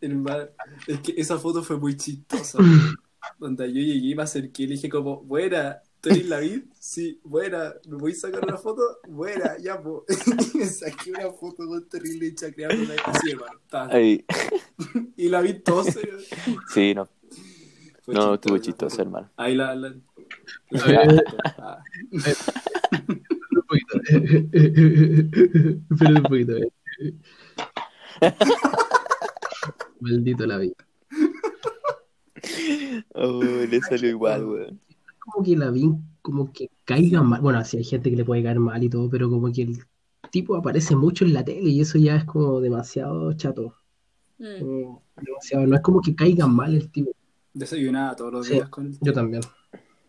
hermano, 0.00 0.44
es 0.86 1.00
que 1.00 1.14
esa 1.16 1.38
foto 1.38 1.62
fue 1.62 1.78
muy 1.78 1.96
chistosa. 1.96 2.58
Donde 3.38 3.68
yo 3.68 3.80
llegué 3.80 4.08
y 4.08 4.14
me 4.14 4.22
acerqué 4.22 4.64
y 4.64 4.66
le 4.66 4.74
dije 4.74 4.88
como, 4.88 5.22
buena. 5.22 5.80
¿Tú 6.00 6.10
eres 6.10 6.26
la 6.28 6.38
vid? 6.38 6.62
Sí, 6.78 7.20
buena. 7.24 7.74
¿Me 7.88 7.96
voy 7.96 8.12
a 8.12 8.14
sacar 8.14 8.44
una 8.44 8.56
foto? 8.56 8.82
Buena, 9.08 9.58
ya, 9.58 9.82
po. 9.82 10.04
Y 10.54 10.58
me 10.58 10.66
saqué 10.66 11.10
una 11.10 11.30
foto 11.32 11.66
con 11.66 11.88
terrible 11.88 12.28
hecha 12.28 12.52
creando 12.52 12.84
una 12.84 12.94
así, 13.04 13.30
hermano. 13.32 13.58
Ta. 13.68 13.88
Ay, 13.90 14.24
Y 15.16 15.28
la 15.28 15.40
vi 15.40 15.54
todo 15.54 15.82
serio. 15.84 16.16
sí, 16.72 16.94
no, 16.94 17.08
Fue 18.04 18.14
no, 18.14 18.34
estuvo 18.34 18.58
chistoso, 18.58 19.02
hermano. 19.02 19.28
Ahí 19.36 19.54
la. 19.56 19.74
la, 19.74 19.88
la- 19.90 19.96
Eh. 20.70 21.22
Ah. 21.58 21.82
un 23.52 23.62
poquito. 23.66 23.98
Espera 25.90 26.10
un 26.14 26.22
poquito. 26.22 26.56
eh. 26.56 26.72
Maldito 30.00 30.46
la 30.46 30.58
vida. 30.58 30.74
Oh, 33.14 33.42
le 33.42 33.80
salió 33.80 34.10
igual, 34.10 34.44
weón. 34.44 34.80
Como 35.30 35.44
que 35.44 35.56
la 35.56 35.70
vi 35.70 35.90
como 36.22 36.52
que 36.52 36.70
caiga 36.84 37.22
mal. 37.22 37.40
Bueno, 37.40 37.64
sí 37.64 37.76
hay 37.78 37.84
gente 37.84 38.10
que 38.10 38.16
le 38.16 38.24
puede 38.24 38.42
caer 38.42 38.60
mal 38.60 38.82
y 38.82 38.88
todo, 38.88 39.08
pero 39.08 39.30
como 39.30 39.52
que 39.52 39.62
el 39.62 39.78
tipo 40.30 40.56
aparece 40.56 40.96
mucho 40.96 41.24
en 41.24 41.34
la 41.34 41.44
tele 41.44 41.70
y 41.70 41.80
eso 41.80 41.98
ya 41.98 42.16
es 42.16 42.24
como 42.24 42.60
demasiado 42.60 43.32
chato. 43.34 43.74
Mm. 44.38 44.60
Como 44.60 45.02
demasiado. 45.20 45.66
No 45.66 45.76
es 45.76 45.82
como 45.82 46.00
que 46.00 46.14
caiga 46.14 46.46
mal 46.46 46.74
el 46.74 46.90
tipo. 46.90 47.10
Desayunaba 47.54 48.14
todos 48.16 48.32
los 48.32 48.46
Sí. 48.46 48.54
días 48.54 48.68
con 48.68 48.86
el. 48.86 48.98
Yo 49.00 49.12
también, 49.12 49.42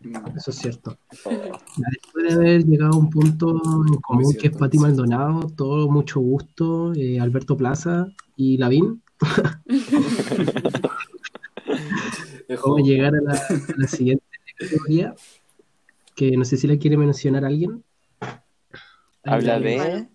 Mm. 0.02 0.16
eso 0.36 0.50
es 0.50 0.56
cierto. 0.56 0.96
Después 1.12 2.28
de 2.28 2.32
haber 2.34 2.64
llegado 2.64 2.94
a 2.94 2.96
un 2.96 3.10
punto 3.10 3.50
en 3.86 3.96
común 4.00 4.34
que 4.34 4.46
es 4.48 4.56
Pati 4.56 4.78
sí. 4.78 4.82
Maldonado, 4.82 5.46
todo 5.56 5.88
mucho 5.90 6.20
gusto, 6.20 6.92
eh, 6.94 7.20
Alberto 7.20 7.56
Plaza 7.56 8.06
y 8.36 8.56
Lavín, 8.56 9.02
joven. 12.58 12.84
llegar 12.84 13.14
a 13.14 13.20
la, 13.20 13.32
a 13.34 13.74
la 13.76 13.86
siguiente 13.88 14.24
que 16.14 16.36
no 16.36 16.44
sé 16.44 16.56
si 16.56 16.66
la 16.66 16.76
quiere 16.78 16.96
mencionar 16.96 17.44
alguien. 17.44 17.82
Habla 19.24 19.58
de 19.60 20.08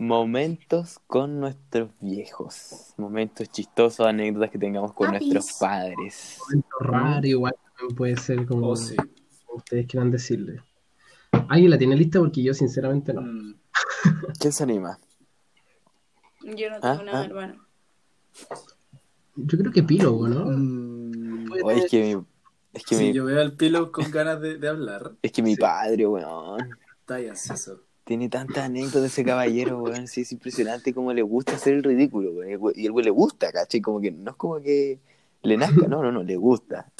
momentos 0.00 1.00
con 1.06 1.40
nuestros 1.40 1.90
viejos. 2.00 2.94
Momentos 2.96 3.50
chistosos, 3.50 4.06
anécdotas 4.06 4.50
que 4.50 4.58
tengamos 4.58 4.92
con 4.92 5.08
Papis. 5.12 5.28
nuestros 5.32 5.58
padres. 5.58 6.38
momento 6.48 6.68
raro, 6.80 7.26
igual 7.26 7.54
también 7.76 7.96
puede 7.96 8.16
ser 8.16 8.46
como 8.46 8.68
Oh, 8.68 8.76
sí. 8.76 8.94
como 8.96 9.58
ustedes 9.58 9.86
quieran 9.86 10.10
decirle. 10.10 10.62
¿Alguien 11.48 11.70
la 11.70 11.78
tiene 11.78 11.96
lista? 11.96 12.20
Porque 12.20 12.42
yo 12.42 12.54
sinceramente 12.54 13.12
no. 13.12 13.22
Mm. 13.22 13.54
¿Quién 14.40 14.52
se 14.52 14.62
anima? 14.62 14.98
Yo 16.42 16.70
no 16.70 16.76
Ah, 16.82 16.92
tengo 16.92 17.02
nada, 17.04 17.20
ah. 17.20 17.24
hermano. 17.24 17.66
Yo 19.34 19.58
creo 19.58 19.72
que 19.72 19.80
Epílogo, 19.80 20.28
¿no? 20.28 20.44
Mm. 20.46 21.52
Oye, 21.64 21.78
es 21.84 21.90
que 21.90 22.16
mi, 22.16 22.24
es 22.78 22.84
que 22.84 22.94
Sí, 22.96 23.04
mi, 23.08 23.12
yo 23.12 23.24
veo 23.24 23.40
al 23.40 23.52
pilo 23.54 23.92
con 23.92 24.10
ganas 24.10 24.40
de, 24.40 24.56
de 24.58 24.68
hablar. 24.68 25.12
es 25.22 25.32
que 25.32 25.42
mi 25.42 25.54
Sí. 25.54 25.60
padre, 25.60 26.06
weón, 26.06 26.60
Está 27.00 27.16
ahí 27.16 27.28
ansioso. 27.28 27.80
tiene 28.04 28.28
tantas 28.28 28.64
anécdotas 28.64 29.04
ese 29.12 29.24
caballero, 29.24 29.78
weón. 29.82 30.08
Sí, 30.08 30.22
es 30.22 30.32
impresionante 30.32 30.94
cómo 30.94 31.12
le 31.12 31.22
gusta 31.22 31.52
hacer 31.56 31.74
el 31.74 31.82
ridículo, 31.82 32.32
weón. 32.32 32.48
Y 32.76 32.86
el 32.86 32.92
güey- 32.92 33.04
le 33.04 33.10
gusta, 33.10 33.52
¿cachai? 33.52 33.80
Como 33.80 34.00
que 34.00 34.10
no 34.10 34.30
es 34.30 34.36
como 34.36 34.60
que 34.60 34.98
le 35.42 35.56
nazca, 35.56 35.86
no, 35.88 36.02
no, 36.02 36.10
no, 36.10 36.22
le 36.22 36.36
gusta. 36.36 36.90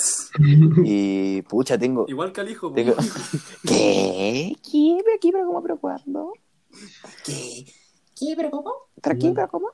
Y 0.85 1.43
pucha, 1.43 1.77
tengo. 1.79 2.05
Igual 2.09 2.33
que 2.33 2.41
al 2.41 2.51
hijo. 2.51 2.73
tengo... 2.73 2.95
¿Qué? 3.67 4.55
¿Qué? 4.71 4.99
¿Pero 5.05 5.19
qué? 5.21 5.31
¿Pero 5.33 5.47
cómo? 5.47 5.63
¿Pero 5.63 5.79
cuándo? 5.79 6.33
¿Qué? 7.25 7.65
¿Qué? 8.19 8.35
¿Pero 8.37 8.51
cómo? 8.51 8.73
¿Pero 9.03 9.19
qué? 9.19 9.33
¿Pero 9.35 9.49
cómo? 9.49 9.69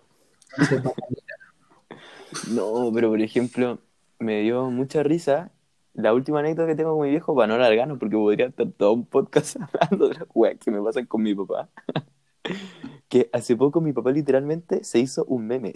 No, 2.50 2.90
pero 2.92 3.10
por 3.10 3.20
ejemplo, 3.20 3.78
me 4.18 4.40
dio 4.42 4.70
mucha 4.70 5.02
risa 5.02 5.52
la 5.94 6.12
última 6.12 6.40
anécdota 6.40 6.68
que 6.68 6.74
tengo 6.74 6.96
con 6.96 7.06
mi 7.06 7.10
viejo, 7.10 7.34
para 7.34 7.46
no 7.46 7.54
alargarnos, 7.54 7.98
porque 7.98 8.16
podría 8.16 8.46
estar 8.46 8.66
todo 8.72 8.92
un 8.92 9.06
podcast 9.06 9.56
hablando 9.60 10.08
de 10.08 10.14
las 10.14 10.28
weas 10.34 10.58
que 10.58 10.70
me 10.70 10.82
pasan 10.82 11.06
con 11.06 11.22
mi 11.22 11.34
papá. 11.34 11.68
Que 13.08 13.30
hace 13.32 13.56
poco 13.56 13.80
mi 13.80 13.94
papá 13.94 14.10
literalmente 14.10 14.84
se 14.84 14.98
hizo 14.98 15.24
un 15.24 15.46
meme. 15.46 15.72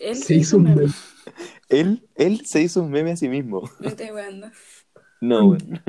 Él 0.00 0.16
Se 0.16 0.36
hizo 0.36 0.56
un 0.56 0.62
meme. 0.62 0.86
Él, 1.68 2.08
él 2.14 2.46
se 2.46 2.62
hizo 2.62 2.82
un 2.82 2.90
meme 2.90 3.12
a 3.12 3.16
sí 3.16 3.28
mismo. 3.28 3.68
Me 3.80 3.88
estoy 3.88 4.08
jugando. 4.08 4.46
No, 5.20 5.48
weón. 5.48 5.82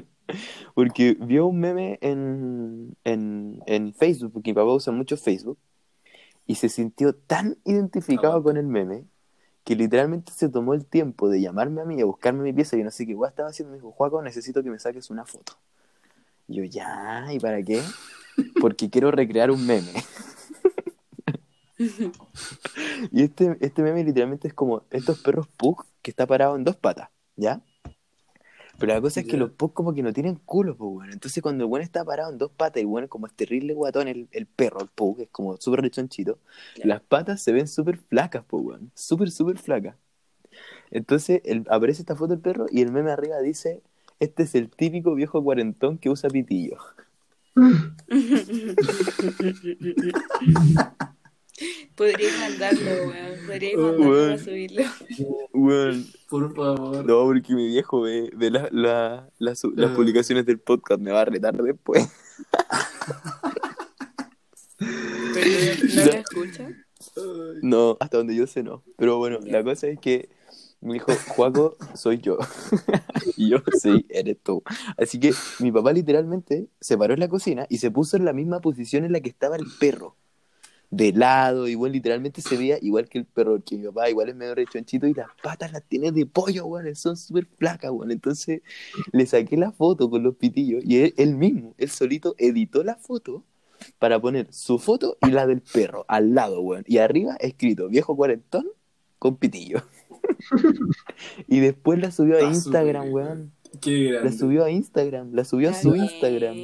Porque 0.73 1.15
vio 1.19 1.45
un 1.45 1.59
meme 1.59 1.99
en, 2.01 2.97
en, 3.05 3.61
en 3.65 3.93
Facebook, 3.93 4.33
porque 4.33 4.51
mi 4.51 4.55
papá 4.55 4.73
usa 4.73 4.91
mucho 4.91 5.15
Facebook, 5.15 5.59
y 6.45 6.55
se 6.55 6.67
sintió 6.67 7.13
tan 7.13 7.57
identificado 7.63 8.41
bueno. 8.41 8.43
con 8.43 8.57
el 8.57 8.67
meme 8.67 9.05
que 9.69 9.75
literalmente 9.75 10.31
se 10.31 10.49
tomó 10.49 10.73
el 10.73 10.83
tiempo 10.83 11.29
de 11.29 11.41
llamarme 11.41 11.81
a 11.81 11.85
mí, 11.85 12.01
a 12.01 12.05
buscarme 12.05 12.41
mi 12.41 12.51
pieza, 12.51 12.75
y 12.75 12.79
yo 12.79 12.85
no 12.85 12.89
sé 12.89 13.05
qué 13.05 13.13
guay 13.13 13.29
estaba 13.29 13.49
haciendo. 13.49 13.69
Me 13.69 13.77
dijo, 13.77 13.91
Juaco, 13.91 14.19
necesito 14.23 14.63
que 14.63 14.71
me 14.71 14.79
saques 14.79 15.11
una 15.11 15.25
foto. 15.25 15.59
Y 16.47 16.55
yo, 16.55 16.63
ya, 16.63 17.27
¿y 17.31 17.39
para 17.39 17.61
qué? 17.61 17.79
Porque 18.59 18.89
quiero 18.89 19.11
recrear 19.11 19.51
un 19.51 19.63
meme. 19.67 19.93
y 23.11 23.21
este, 23.21 23.57
este 23.59 23.83
meme 23.83 24.03
literalmente 24.03 24.47
es 24.47 24.55
como 24.55 24.81
estos 24.89 25.19
perros 25.19 25.45
pug 25.45 25.85
que 26.01 26.09
está 26.09 26.25
parado 26.25 26.55
en 26.55 26.63
dos 26.63 26.75
patas, 26.75 27.09
¿ya? 27.35 27.61
Pero 28.79 28.93
la 28.93 29.01
cosa 29.01 29.19
es 29.21 29.27
que 29.27 29.37
los 29.37 29.51
pug 29.51 29.73
como 29.73 29.93
que 29.93 30.01
no 30.03 30.13
tienen 30.13 30.35
culo, 30.35 30.75
pues 30.77 30.89
bueno. 30.91 31.11
Entonces 31.13 31.41
cuando 31.43 31.63
el 31.65 31.69
buen 31.69 31.81
está 31.83 32.03
parado 32.05 32.31
en 32.31 32.37
dos 32.37 32.51
patas 32.51 32.81
y 32.81 32.85
bueno, 32.85 33.07
como 33.09 33.27
es 33.27 33.33
terrible 33.33 33.73
guatón 33.73 34.07
el, 34.07 34.27
el 34.31 34.45
perro, 34.47 34.81
el 34.81 34.87
pug, 34.87 35.19
es 35.21 35.29
como 35.31 35.57
súper 35.57 35.81
rechonchito, 35.81 36.39
Claro. 36.75 36.87
las 36.89 37.01
patas 37.01 37.41
se 37.41 37.51
ven 37.51 37.67
súper 37.67 37.97
flacas, 37.97 38.43
pues 38.47 38.63
bueno. 38.63 38.87
Súper, 38.95 39.31
súper 39.31 39.57
flacas. 39.57 39.95
Entonces 40.91 41.41
el- 41.45 41.65
aparece 41.69 42.01
esta 42.01 42.15
foto 42.15 42.33
del 42.33 42.39
perro 42.41 42.65
y 42.71 42.81
el 42.81 42.91
meme 42.91 43.11
arriba 43.11 43.39
dice, 43.41 43.81
este 44.19 44.43
es 44.43 44.55
el 44.55 44.69
típico 44.69 45.13
viejo 45.15 45.43
cuarentón 45.43 45.97
que 45.97 46.09
usa 46.09 46.29
pitillo. 46.29 46.77
Podría 51.99 52.29
mandarlo, 52.39 52.91
weón. 53.09 53.45
Podría 53.45 53.77
Oh, 53.77 53.81
mandarlo 53.81 54.09
weón. 54.09 54.31
a 54.31 54.37
subirlo. 54.39 54.83
Bueno, 55.53 56.03
Por 56.29 56.55
favor. 56.55 57.05
no, 57.05 57.23
porque 57.25 57.53
mi 57.53 57.67
viejo 57.67 58.01
ve, 58.01 58.29
ve 58.35 58.49
la- 58.51 58.69
la- 58.71 59.29
la 59.37 59.55
su- 59.55 59.71
las 59.75 59.91
Ah. 59.91 59.95
publicaciones 59.95 60.45
del 60.45 60.59
podcast, 60.59 61.01
me 61.01 61.11
va 61.11 61.21
a 61.21 61.25
retar 61.25 61.55
después. 61.61 62.07
Pero 64.77 65.49
no 65.83 66.05
lo 66.05 66.13
escucha. 66.13 66.69
No, 67.61 67.97
hasta 67.99 68.17
donde 68.17 68.35
yo 68.35 68.47
sé 68.47 68.63
no. 68.63 68.83
Pero 68.97 69.17
bueno, 69.17 69.39
la 69.43 69.63
cosa 69.63 69.87
es 69.87 69.99
que 69.99 70.29
me 70.81 70.93
dijo, 70.93 71.11
Juaco, 71.29 71.75
soy 71.95 72.19
yo. 72.19 72.37
y 73.37 73.49
yo, 73.49 73.57
sí, 73.77 74.05
eres 74.09 74.37
tú. 74.41 74.63
Así 74.97 75.19
que 75.19 75.33
mi 75.59 75.71
papá 75.71 75.91
literalmente 75.91 76.67
se 76.79 76.97
paró 76.97 77.13
en 77.13 77.19
la 77.19 77.27
cocina 77.27 77.65
y 77.69 77.77
se 77.79 77.91
puso 77.91 78.15
en 78.15 78.25
la 78.25 78.33
misma 78.33 78.61
posición 78.61 79.03
en 79.03 79.11
la 79.11 79.19
que 79.19 79.29
estaba 79.29 79.57
el 79.57 79.65
perro. 79.79 80.15
De 80.91 81.13
lado, 81.13 81.67
igual 81.67 81.91
literalmente 81.91 82.41
se 82.41 82.57
veía 82.57 82.79
igual 82.81 83.07
que 83.07 83.19
el 83.19 83.25
perro, 83.25 83.61
que 83.63 83.77
mi 83.77 83.85
papá 83.85 84.09
igual 84.09 84.29
es 84.29 84.35
medio 84.35 84.55
rechonchito 84.55 85.05
y 85.05 85.13
las 85.13 85.27
patas 85.43 85.71
las 85.71 85.83
tiene 85.83 86.11
de 86.11 86.25
pollo, 86.25 86.65
weón, 86.65 86.95
son 86.95 87.15
súper 87.15 87.45
flacas, 87.45 87.91
weón. 87.91 88.11
Entonces 88.11 88.61
le 89.11 89.25
saqué 89.25 89.55
la 89.55 89.71
foto 89.71 90.09
con 90.09 90.23
los 90.23 90.35
pitillos 90.35 90.83
y 90.83 90.97
él, 90.97 91.13
él 91.17 91.35
mismo, 91.35 91.75
él 91.77 91.89
solito 91.89 92.33
editó 92.39 92.83
la 92.83 92.95
foto 92.95 93.43
para 93.99 94.19
poner 94.19 94.51
su 94.51 94.79
foto 94.79 95.17
y 95.21 95.31
la 95.31 95.47
del 95.47 95.61
perro 95.61 96.05
al 96.07 96.33
lado, 96.33 96.61
weón. 96.61 96.83
Y 96.87 96.97
arriba 96.97 97.35
escrito 97.39 97.87
viejo 97.87 98.15
cuarentón 98.15 98.67
con 99.19 99.37
pitillo. 99.37 99.83
y 101.47 101.59
después 101.59 101.99
la 101.99 102.11
subió 102.11 102.35
a 102.35 102.39
Está 102.39 102.51
Instagram, 102.51 103.11
weón. 103.11 103.51
Qué 103.81 104.05
grande. 104.05 104.29
La 104.29 104.35
subió 104.35 104.65
a 104.65 104.71
Instagram, 104.71 105.33
la 105.33 105.43
subió 105.43 105.69
a 105.69 105.73
su 105.73 105.95
Instagram. 105.95 106.55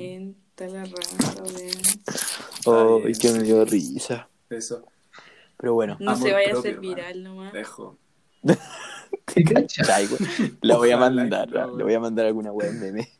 Está 0.58 0.68
la 0.70 0.86
raza. 0.86 1.44
Oh, 2.66 3.02
y 3.06 3.14
que 3.14 3.30
me 3.32 3.44
dio 3.44 3.66
risa. 3.66 4.30
Eso. 4.50 4.86
Pero 5.58 5.74
bueno, 5.74 5.98
No 6.00 6.12
Amor 6.12 6.28
se 6.28 6.34
vaya 6.34 6.54
a 6.56 6.60
hacer 6.60 6.74
man. 6.76 6.82
viral 6.82 7.24
nomás. 7.24 7.52
Dejo. 7.54 7.98
¿Te 9.34 9.44
cachas? 9.44 9.90
Weón. 10.12 10.58
la 10.62 10.78
voy 10.78 10.92
a 10.92 10.98
mandar, 10.98 11.50
que 11.50 11.58
no, 11.60 11.76
le 11.76 11.84
voy 11.84 11.94
a 11.94 12.00
mandar 12.00 12.26
alguna 12.28 12.52
weón 12.54 12.80
meme. 12.80 13.10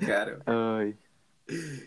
Claro. 0.00 0.40
Ay. 0.44 0.96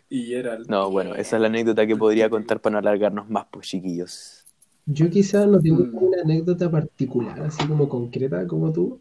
Y 0.10 0.26
Gerald. 0.26 0.68
No, 0.70 0.90
bueno, 0.90 1.14
esa 1.16 1.36
es 1.36 1.42
la 1.42 1.48
anécdota 1.48 1.86
que 1.86 1.96
podría 1.96 2.30
contar 2.30 2.60
para 2.62 2.74
no 2.74 2.80
alargarnos 2.80 3.30
más, 3.30 3.46
pues 3.52 3.68
chiquillos. 3.68 4.46
Yo 4.86 5.10
quizás 5.10 5.46
no 5.48 5.60
tengo 5.60 5.84
Mm. 5.84 5.96
una 6.04 6.22
anécdota 6.24 6.72
particular, 6.72 7.40
así 7.42 7.66
como 7.68 7.88
concreta 7.88 8.48
como 8.48 8.72
tú, 8.74 9.00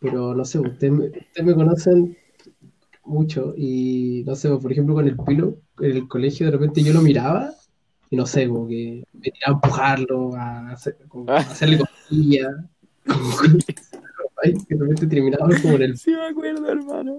pero 0.00 0.34
no 0.34 0.44
sé, 0.44 0.58
ustedes 0.58 0.92
me, 0.92 1.04
ustedes 1.06 1.44
me 1.44 1.54
conocen 1.54 2.18
mucho 3.06 3.54
y 3.56 4.22
no 4.26 4.34
sé, 4.34 4.48
por 4.50 4.70
ejemplo 4.72 4.94
con 4.94 5.06
el 5.08 5.16
pilo, 5.16 5.58
en 5.80 5.90
el 5.92 6.08
colegio 6.08 6.46
de 6.46 6.52
repente 6.52 6.82
yo 6.82 6.92
lo 6.92 7.02
miraba 7.02 7.54
y 8.10 8.16
no 8.16 8.26
sé, 8.26 8.48
como 8.48 8.68
que 8.68 9.04
me 9.12 9.30
tiraba 9.30 9.52
a 9.52 9.54
empujarlo, 9.54 10.34
a, 10.36 10.70
hacer- 10.70 10.98
como 11.08 11.30
a 11.30 11.36
hacerle 11.36 11.78
cosquillas, 11.78 12.54
como 13.06 13.36
que, 13.38 13.74
ay, 14.44 14.54
que 14.68 14.74
de 14.74 14.80
repente 14.80 15.06
terminaba 15.06 15.48
como 15.62 15.74
en 15.76 15.82
el 15.82 15.98
Sí 15.98 16.10
me 16.10 16.26
acuerdo, 16.26 16.68
hermano. 16.68 17.18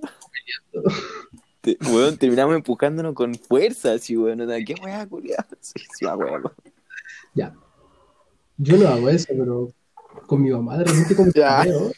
Te- 1.62 1.78
weón, 1.90 2.18
terminamos 2.18 2.56
empujándonos 2.56 3.14
con 3.14 3.34
fuerza, 3.36 3.94
así, 3.94 4.16
weón. 4.16 4.42
o 4.42 4.48
sea, 4.48 4.64
¿Qué 4.64 4.76
weá, 4.82 5.06
culiado? 5.08 5.46
Sí, 5.60 5.74
sí 5.98 6.06
me 6.06 6.12
acuerdo. 6.12 6.54
Ya. 7.34 7.54
Yo 8.58 8.78
no 8.78 8.88
hago 8.88 9.10
eso, 9.10 9.28
pero 9.30 9.72
con 10.26 10.42
mi 10.42 10.50
mamá 10.50 10.78
de 10.78 10.86
repente 10.86 11.16
como 11.16 11.32
que 11.32 11.40
Ya. 11.40 11.64
veo. 11.64 11.92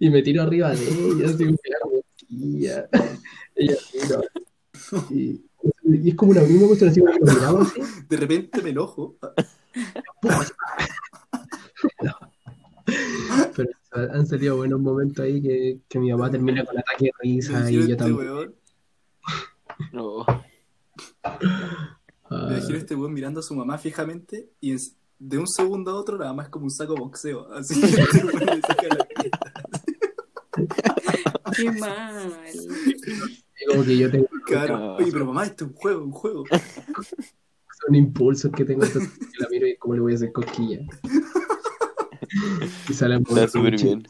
y 0.00 0.08
me 0.10 0.22
tiro 0.22 0.42
arriba 0.42 0.70
de 0.70 0.84
ella, 0.84 1.26
así 1.26 1.44
la. 2.28 2.88
Ella. 3.54 3.76
Y, 5.10 5.40
y 5.84 6.10
es 6.10 6.14
como 6.14 6.32
una 6.32 6.42
misma 6.42 6.66
cuestión, 6.66 6.90
así 6.90 7.00
como 7.00 7.12
que 7.12 7.20
lo 7.20 7.32
miramos 7.32 7.68
así. 7.68 7.80
De 8.08 8.16
repente 8.18 8.60
me 8.60 8.70
enojo. 8.70 9.16
Pero 13.56 13.70
han 14.12 14.26
salido 14.26 14.56
buenos 14.56 14.80
momentos 14.80 15.24
ahí 15.24 15.40
que, 15.40 15.80
que 15.88 15.98
mi 15.98 16.10
mamá 16.10 16.30
termina 16.30 16.64
con 16.64 16.76
ataque 16.78 17.04
de 17.06 17.12
risa 17.20 17.70
y 17.70 17.74
yo 17.74 17.80
este 17.82 17.96
también. 17.96 18.18
weón, 18.30 18.54
No. 19.92 20.26
me 22.30 22.56
imagino 22.56 22.76
este 22.78 22.94
weón 22.94 23.12
mirando 23.14 23.40
a 23.40 23.42
su 23.42 23.54
mamá 23.54 23.78
fijamente 23.78 24.50
y 24.60 24.72
en- 24.72 24.78
de 25.18 25.38
un 25.38 25.46
segundo 25.46 25.92
a 25.92 25.94
otro 25.94 26.18
nada 26.18 26.32
más 26.34 26.48
como 26.50 26.64
un 26.66 26.70
saco 26.70 26.94
boxeo. 26.96 27.50
Así 27.54 27.80
que 27.80 27.86
weón 28.26 28.46
le 28.46 28.60
saca 28.60 28.86
la. 28.88 29.06
Qué 31.56 31.70
mal. 31.80 32.32
como 33.68 33.84
que 33.84 33.96
yo 33.96 34.10
tengo 34.10 34.28
Claro. 34.46 34.96
Oye, 34.96 35.10
pero 35.12 35.26
mamá, 35.26 35.44
esto 35.44 35.64
es 35.64 35.70
un 35.70 35.76
juego, 35.76 36.04
un 36.04 36.12
juego. 36.12 36.44
son 37.86 37.94
impulsos 37.94 38.52
que 38.52 38.64
tengo, 38.64 38.84
entonces 38.84 39.10
que 39.18 39.42
la 39.42 39.48
miro 39.48 39.66
y 39.66 39.76
como 39.76 39.94
le 39.94 40.00
voy 40.00 40.12
a 40.12 40.16
hacer 40.16 40.32
cosquilla. 40.32 40.80
Y 42.88 42.92
sale 42.92 43.16
Está 43.16 43.48
súper 43.48 43.80
bien. 43.80 44.06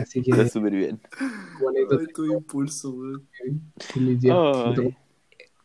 Así 0.00 0.22
que, 0.22 0.30
Está 0.30 0.48
súper 0.48 0.74
bien. 0.74 1.00
Ay, 1.18 2.06
tu 2.14 2.26
impulso, 2.26 2.90
weón. 2.90 3.28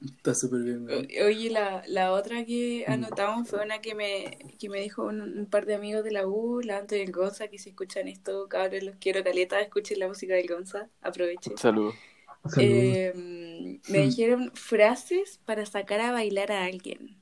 Está 0.06 0.34
súper 0.34 0.62
bien, 0.64 0.86
weón. 0.86 1.14
O- 1.20 1.26
Oye, 1.26 1.50
la, 1.50 1.84
la 1.88 2.12
otra 2.14 2.46
que 2.46 2.86
anotamos 2.88 3.50
fue 3.50 3.64
una 3.64 3.82
que 3.82 3.96
me, 3.96 4.38
que 4.60 4.70
me 4.70 4.80
dijo 4.82 5.04
un, 5.06 5.22
un 5.22 5.46
par 5.50 5.66
de 5.66 5.76
amigos 5.76 6.04
de 6.04 6.12
la 6.12 6.28
U, 6.28 6.62
la 6.62 6.78
Anto 6.78 6.96
y 6.96 7.02
el 7.02 7.12
Gonza, 7.12 7.48
que 7.48 7.58
si 7.60 7.70
escuchan 7.70 8.08
esto, 8.08 8.48
cabros, 8.50 8.84
los 8.84 8.96
quiero 8.98 9.24
caleta, 9.24 9.60
escuchen 9.62 10.00
la 10.00 10.08
música 10.08 10.36
del 10.36 10.48
Gonza, 10.48 10.90
aprovechen. 11.02 11.62
Saludos. 11.62 11.96
Saludos. 12.48 13.00
Eh, 13.00 13.14
me 13.88 14.00
dijeron 14.02 14.52
frases 14.56 15.40
para 15.46 15.66
sacar 15.66 16.02
a 16.02 16.12
bailar 16.14 16.52
a 16.52 16.66
alguien. 16.66 17.18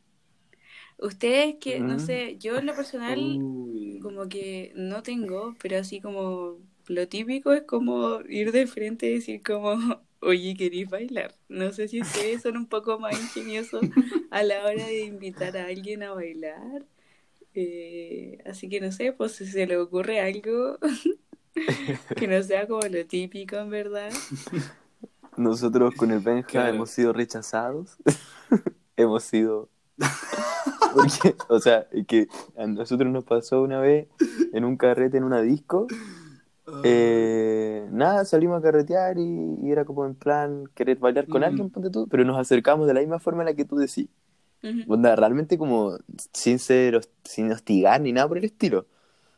Ustedes 0.97 1.55
que, 1.59 1.81
no 1.81 1.99
Mm. 1.99 1.99
sé, 1.99 2.37
yo 2.37 2.57
en 2.57 2.65
lo 2.65 2.75
personal 2.75 3.45
Uy. 3.67 3.99
como 3.99 4.27
que 4.29 4.71
no 4.75 5.03
tengo, 5.03 5.55
pero 5.61 5.77
así 5.79 6.01
como 6.01 6.59
lo 6.87 7.07
típico 7.07 7.53
es 7.53 7.63
como 7.63 8.21
ir 8.29 8.51
de 8.51 8.67
frente 8.67 9.07
y 9.07 9.15
decir 9.15 9.41
como, 9.43 9.75
oye, 10.25 10.55
¿queréis 10.55 10.89
bailar? 10.89 11.33
No 11.49 11.71
sé 11.71 11.87
si 11.87 12.01
ustedes 12.01 12.41
son 12.43 12.57
un 12.57 12.67
poco 12.67 12.99
más 12.99 13.13
ingeniosos 13.19 13.81
a 14.31 14.43
la 14.43 14.65
hora 14.65 14.85
de 14.85 15.03
invitar 15.05 15.55
a 15.57 15.65
alguien 15.65 16.03
a 16.03 16.13
bailar. 16.13 16.85
Eh, 17.55 18.39
así 18.45 18.67
que 18.69 18.81
no 18.81 18.91
sé, 18.91 19.13
pues 19.13 19.33
si 19.33 19.45
se 19.45 19.67
le 19.67 19.77
ocurre 19.77 20.19
algo 20.19 20.77
que 22.17 22.27
no 22.27 22.41
sea 22.41 22.67
como 22.67 22.81
lo 22.81 23.05
típico 23.05 23.57
en 23.57 23.69
verdad. 23.69 24.11
Nosotros 25.37 25.95
con 25.95 26.11
el 26.11 26.19
Benja 26.19 26.47
Claro. 26.47 26.75
hemos 26.75 26.89
sido 26.91 27.13
rechazados. 27.13 27.97
hemos 28.97 29.23
sido. 29.23 29.69
Porque, 30.93 31.35
o 31.49 31.59
sea, 31.59 31.87
es 31.91 32.05
que 32.05 32.27
a 32.57 32.67
nosotros 32.67 33.11
nos 33.11 33.23
pasó 33.23 33.61
una 33.63 33.79
vez 33.79 34.07
en 34.53 34.63
un 34.63 34.77
carrete 34.77 35.17
en 35.17 35.23
una 35.23 35.41
disco. 35.41 35.87
Eh, 36.83 37.87
nada, 37.91 38.25
salimos 38.25 38.59
a 38.59 38.61
carretear 38.61 39.17
y, 39.17 39.57
y 39.63 39.71
era 39.71 39.85
como 39.85 40.05
en 40.05 40.15
plan 40.15 40.65
querer 40.75 40.97
bailar 40.97 41.27
con 41.29 41.41
Mm. 41.41 41.45
alguien, 41.45 41.69
ponte 41.69 41.89
tú, 41.89 42.07
pero 42.09 42.23
nos 42.25 42.37
acercamos 42.37 42.87
de 42.87 42.93
la 42.93 42.99
misma 43.01 43.19
forma 43.19 43.43
en 43.43 43.47
la 43.47 43.53
que 43.55 43.65
tú 43.65 43.75
decís. 43.77 44.07
Ujú. 44.63 44.93
Onda, 44.93 45.15
realmente 45.15 45.57
como 45.57 45.97
sin 46.33 46.59
ser, 46.59 47.01
sin 47.23 47.51
hostigar 47.51 48.01
ni 48.01 48.11
nada 48.13 48.27
por 48.27 48.37
el 48.37 48.45
estilo. 48.45 48.85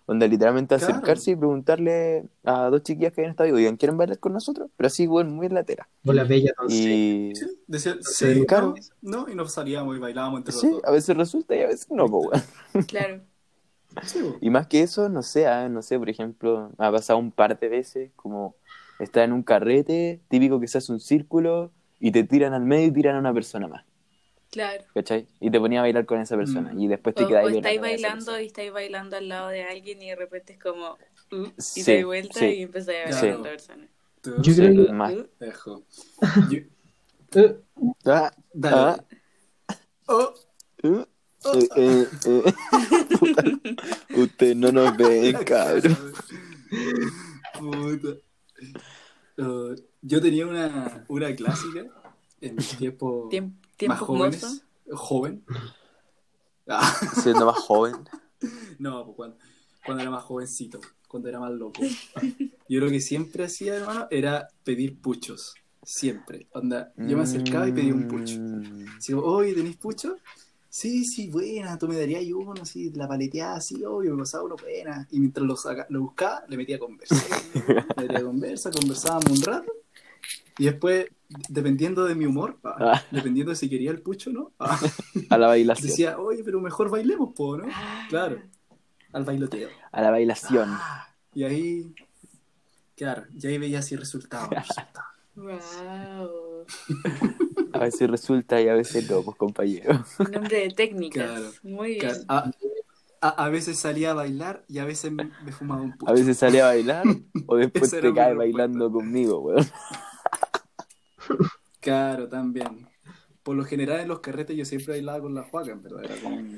Onda, 0.07 0.28
literalmente 0.28 0.76
Claro. 0.76 0.93
acercarse 0.93 1.32
y 1.32 1.36
preguntarle 1.36 2.26
a 2.43 2.69
dos 2.69 2.84
chiquillas 2.84 3.13
que 3.13 3.21
habían 3.21 3.32
estado 3.32 3.47
ahí, 3.47 3.53
oigan, 3.53 3.78
¿quieren 3.78 3.97
bailar 3.97 4.19
con 4.19 4.34
nosotros? 4.34 4.69
Pero 4.78 4.88
así, 4.88 5.07
bueno, 5.07 5.32
muy 5.32 5.49
latera. 5.49 5.88
Hola, 6.05 6.23
bella, 6.26 6.49
entonces. 6.51 6.82
Y 6.84 7.34
Sí, 7.34 7.45
decía, 7.67 7.97
Sí, 8.01 8.26
sí, 8.36 8.45
claro. 8.45 8.76
no, 9.01 9.26
no, 9.26 9.30
y 9.32 9.36
nos 9.36 9.53
salíamos 9.53 9.95
y 9.97 9.99
bailábamos 9.99 10.39
entre 10.39 10.53
sí, 10.53 10.67
los 10.71 10.84
a 10.84 10.91
veces 10.91 11.17
resulta 11.17 11.55
y 11.55 11.61
a 11.61 11.67
veces 11.67 11.88
no, 11.91 12.09
pues, 12.09 12.43
weón. 12.73 12.88
Claro. 12.88 13.26
Sí. 14.03 14.19
Y 14.41 14.49
más 14.49 14.67
que 14.67 14.81
eso, 14.81 15.09
no 15.09 15.21
sé, 15.21 15.47
ah, 15.47 15.69
no 15.69 15.81
sé, 15.81 15.97
por 15.99 16.09
ejemplo, 16.09 16.71
me 16.77 16.85
ha 16.85 16.91
pasado 16.91 17.19
un 17.19 17.31
par 17.31 17.57
de 17.59 17.67
veces 17.69 18.11
como 18.15 18.55
estar 18.99 19.23
en 19.23 19.33
un 19.33 19.43
carrete, 19.43 20.21
típico 20.29 20.59
que 20.59 20.67
se 20.67 20.77
hace 20.77 20.91
un 20.91 20.99
círculo 20.99 21.71
y 21.99 22.11
te 22.11 22.23
tiran 22.23 22.53
al 22.53 22.63
medio 22.65 22.87
y 22.87 22.91
tiran 22.91 23.15
a 23.15 23.19
una 23.19 23.33
persona 23.33 23.67
más, 23.67 23.85
Claro. 24.51 24.83
¿cachai? 24.93 25.27
Y 25.39 25.49
te 25.51 25.59
ponía 25.59 25.79
a 25.79 25.81
bailar 25.83 26.05
con 26.05 26.19
esa 26.19 26.35
persona 26.37 26.71
Mm. 26.73 26.79
y 26.79 26.87
después 26.87 27.15
O, 27.17 27.19
te 27.19 27.27
quedas 27.27 27.45
o 27.45 27.49
estáis 27.49 27.81
bailando 27.81 28.39
y 28.39 28.45
estáis 28.45 28.71
bailando 28.71 29.17
al 29.17 29.27
lado 29.27 29.49
de 29.49 29.63
alguien 29.63 30.01
y 30.01 30.09
de 30.09 30.15
repente 30.15 30.53
es 30.53 30.59
como, 30.59 30.91
uh, 31.31 31.35
y 31.57 31.61
Sí, 31.61 31.83
te 31.83 31.95
das 31.97 32.05
vuelta 32.05 32.39
sí. 32.39 32.45
y 32.45 32.61
empezáis 32.63 32.97
a 32.99 33.03
bailar 33.03 33.19
Sí. 33.21 33.27
con 33.31 33.39
otra 33.39 33.51
persona. 33.51 33.87
Yo 34.41 34.55
creo 34.55 34.85
que- 34.85 34.91
más. 34.93 35.13
Uh, 35.13 35.27
Dejo. 35.39 35.83
Yo- 36.51 36.59
Eh, 37.41 37.57
Ah, 38.05 38.31
Dale. 38.53 38.75
ah, 39.67 39.75
Oh, 40.07 40.33
eh, 41.53 41.69
eh, 41.75 42.07
eh. 42.25 42.53
Puta, 43.19 43.43
Ustedes 44.15 44.55
no 44.55 44.71
nos 44.71 44.95
ven, 44.97 45.35
cabrón. 45.43 45.97
Puta. 47.57 48.09
Uh, 49.37 49.75
yo 50.01 50.21
tenía 50.21 50.47
una, 50.47 51.03
una 51.07 51.35
clásica 51.35 51.85
en 52.41 52.55
mis 52.55 52.77
tiempos 52.77 53.29
Tiem- 53.29 53.53
más 53.53 53.77
tiempos 53.77 53.99
jóvenes. 53.99 54.63
Joven. 54.91 55.43
Ah, 56.67 56.93
Siendo 57.21 57.45
más 57.45 57.57
joven. 57.57 57.95
no, 58.79 59.05
pues 59.05 59.15
cuando, 59.15 59.37
cuando 59.85 60.01
era 60.03 60.11
más 60.11 60.23
jovencito, 60.23 60.79
cuando 61.07 61.29
era 61.29 61.39
más 61.39 61.51
loco. 61.51 61.81
Yo 62.69 62.79
lo 62.79 62.89
que 62.89 63.01
siempre 63.01 63.45
hacía, 63.45 63.75
hermano, 63.75 64.07
era 64.09 64.47
pedir 64.63 64.99
puchos. 64.99 65.53
Siempre. 65.83 66.47
Onda, 66.51 66.91
yo 66.97 67.15
me 67.15 67.23
acercaba 67.23 67.67
y 67.67 67.71
pedía 67.71 67.93
un 67.93 68.07
pucho. 68.07 68.39
Mm. 68.39 68.97
Así 68.97 69.13
como, 69.13 69.27
oye, 69.27 69.53
¿tenéis 69.53 69.77
pucho? 69.77 70.17
Sí, 70.76 71.05
sí, 71.05 71.30
buena, 71.30 71.78
tú 71.78 71.88
me 71.88 71.95
darías 71.97 72.21
uno, 72.34 72.53
así, 72.61 72.91
la 72.91 73.07
paleteada, 73.07 73.55
así, 73.55 73.82
obvio, 73.86 74.11
me 74.13 74.23
pasaba 74.23 74.43
uno 74.43 74.57
buena. 74.57 75.07
Y 75.09 75.21
mientras 75.21 75.47
lo, 75.47 75.55
saca, 75.55 75.86
lo 75.89 76.01
buscaba, 76.01 76.43
le 76.49 76.57
metía 76.57 76.78
conversa. 76.78 77.15
le 77.95 78.03
metía 78.03 78.21
conversa, 78.26 78.71
conversábamos 78.71 79.39
un 79.39 79.41
rato. 79.41 79.71
Y 80.57 80.65
después, 80.65 81.05
dependiendo 81.47 82.03
de 82.03 82.15
mi 82.15 82.26
humor, 82.26 82.57
ah, 82.65 82.76
Ah. 82.95 83.03
dependiendo 83.09 83.51
de 83.51 83.55
si 83.55 83.69
quería 83.69 83.89
el 83.89 84.01
pucho 84.01 84.32
o 84.32 84.34
no, 84.34 84.51
ah, 84.59 84.78
A 85.30 85.38
la 85.38 85.47
bailación. 85.47 85.88
decía, 85.88 86.19
oye, 86.19 86.43
pero 86.43 86.59
mejor 86.59 86.89
bailemos, 86.89 87.34
po, 87.34 87.55
¿no? 87.55 87.67
Ah, 87.71 88.05
Claro, 88.09 88.41
al 89.13 89.23
bailoteo. 89.23 89.69
A 89.93 90.01
la 90.01 90.11
bailación. 90.11 90.67
Ah, 90.73 91.07
y 91.34 91.45
ahí, 91.45 91.95
claro, 92.97 93.23
y 93.34 93.47
ahí 93.47 93.57
veía 93.59 93.80
así 93.80 93.95
resultados. 93.95 94.49
resultados. 94.49 95.14
Wow. 95.36 96.65
A 97.73 97.79
veces 97.79 98.09
resulta 98.09 98.61
y 98.61 98.69
a 98.69 98.73
veces 98.73 99.09
no, 99.09 99.21
pues 99.21 99.36
compañero. 99.38 100.03
Un 100.19 100.31
nombre 100.31 100.59
de 100.61 100.69
técnicas. 100.69 101.25
Claro. 101.29 101.51
Muy 101.63 101.97
Claro, 101.97 102.15
bien. 102.15 102.25
a, 102.29 102.51
a, 103.21 103.29
a 103.45 103.49
veces 103.49 103.77
salía 103.79 104.11
a 104.11 104.13
bailar 104.13 104.63
y 104.69 104.79
a 104.79 104.86
veces 104.86 105.11
me, 105.11 105.29
me 105.43 105.51
fumaba 105.51 105.81
un 105.81 105.91
pucho. 105.97 106.09
A 106.09 106.13
veces 106.15 106.38
sale 106.38 106.61
a 106.61 106.67
bailar 106.67 107.03
o 107.47 107.57
después 107.57 107.91
te 107.91 107.99
cae 107.99 108.11
respuesta. 108.11 108.33
bailando 108.38 108.91
conmigo, 108.91 109.39
weón. 109.41 109.65
Claro, 111.81 112.27
también. 112.29 112.88
Por 113.43 113.55
lo 113.55 113.63
general 113.63 113.99
en 113.99 114.07
los 114.07 114.19
carretes 114.19 114.55
yo 114.57 114.65
siempre 114.65 114.93
bailaba 114.95 115.21
con 115.21 115.36
la 115.36 115.43
Juaca, 115.43 115.71
en 115.71 115.83
verdad. 115.83 116.03
Era 116.05 116.15
como 116.21 116.38
mi, 116.41 116.57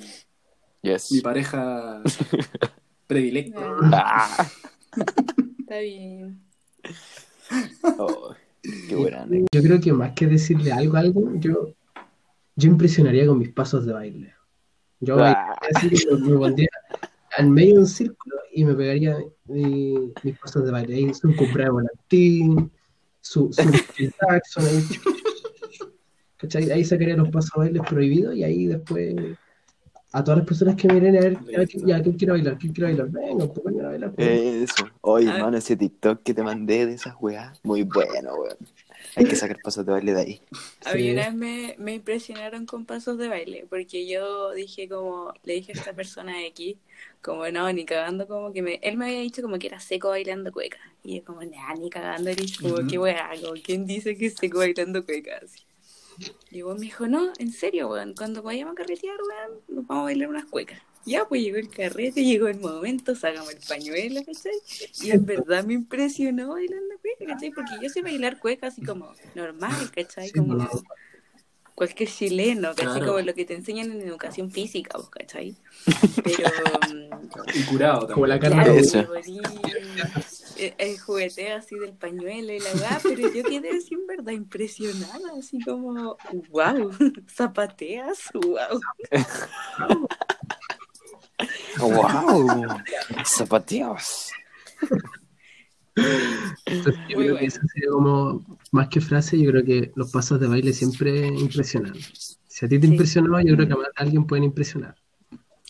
Yes. 0.84 1.12
mi 1.12 1.22
pareja 1.22 2.02
predilecta. 3.08 3.60
Ah. 3.92 4.48
Está 5.60 5.80
bien. 5.80 6.42
Oh, 7.98 8.34
qué 8.62 8.96
buena 8.96 9.24
anécdota. 9.24 9.50
Yo 9.58 9.62
creo 9.64 9.80
que 9.80 9.94
más 9.94 10.12
que 10.14 10.28
decirle 10.28 10.72
algo 10.72 10.96
a 10.98 11.00
algo, 11.02 11.32
yo, 11.36 11.74
yo 12.56 12.70
impresionaría 12.70 13.26
con 13.28 13.40
mis 13.40 13.50
pasos 13.50 13.86
de 13.86 13.94
baile. 13.94 14.34
Yo 15.00 15.18
Ah. 15.20 15.56
así 15.74 15.90
me 16.22 16.38
pondría 16.38 16.70
en 17.38 17.52
medio 17.52 17.76
de 17.76 17.80
un 17.82 17.88
círculo 17.88 18.36
y 18.52 18.66
me 18.66 18.74
pegaría 18.74 19.18
mi- 19.46 20.12
mis 20.24 20.38
pasos 20.40 20.66
de 20.66 20.72
baile. 20.72 20.96
Ahí 20.96 21.14
su 21.14 21.28
de 21.30 21.70
volantín, 21.70 22.72
su, 23.22 23.52
su 23.54 23.62
Jackson, 23.98 24.66
ahí. 24.66 24.84
Ahí 26.74 26.84
sacaría 26.86 27.18
los 27.18 27.30
pasos 27.30 27.52
de 27.56 27.60
baile 27.60 27.82
prohibidos 27.82 28.36
y 28.36 28.44
ahí 28.44 28.68
después 28.68 29.16
a 30.12 30.24
todas 30.24 30.40
las 30.40 30.48
personas 30.48 30.76
que 30.76 30.88
miren 30.90 31.18
a 31.18 31.22
ver, 31.22 31.34
a 31.38 31.42
ver, 31.44 31.68
ya, 31.86 32.02
¿quién 32.02 32.18
quiere 32.18 32.32
bailar? 32.34 32.58
¿Quién 32.58 32.74
quiere 32.74 32.94
bailar? 32.94 33.10
Venga, 33.12 33.48
pues 33.54 33.76
a 33.80 33.88
bailar. 33.88 34.14
pues. 34.16 34.42
Eso. 34.64 34.92
Oye, 35.02 35.30
hermano, 35.30 35.58
ese 35.58 35.76
TikTok 35.78 36.24
que 36.24 36.34
te 36.34 36.44
mandé 36.44 36.86
de 36.88 36.94
esas 36.94 37.16
weas, 37.20 37.60
muy 37.64 37.84
bueno, 37.84 38.36
weón. 38.36 38.58
Hay 39.16 39.26
que 39.28 39.36
sacar 39.36 39.60
pasos 39.62 39.86
de 39.86 39.92
baile 39.92 40.14
de 40.14 40.22
ahí. 40.22 40.42
A 40.86 40.94
mí 40.96 41.10
Sí. 41.10 41.12
una 41.12 41.26
vez 41.26 41.34
me, 41.36 41.76
me 41.80 41.96
impresionaron 41.96 42.66
con 42.66 42.86
pasos 42.86 43.18
de 43.18 43.28
baile, 43.28 43.66
porque 43.70 44.08
yo 44.08 44.52
dije 44.54 44.88
como, 44.88 45.34
le 45.44 45.54
dije 45.56 45.72
a 45.74 45.76
esta 45.76 45.94
persona 45.94 46.46
X, 46.48 46.78
como 47.22 47.48
no, 47.50 47.72
ni 47.74 47.86
cagando, 47.86 48.28
como 48.28 48.54
que 48.54 48.62
me, 48.62 48.76
él 48.84 48.96
me 48.98 49.06
había 49.08 49.20
dicho 49.22 49.42
como 49.42 49.60
que 49.60 49.68
era 49.68 49.80
seco 49.82 50.10
bailando 50.10 50.52
cueca, 50.52 50.80
y 51.04 51.18
yo 51.18 51.26
como, 51.26 51.42
nah, 51.44 51.74
ni 51.76 51.90
cagando, 51.90 52.30
eres 52.30 52.58
como, 52.58 52.78
Ujú. 52.78 52.88
qué 52.88 52.98
weá, 53.00 53.32
como, 53.42 53.54
¿quién 53.62 53.86
dice 53.86 54.16
que 54.18 54.28
es 54.28 54.38
seco 54.38 54.60
bailando 54.60 55.04
cueca? 55.06 55.40
Así. 55.44 55.67
Y 56.52 56.64
weón 56.64 56.78
me 56.80 56.86
dijo, 56.86 57.08
no, 57.08 57.32
en 57.40 57.52
serio, 57.52 57.90
weón, 57.90 58.14
cuando 58.16 58.42
vayamos 58.42 58.74
a 58.74 58.76
carretear, 58.76 59.18
weón, 59.22 59.60
nos 59.68 59.88
vamos 59.88 60.02
a 60.02 60.06
bailar 60.06 60.30
unas 60.30 60.46
cuecas. 60.46 60.80
Ya, 61.06 61.26
pues 61.26 61.42
llegó 61.42 61.56
el 61.58 61.70
carrete, 61.70 62.24
llegó 62.26 62.48
el 62.50 62.60
momento, 62.60 63.16
sacamos 63.16 63.52
el 63.54 63.60
pañuelo, 63.66 64.22
¿cachai? 64.26 64.52
Y 65.02 65.12
en 65.12 65.26
verdad 65.26 65.64
me 65.64 65.74
impresionó 65.74 66.50
bailando 66.50 66.96
cueca, 67.02 67.34
¿cachai? 67.34 67.52
Porque 67.52 67.72
yo 67.82 67.88
sé 67.90 68.02
bailar 68.02 68.40
cueca 68.40 68.68
así 68.68 68.82
como 68.82 69.14
normal, 69.34 69.90
¿cachai? 69.96 70.32
Como 70.32 70.60
Sí. 70.70 70.84
cualquier 71.76 72.10
chileno, 72.10 72.70
¿cachai? 72.70 72.86
Claro. 72.96 73.06
Como 73.14 73.20
lo 73.22 73.34
que 73.34 73.46
te 73.46 73.54
enseñan 73.54 73.92
en 73.92 74.02
educación 74.02 74.52
física, 74.52 74.98
¿vos, 74.98 75.10
¿cachai? 75.10 75.56
Pero... 76.26 76.50
mm, 76.90 77.28
Y 77.56 77.64
curado 77.64 78.00
también. 78.00 78.14
Como 78.16 78.28
la 78.28 78.40
Claro, 78.40 78.56
carne. 78.58 78.80
Eso. 78.80 79.08
El, 80.58 80.76
el 80.78 81.00
jugueteo 81.00 81.58
así 81.58 81.78
del 81.78 81.94
pañuelo 81.96 82.54
y 82.54 82.60
la 82.60 82.76
weá, 82.76 83.04
pero 83.08 83.24
yo 83.24 83.44
quedé 83.46 83.72
así 83.78 83.94
en 83.96 84.08
verdad 84.08 84.32
impresionada, 84.34 85.32
así 85.38 85.62
como, 85.64 86.18
wow, 86.50 86.92
zapateas, 87.30 88.20
wow. 88.34 88.82
¡Wow! 91.80 92.84
¡Zapateos! 93.26 94.32
Entonces, 96.70 97.02
yo 97.08 97.16
Muy 97.16 97.26
creo 97.26 97.32
bueno. 97.34 97.40
que 97.40 97.46
esa 97.46 97.62
sería 97.74 97.90
como, 97.90 98.46
más 98.72 98.88
que 98.90 99.02
frase, 99.02 99.40
yo 99.40 99.52
creo 99.52 99.64
que 99.64 99.92
los 99.96 100.12
pasos 100.12 100.40
de 100.40 100.48
baile 100.48 100.74
siempre 100.74 101.28
impresionan. 101.28 101.94
Si 102.48 102.66
a 102.66 102.70
ti 102.70 102.80
te 102.80 102.88
Sí. 102.88 102.94
impresionó, 102.94 103.40
yo 103.42 103.56
creo 103.56 103.68
que 103.68 103.74
a 103.74 103.78
alguien 103.96 104.26
pueden 104.26 104.46
impresionar. 104.46 104.96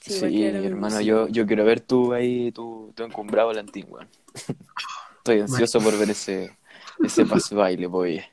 Sí, 0.07 0.13
Sí, 0.19 0.43
hermano, 0.43 1.01
yo, 1.01 1.27
yo 1.27 1.45
quiero 1.45 1.65
ver 1.65 1.81
tú 1.81 2.13
ahí, 2.13 2.51
tú, 2.51 2.93
tú 2.95 3.03
encumbrado 3.03 3.51
la 3.53 3.59
antigua. 3.61 4.07
Estoy 5.17 5.41
ansioso 5.41 5.81
por 5.81 5.97
ver 5.97 6.09
ese, 6.11 6.57
ese 7.03 7.25
paso 7.25 7.55
baile, 7.57 7.89
pues. 7.89 8.23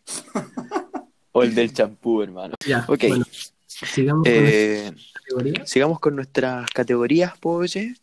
O 1.32 1.42
el 1.42 1.54
del 1.54 1.72
champú, 1.72 2.22
hermano. 2.22 2.54
Ya, 2.66 2.84
Ok. 2.88 3.04
bueno, 3.08 3.24
sigamos 3.66 4.22
con 4.22 4.32
Eh, 4.32 4.92
categoría. 5.14 5.66
sigamos 5.66 5.98
con 6.00 6.14
nuestras 6.14 6.70
categorías, 6.70 7.32
oye, 7.42 7.94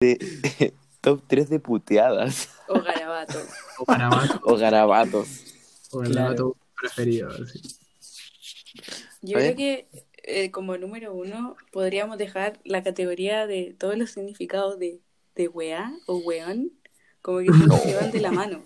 de 0.00 0.74
top 1.00 1.22
3 1.28 1.48
de 1.48 1.60
puteadas 1.60 2.48
O 2.66 2.82
garabato. 2.82 3.38
O 3.78 3.84
garabato, 3.84 4.40
o 4.42 4.56
garabatos. 4.56 5.28
o 5.92 5.98
garabato 6.00 6.56
preferido. 6.80 7.30
así. 7.30 7.62
Yo 9.22 9.38
A 9.38 9.40
creo 9.40 9.50
ver. 9.50 9.56
que 9.56 9.88
eh, 10.26 10.50
como 10.50 10.76
número 10.76 11.14
uno 11.14 11.56
podríamos 11.72 12.18
dejar 12.18 12.60
la 12.64 12.82
categoría 12.82 13.46
de 13.46 13.74
todos 13.78 13.96
los 13.96 14.10
significados 14.10 14.78
de, 14.78 15.00
de 15.36 15.48
weá 15.48 15.92
o 16.06 16.16
weón, 16.18 16.72
como 17.22 17.38
que 17.38 17.52
se 17.52 17.86
llevan 17.86 18.10
de 18.10 18.20
la 18.20 18.32
mano. 18.32 18.64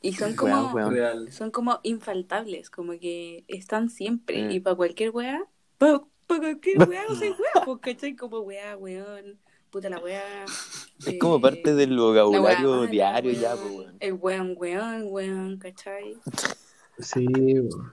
Y 0.00 0.12
son 0.12 0.36
como, 0.36 0.72
Weón, 0.72 0.94
weón. 0.94 1.32
Son 1.32 1.50
como 1.50 1.80
infaltables, 1.82 2.70
como 2.70 2.92
que 2.92 3.44
están 3.48 3.90
siempre. 3.90 4.44
Mm. 4.44 4.50
Y 4.52 4.60
para 4.60 4.76
cualquier 4.76 5.10
weá, 5.10 5.44
para 5.76 6.02
cualquier 6.26 6.88
weá 6.88 7.04
no 7.08 7.16
soy 7.16 7.30
weá, 7.30 7.64
pues, 7.64 7.78
¿cachai? 7.80 8.14
Como 8.14 8.38
weá, 8.40 8.76
weón, 8.76 9.40
puta 9.70 9.90
la 9.90 9.98
weá. 9.98 10.44
Es 10.44 11.08
eh, 11.08 11.18
como 11.18 11.40
parte 11.40 11.74
del 11.74 11.98
weá 11.98 12.22
vocabulario 12.22 12.86
diario 12.86 13.32
ya, 13.32 13.56
weón, 13.56 13.66
pues, 13.66 13.76
weón. 13.76 13.96
El 13.98 14.12
weón, 14.14 14.54
weón, 14.56 15.02
weón, 15.08 15.58
¿cachai? 15.58 16.16
Sí, 17.00 17.24
bueno. 17.26 17.92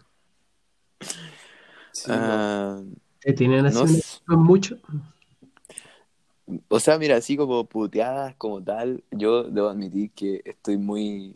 Sí, 1.96 2.12
Ah, 2.14 2.82
¿Te 3.22 3.32
tienen 3.32 3.66
así 3.66 3.76
no 3.78 3.84
un- 3.84 3.88
sé. 3.90 4.20
mucho? 4.28 4.78
O 6.68 6.80
sea, 6.80 7.00
mira, 7.00 7.16
así 7.16 7.38
como 7.38 7.66
puteadas 7.66 8.36
como 8.36 8.62
tal, 8.62 9.04
yo 9.12 9.44
debo 9.44 9.70
admitir 9.70 10.12
que 10.12 10.42
estoy 10.46 10.78
muy... 10.78 11.36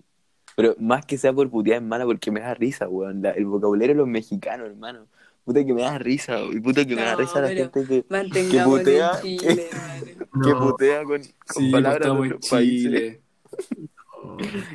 Pero 0.58 0.76
más 0.80 1.06
que 1.06 1.18
sea 1.18 1.32
por 1.32 1.50
putear 1.50 1.78
es 1.82 1.88
mala 1.88 2.06
porque 2.06 2.30
me 2.30 2.42
da 2.42 2.54
risa, 2.54 2.90
weón. 2.90 3.22
La- 3.22 3.32
el 3.32 3.46
vocabulario 3.46 3.96
de 3.96 4.00
los 4.00 4.08
mexicanos, 4.08 4.68
hermano. 4.68 5.08
Puta 5.46 5.66
que 5.66 5.74
me 5.74 5.82
da 5.82 5.98
risa, 5.98 6.42
y 6.52 6.60
puta 6.60 6.86
que 6.86 6.96
me 6.96 7.02
da 7.04 7.16
risa 7.16 7.40
la 7.42 7.48
gente 7.48 7.88
que, 7.88 8.06
Mantengamos 8.10 8.80
putea, 8.80 9.22
Chile, 9.22 9.70
que 10.44 10.50
No. 10.50 10.60
putea 10.60 11.04
con, 11.06 11.22
con 11.22 11.64
Sí, 11.64 11.72
palabras 11.72 12.14
de 12.14 12.20
otros 12.20 12.50
países. 12.50 13.20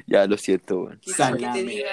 Ya, 0.06 0.26
lo 0.26 0.36
siento, 0.38 0.84
weón. 0.84 0.98
Que 1.00 1.12
que 1.12 1.46
te 1.52 1.62
diga, 1.64 1.88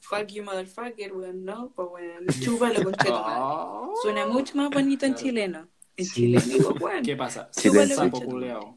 fuck 0.00 0.26
you 0.28 0.42
motherfucker, 0.44 1.12
weón, 1.12 1.44
no, 1.44 1.70
pues 1.74 1.88
weón, 1.92 2.26
chúpalo 2.40 2.82
con. 2.84 2.94
Ah. 3.14 3.88
Suena 4.02 4.26
mucho 4.26 4.56
más 4.56 4.70
bonito 4.70 5.04
en 5.06 5.14
chileno. 5.14 5.68
En 5.96 6.04
Sí. 6.06 6.36
chileno, 6.36 6.68
weón. 6.80 7.02
¿Qué 7.04 7.16
pasa? 7.16 7.50
Con 7.62 7.88
Sapo 7.88 8.20
culeado. 8.22 8.76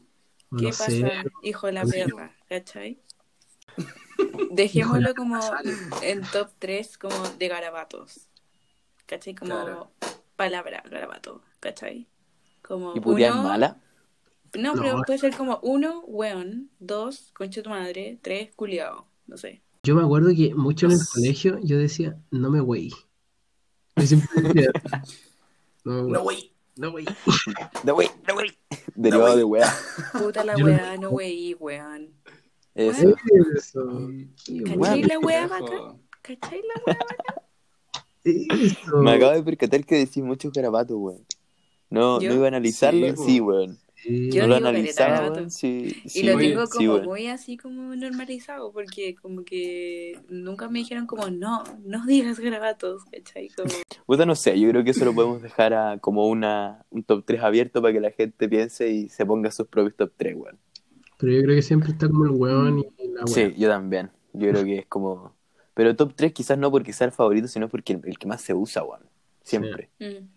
No 0.50 0.58
¿Qué 0.58 0.64
lo 0.64 0.70
pasa, 0.70 0.86
sé. 0.86 1.12
hijo 1.42 1.66
de 1.66 1.72
la 1.72 1.84
perra? 1.84 2.36
¿Cachai? 2.48 3.00
Dejémoslo 4.52 5.14
como 5.14 5.38
en 6.02 6.22
top 6.32 6.50
3 6.58 6.98
como 6.98 7.16
de 7.38 7.48
garabatos. 7.48 8.28
¿Cachai? 9.06 9.34
Como 9.34 9.50
Claro. 9.52 9.90
palabra, 10.36 10.82
garabato. 10.90 11.42
¿Cachai? 11.60 12.06
Como 12.62 12.94
¿Y 12.94 13.00
uno- 13.04 13.42
mala? 13.42 13.80
No, 14.56 14.74
No. 14.74 14.82
pero 14.82 15.02
puede 15.06 15.18
ser 15.18 15.36
como 15.36 15.58
uno, 15.62 16.00
weón, 16.06 16.70
dos, 16.78 17.30
concha 17.32 17.62
tu 17.62 17.70
madre, 17.70 18.18
tres, 18.22 18.54
culiao. 18.56 19.06
No 19.26 19.36
sé. 19.36 19.62
Yo 19.86 19.94
me 19.94 20.02
acuerdo 20.02 20.30
que 20.36 20.52
mucho 20.52 20.86
en 20.86 20.92
el 20.92 20.98
colegio 21.14 21.60
yo 21.62 21.78
decía, 21.78 22.18
no 22.32 22.50
me 22.50 22.58
güey. 22.58 22.90
Yo 23.94 24.04
siempre 24.04 24.28
decía, 24.42 24.72
no 25.84 26.02
me 26.02 26.10
No, 26.10 26.22
güey. 26.24 26.24
güey. 26.24 26.52
No 26.76 26.90
güey. 26.90 27.06
No, 27.84 27.94
wey, 27.94 28.08
no, 28.26 28.34
wey. 28.34 28.50
Derivado 28.96 29.36
de 29.36 29.44
weá. 29.44 29.72
Puta 30.12 30.42
la 30.42 30.56
weá, 30.56 30.96
no 30.96 31.10
weí, 31.10 31.54
weón. 31.54 32.10
Eso. 32.74 33.14
Eso. 33.56 34.10
¿Cachai 34.64 35.04
la 35.04 35.20
weá 35.20 35.46
bacán? 35.46 36.02
¿Cachai 36.20 36.62
la 36.62 36.82
weá 36.84 36.98
bacán? 36.98 37.44
Eso. 38.24 38.96
Me 38.96 39.12
acabo 39.12 39.34
de 39.34 39.42
percatar 39.44 39.84
que 39.84 39.94
decís 39.98 40.24
muchos 40.24 40.52
garabatos, 40.52 40.96
weón. 40.98 41.24
No, 41.90 42.20
¿Yo? 42.20 42.30
no 42.30 42.34
iba 42.34 42.46
a 42.46 42.48
analizarlo, 42.48 43.16
Sí, 43.16 43.22
sí, 43.24 43.40
weón. 43.40 43.78
Yo 44.04 44.42
no 44.42 44.48
lo 44.48 44.56
digo 44.56 44.68
analizaba, 44.68 45.30
weón. 45.30 45.50
Sí, 45.50 46.02
Y 46.14 46.22
lo 46.22 46.36
oye, 46.36 46.50
tengo 46.50 46.66
sí, 46.66 46.72
como 46.76 46.92
weón. 46.94 47.04
muy 47.06 47.26
así 47.28 47.56
como 47.56 47.96
normalizado, 47.96 48.72
porque 48.72 49.14
como 49.16 49.44
que 49.44 50.20
nunca 50.28 50.68
me 50.68 50.80
dijeron 50.80 51.06
como, 51.06 51.30
no, 51.30 51.64
no 51.84 52.04
digas 52.06 52.38
garabatos, 52.38 53.04
¿cachai? 53.10 53.48
Como, 53.48 53.68
Puta, 54.06 54.26
no 54.26 54.34
sé, 54.34 54.58
yo 54.60 54.68
creo 54.68 54.84
que 54.84 54.90
eso 54.90 55.04
lo 55.04 55.14
podemos 55.14 55.42
dejar 55.42 55.74
a, 55.74 55.98
como 55.98 56.28
una, 56.28 56.84
un 56.90 57.02
top 57.02 57.24
3 57.24 57.42
abierto 57.42 57.80
para 57.80 57.94
que 57.94 58.00
la 58.00 58.10
gente 58.10 58.48
piense 58.48 58.88
y 58.90 59.08
se 59.08 59.24
ponga 59.24 59.50
sus 59.50 59.66
propios 59.66 59.96
top 59.96 60.12
3, 60.16 60.36
weón. 60.36 60.58
Pero 61.18 61.32
yo 61.32 61.42
creo 61.42 61.56
que 61.56 61.62
siempre 61.62 61.90
está 61.90 62.08
como 62.08 62.26
el 62.26 62.30
weón 62.32 62.78
y 62.80 63.08
la 63.08 63.24
weá. 63.24 63.26
Sí, 63.26 63.54
yo 63.56 63.68
también. 63.68 64.10
Yo 64.34 64.50
creo 64.50 64.64
que 64.64 64.78
es 64.80 64.86
como... 64.86 65.34
Pero 65.72 65.96
top 65.96 66.12
3 66.14 66.32
quizás 66.32 66.58
no 66.58 66.70
porque 66.70 66.92
sea 66.92 67.06
el 67.06 67.12
favorito, 67.12 67.48
sino 67.48 67.68
porque 67.68 67.94
el, 67.94 68.00
el 68.04 68.18
que 68.18 68.26
más 68.26 68.42
se 68.42 68.52
usa, 68.54 68.82
weón. 68.82 69.02
Siempre. 69.42 69.90
mm. 69.98 70.28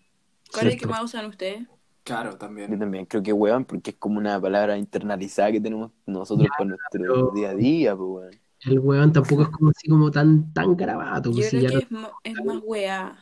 ¿cuál 0.52 0.66
es 0.66 0.74
el 0.74 0.80
que 0.80 0.86
más 0.86 1.02
usan 1.02 1.26
ustedes? 1.26 1.66
Claro, 2.10 2.30
Yo 2.32 2.38
también. 2.38 2.78
también 2.78 3.06
creo 3.06 3.22
que 3.22 3.32
weón, 3.32 3.64
porque 3.64 3.90
es 3.90 3.96
como 3.96 4.18
una 4.18 4.40
palabra 4.40 4.76
internalizada 4.76 5.52
que 5.52 5.60
tenemos 5.60 5.90
nosotros 6.06 6.48
para 6.56 6.64
nuestro 6.70 6.90
pero- 7.00 7.30
día 7.32 7.50
a 7.50 7.54
día, 7.54 7.96
pues, 7.96 8.08
weón. 8.08 8.40
El 8.62 8.78
weón 8.80 9.12
tampoco 9.12 9.42
es 9.42 9.48
como 9.48 9.70
así 9.70 9.88
como 9.88 10.10
tan, 10.10 10.52
tan 10.52 10.76
garabato. 10.76 11.30
Yo 11.30 11.36
Pues 11.36 11.48
si 11.50 11.58
creo 11.58 11.70
que 11.80 11.86
es, 12.24 12.44
más 12.44 12.58
weá, 12.62 13.16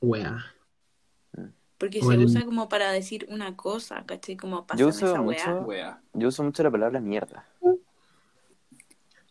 weá. 0.00 0.38
porque 1.78 2.00
O 2.00 2.08
se 2.08 2.14
el- 2.14 2.24
usa 2.24 2.44
como 2.44 2.68
para 2.68 2.90
decir 2.90 3.26
una 3.30 3.56
cosa, 3.56 4.04
¿cachai? 4.06 4.36
Como 4.36 4.66
Yo 4.76 4.88
uso 4.88 5.06
esa 5.06 5.20
mucho- 5.22 5.40
weá. 5.60 5.60
Wea. 5.60 6.02
Yo 6.14 6.28
uso 6.28 6.42
mucho 6.42 6.62
la 6.64 6.70
palabra 6.70 7.00
mierda. 7.00 7.46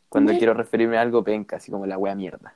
Cuando 0.10 0.34
quiero 0.38 0.54
referirme 0.54 0.98
a 0.98 1.02
algo 1.02 1.24
penca, 1.24 1.56
así 1.58 1.72
como 1.72 1.86
la 1.86 1.98
wea 1.98 2.16
mierda. 2.16 2.56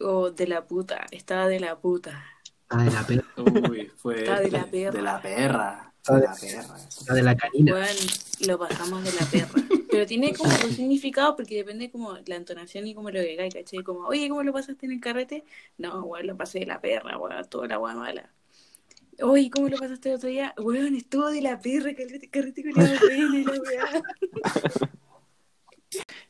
O 0.00 0.30
de 0.30 0.46
la 0.46 0.66
puta, 0.66 1.04
estaba 1.10 1.46
de 1.48 1.60
la 1.60 1.76
puta. 1.76 2.24
Está 2.70 2.84
de 2.84 2.90
la 2.90 3.06
perra, 3.06 3.24
Uy, 3.70 3.90
fue. 3.96 4.18
Está 4.18 4.40
de 4.40 4.50
la 4.50 4.66
perra. 4.66 4.90
De 4.90 5.02
la 5.02 5.22
perra. 5.22 5.92
Está 5.96 6.16
De 6.16 6.20
la 6.26 6.34
perra. 6.34 6.76
está 6.76 7.14
de 7.14 7.22
la 7.22 7.34
canina. 7.34 7.72
Weón, 7.72 7.96
lo 8.46 8.58
pasamos 8.58 9.04
de 9.04 9.12
la 9.12 9.26
perra. 9.26 9.62
Pero 9.90 10.04
tiene 10.06 10.34
como 10.34 10.50
un 10.52 10.72
significado 10.72 11.34
porque 11.34 11.56
depende 11.56 11.90
como 11.90 12.18
la 12.26 12.36
entonación 12.36 12.86
y 12.86 12.94
cómo 12.94 13.10
lo 13.10 13.22
digáis, 13.22 13.54
¿cachai? 13.54 13.82
Como, 13.82 14.00
oye, 14.06 14.28
¿cómo 14.28 14.42
lo 14.42 14.52
pasaste 14.52 14.84
en 14.84 14.92
el 14.92 15.00
carrete? 15.00 15.44
No, 15.78 16.02
weón, 16.04 16.26
lo 16.26 16.36
pasé 16.36 16.58
de 16.60 16.66
la 16.66 16.78
perra, 16.80 17.16
weón, 17.16 17.48
toda 17.48 17.68
la 17.68 17.78
weá 17.78 17.94
mala. 17.94 18.30
Oye, 19.22 19.50
¿cómo 19.50 19.68
lo 19.70 19.78
pasaste 19.78 20.10
el 20.10 20.16
otro 20.16 20.28
día? 20.28 20.54
Weón, 20.58 20.94
estuvo 20.94 21.30
de 21.30 21.40
la 21.40 21.58
perra, 21.60 21.94
carrete, 21.94 22.28
carrete 22.28 22.62
con 22.62 22.84
la 22.84 22.98
buena 23.00 23.52
la 23.52 23.60
weá. 23.62 24.02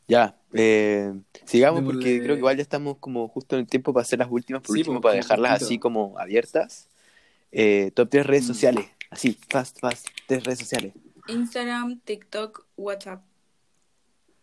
Ya, 0.07 0.38
eh, 0.53 1.13
sigamos 1.45 1.81
Démosle- 1.81 1.93
porque 1.93 2.19
creo 2.23 2.35
que 2.35 2.39
igual 2.39 2.55
ya 2.57 2.61
estamos 2.63 2.97
como 2.97 3.27
justo 3.27 3.55
en 3.55 3.61
el 3.61 3.67
tiempo 3.67 3.93
para 3.93 4.01
hacer 4.03 4.19
las 4.19 4.29
últimas, 4.31 4.61
por 4.61 4.73
Sí, 4.75 4.81
último, 4.81 5.01
pues, 5.01 5.11
para 5.11 5.15
dejarlas 5.21 5.61
así 5.63 5.77
como 5.79 6.17
abiertas. 6.17 6.87
Eh, 7.51 7.91
top 7.95 8.09
3 8.09 8.25
redes 8.25 8.43
Mm. 8.45 8.47
sociales, 8.47 8.85
así, 9.09 9.37
fast, 9.49 9.79
fast, 9.79 10.07
3 10.27 10.43
redes 10.43 10.59
sociales. 10.59 10.93
Instagram, 11.27 11.99
TikTok, 12.03 12.65
WhatsApp. 12.77 13.23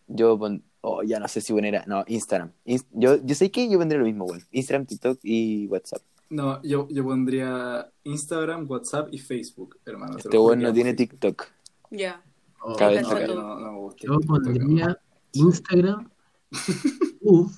Yo 0.09 0.39
pon, 0.39 0.63
oh, 0.83 1.03
ya 1.03 1.19
no 1.19 1.27
sé 1.29 1.41
si 1.41 1.53
poner, 1.53 1.87
no, 1.89 2.05
Instagram. 2.07 2.53
Ins- 2.65 2.87
yo, 2.93 3.17
yo 3.25 3.35
sé 3.35 3.51
que 3.51 3.69
yo 3.69 3.79
vendré 3.79 3.99
lo 3.99 4.05
mismo, 4.05 4.25
weón. 4.25 4.43
Instagram, 4.53 4.87
TikTok 4.87 5.19
y 5.23 5.67
WhatsApp. 5.67 6.03
No, 6.31 6.61
yo, 6.63 6.89
yo 6.91 7.05
pondría 7.05 7.89
Instagram, 8.05 8.67
WhatsApp 8.69 9.09
y 9.13 9.19
Facebook, 9.19 9.79
hermano. 9.87 10.17
Este 10.17 10.29
que 10.29 10.37
no 10.37 10.49
tiene 10.73 10.95
Facebook. 10.95 10.97
TikTok. 10.97 11.47
Ya. 11.91 12.23
Oh, 12.61 12.75
Cabe 12.77 13.01
No, 13.03 13.11
no, 13.13 13.35
no, 13.35 13.61
no 13.61 13.73
me 13.73 13.79
gusta 13.79 14.07
Yo 14.07 14.19
pondría 14.21 14.99
Instagram, 15.39 16.09
Uf, 17.21 17.53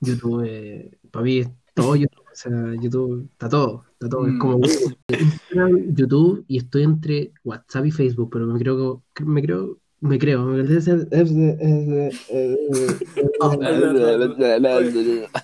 YouTube, 0.00 0.98
para 1.10 1.24
mí 1.24 1.42
todo 1.74 1.96
YouTube. 1.96 2.24
sea, 2.34 2.52
YouTube, 2.80 3.28
está 3.32 3.48
todo, 3.48 3.84
está 3.92 4.08
todo. 4.10 4.26
Es 4.26 4.32
Mm. 4.34 4.38
como. 4.38 4.60
Instagram, 5.08 5.94
YouTube 5.94 6.44
y 6.48 6.58
estoy 6.58 6.82
entre 6.82 7.32
WhatsApp 7.44 7.86
y 7.86 7.90
Facebook, 7.90 8.28
pero 8.30 8.46
me 8.46 8.58
creo, 8.58 9.02
que- 9.14 9.24
me 9.24 9.42
creo, 9.42 9.78
me 10.00 10.18
creo, 10.18 10.44
me 10.44 10.58
creo, 10.58 10.66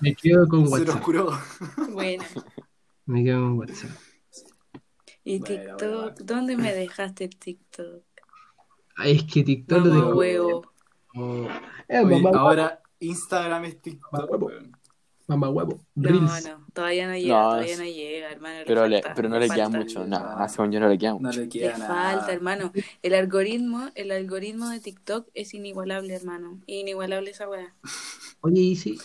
me 0.01 0.15
quedo 0.15 0.47
con 0.47 0.67
WhatsApp. 0.67 1.03
Bueno. 1.91 2.23
Me 3.05 3.23
quedo 3.23 3.41
con 3.41 3.57
WhatsApp. 3.59 3.91
¿Y 5.23 5.39
TikTok? 5.39 5.79
bueno. 5.79 6.11
¿Dónde 6.23 6.57
me 6.57 6.73
dejaste 6.73 7.27
TikTok? 7.29 8.03
Ay, 8.97 9.15
es 9.17 9.23
que 9.23 9.43
TikTok 9.43 9.85
lo 9.85 9.93
Mamá 9.93 10.01
tengo. 10.05 10.17
huevo. 10.17 10.72
Oh, 11.15 11.47
eh, 11.87 11.99
Oye, 11.99 12.21
mamá, 12.21 12.37
ahora 12.39 12.81
Instagram 12.99 13.65
es 13.65 13.81
TikTok, 13.81 14.11
huevo. 14.31 14.45
weón. 14.47 14.71
mamá 15.27 15.49
huevo. 15.49 15.79
No, 15.95 16.09
Reels. 16.09 16.45
no, 16.49 16.65
todavía 16.73 17.07
no 17.07 17.15
llega, 17.15 17.33
No, 17.35 17.49
todavía 17.51 17.73
es- 17.73 17.79
no 17.79 17.85
llega, 17.85 18.29
hermano. 18.31 18.59
le 18.59 18.65
Pero, 18.65 18.87
le, 18.87 19.03
pero 19.15 19.29
no 19.29 19.39
le 19.39 19.49
queda 19.49 19.69
mucho. 19.69 20.05
No, 20.05 20.49
según 20.49 20.71
yo 20.71 20.79
no 20.79 20.89
le 20.89 20.97
queda 20.97 21.11
No 21.11 21.19
mucho. 21.19 21.39
le 21.39 21.45
Le 21.45 21.49
queda 21.49 21.77
nada. 21.77 22.11
falta, 22.17 22.33
hermano. 22.33 22.71
El 23.01 23.13
algoritmo, 23.13 23.89
el 23.95 24.11
algoritmo 24.11 24.69
de 24.69 24.79
TikTok 24.79 25.29
es 25.33 25.53
inigualable, 25.53 26.13
hermano. 26.13 26.59
Inigualable 26.65 27.29
esa 27.31 27.47
weá. 27.49 27.73
Oye, 28.41 28.59
y 28.61 28.75
sí. 28.75 28.97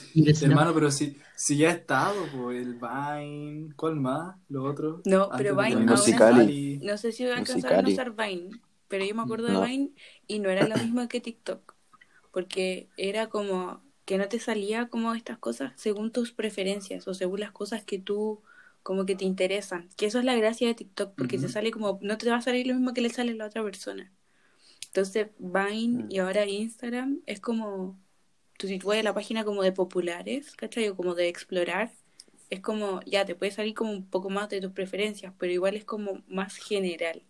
Hermano, 0.43 0.75
pero 0.75 0.91
si, 0.91 1.17
si 1.37 1.57
ya 1.57 1.69
ha 1.69 1.73
estado, 1.73 2.15
pues, 2.37 2.67
el 2.67 2.75
Vine, 2.75 3.73
¿cuál 3.77 3.97
más? 3.97 4.35
Los 4.49 4.65
otros. 4.67 5.01
No, 5.05 5.29
pero 5.37 5.55
Vine. 5.57 5.85
No 5.85 5.97
sé 5.97 7.13
si 7.13 7.25
alcanzaron 7.27 7.79
a 7.79 7.83
Musicali. 7.83 7.93
usar 7.93 8.11
Vine, 8.17 8.51
pero 8.89 9.05
yo 9.05 9.15
me 9.15 9.23
acuerdo 9.23 9.49
No. 9.51 9.61
de 9.61 9.67
Vine 9.69 9.91
y 10.27 10.41
no 10.41 10.49
era 10.51 10.67
lo 10.67 10.77
mismo 10.77 11.07
que 11.07 11.21
TikTok. 11.21 11.75
Porque 12.39 12.87
era 12.97 13.29
como 13.29 13.83
que 14.05 14.17
no 14.17 14.29
te 14.29 14.39
salía 14.39 14.87
como 14.89 15.13
estas 15.15 15.39
cosas 15.39 15.73
según 15.75 16.13
tus 16.13 16.31
preferencias 16.31 17.09
o 17.09 17.15
según 17.15 17.41
las 17.41 17.51
cosas 17.51 17.83
que 17.83 17.99
tú 17.99 18.41
como 18.85 19.05
que 19.07 19.17
te 19.17 19.25
interesan. 19.25 19.89
Que 19.97 20.07
eso 20.07 20.21
es 20.21 20.25
la 20.25 20.37
gracia 20.37 20.69
de 20.69 20.75
TikTok, 20.75 21.15
porque 21.17 21.37
Ujú. 21.37 21.47
te 21.47 21.53
sale 21.53 21.73
como, 21.73 21.99
no 22.01 22.17
te 22.17 22.31
va 22.31 22.37
a 22.37 22.41
salir 22.43 22.69
lo 22.69 22.75
mismo 22.75 22.95
que 22.95 23.01
le 23.01 23.11
sale 23.11 23.33
a 23.33 23.35
la 23.35 23.47
otra 23.47 23.65
persona. 23.65 24.13
Entonces 24.87 25.29
Vine 25.39 26.05
Mm. 26.05 26.13
y 26.13 26.19
ahora 26.19 26.47
Instagram 26.47 27.23
es 27.27 27.41
como, 27.41 27.99
tú 28.57 28.69
si 28.69 28.79
tú 28.79 28.89
vas 28.89 28.99
a 28.99 29.03
la 29.03 29.15
página 29.15 29.45
como 29.45 29.65
de 29.65 29.73
populares, 29.73 30.55
¿cachai? 30.57 30.89
O 30.91 30.97
como 30.97 31.15
de 31.17 31.29
explorar, 31.29 31.93
es 32.51 32.61
como, 32.61 33.01
ya, 33.05 33.25
te 33.25 33.35
puede 33.35 33.51
salir 33.53 33.75
como 33.75 33.91
un 33.93 34.09
poco 34.09 34.31
más 34.31 34.49
de 34.49 34.61
tus 34.61 34.73
preferencias, 34.73 35.35
pero 35.39 35.53
igual 35.53 35.75
es 35.77 35.85
como 35.85 36.23
más 36.29 36.57
general, 36.57 37.23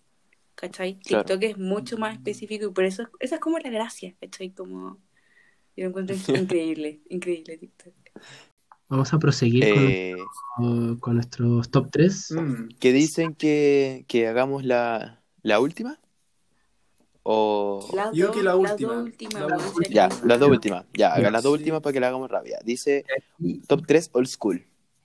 ¿cachai? 0.61 0.99
Claro. 1.01 1.25
TikTok 1.25 1.43
es 1.45 1.59
mucho 1.59 1.97
más 1.99 2.15
específico 2.15 2.67
y 2.67 2.71
por 2.73 2.85
eso, 2.85 3.05
esa 3.21 3.37
es 3.37 3.41
como 3.41 3.59
la 3.59 3.71
gracia, 3.71 4.15
¿cachai? 4.21 4.51
Como, 4.51 4.99
yo 5.77 5.85
lo 5.85 5.89
encuentro 5.91 6.17
increíble, 6.53 7.01
increíble 7.09 7.57
TikTok. 7.59 7.95
Vamos 8.89 9.13
a 9.13 9.19
proseguir 9.19 9.69
con, 9.75 9.85
Eh, 9.87 10.15
nuestro- 10.59 11.01
con 11.01 11.15
nuestros 11.15 11.71
top 11.71 11.91
3. 11.93 12.31
Mm. 12.33 12.69
¿Qué 12.81 12.93
dicen 12.93 13.35
que, 13.35 14.05
que 14.09 14.27
hagamos 14.27 14.65
la, 14.65 15.23
la 15.43 15.61
última? 15.61 16.01
O... 17.23 17.87
Las 17.95 18.15
Yo 18.15 18.33
que 18.33 18.43
la 18.43 18.55
las 18.55 18.73
última. 18.73 18.95
dos 18.95 19.05
últimas, 19.05 19.35
La 19.47 19.57
última. 19.59 19.89
Ya, 19.91 20.09
las 20.25 20.41
dos 20.41 20.49
últimas. 20.51 20.87
Ya, 20.95 21.13
hagan 21.13 21.33
las 21.35 21.43
dos 21.43 21.53
Sí. 21.53 21.59
últimas 21.61 21.83
para 21.83 21.93
que 21.93 22.01
la 22.01 22.09
hagamos 22.09 22.31
rápida. 22.31 22.59
Dice 22.65 23.05
top 23.67 23.85
3 23.87 24.11
old 24.15 24.27
school. 24.29 24.65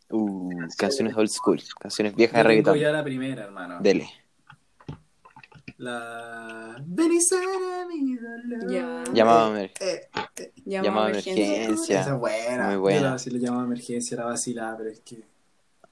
Uh, 0.10 0.49
canciones 0.78 1.16
old 1.18 1.28
school. 1.30 1.62
Canciones 1.80 2.16
viejas 2.16 2.38
de 2.38 2.43
reggaetón. 2.43 2.78
ya 2.80 2.91
la 2.91 3.04
primera, 3.04 3.43
hermano. 3.43 3.80
Dele. 3.82 4.08
La... 5.78 6.82
Ven 6.86 7.11
y 7.11 7.21
sana 7.21 7.86
mi 7.88 8.15
dolor. 8.15 8.71
Ya. 8.71 9.03
Llamada 9.13 9.47
a 9.47 9.49
ver. 9.49 9.71
Eh, 9.80 10.07
Llamada 10.65 10.84
Llamada 10.84 11.05
a 11.05 11.09
emergencia. 11.09 11.55
emergencia. 11.55 12.01
esa 12.01 12.13
es 12.13 12.19
buena. 12.19 12.67
Muy 12.67 12.76
buena. 12.78 13.19
Si 13.19 13.30
le 13.30 13.39
llamaba 13.39 13.63
emergencia 13.63 14.15
era 14.15 14.26
vacilada, 14.26 14.78
pero 14.78 14.89
es 14.89 14.99
que... 15.01 15.24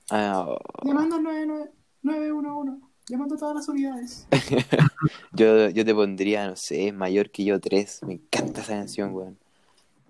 Ah, 0.09 0.45
oh. 0.47 0.57
Llamando 0.85 1.15
al 1.17 1.23
99 1.23 1.71
911. 2.03 2.85
Llamando 3.09 3.35
a 3.35 3.37
todas 3.37 3.55
las 3.55 3.67
unidades. 3.67 4.27
yo, 5.33 5.69
yo 5.69 5.83
te 5.85 5.93
pondría, 5.93 6.47
no 6.47 6.55
sé, 6.55 6.91
mayor 6.91 7.29
que 7.31 7.43
yo 7.43 7.59
3. 7.59 8.01
Me 8.07 8.13
encanta 8.13 8.61
esa 8.61 8.73
canción, 8.73 9.13
weón. 9.13 9.37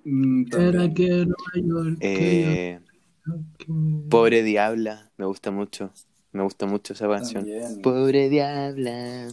Mm, 0.04 0.46
Era 0.56 0.94
que 0.94 1.08
Nueva 1.26 1.36
York, 1.56 1.98
Eh, 2.02 2.80
que- 3.58 3.66
Pobre 4.10 4.44
Diabla, 4.44 5.12
me 5.18 5.26
gusta 5.26 5.52
mucho. 5.52 5.92
Me 6.32 6.44
gusta 6.44 6.66
mucho 6.66 6.94
esa 6.94 7.08
canción. 7.08 7.44
También. 7.44 7.82
Pobre 7.82 8.30
Diabla. 8.30 9.28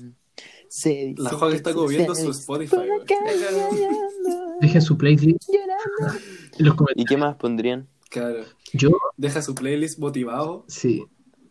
Se 0.68 0.90
dice 0.90 1.22
La 1.22 1.30
Juan 1.30 1.50
que 1.50 1.56
está 1.56 1.70
se 1.70 1.76
comiendo 1.76 2.14
su 2.14 2.30
Spotify. 2.30 2.76
Dejen 4.60 4.82
su 4.82 4.96
playlist 4.98 5.48
los. 6.58 6.76
¿Y 6.94 7.04
qué 7.04 7.16
más 7.16 7.36
pondrían? 7.36 7.88
Claro. 8.10 8.44
Yo, 8.72 8.90
Deja 9.16 9.42
su 9.42 9.54
playlist 9.54 9.98
motivado. 9.98 10.64
sí. 10.68 11.04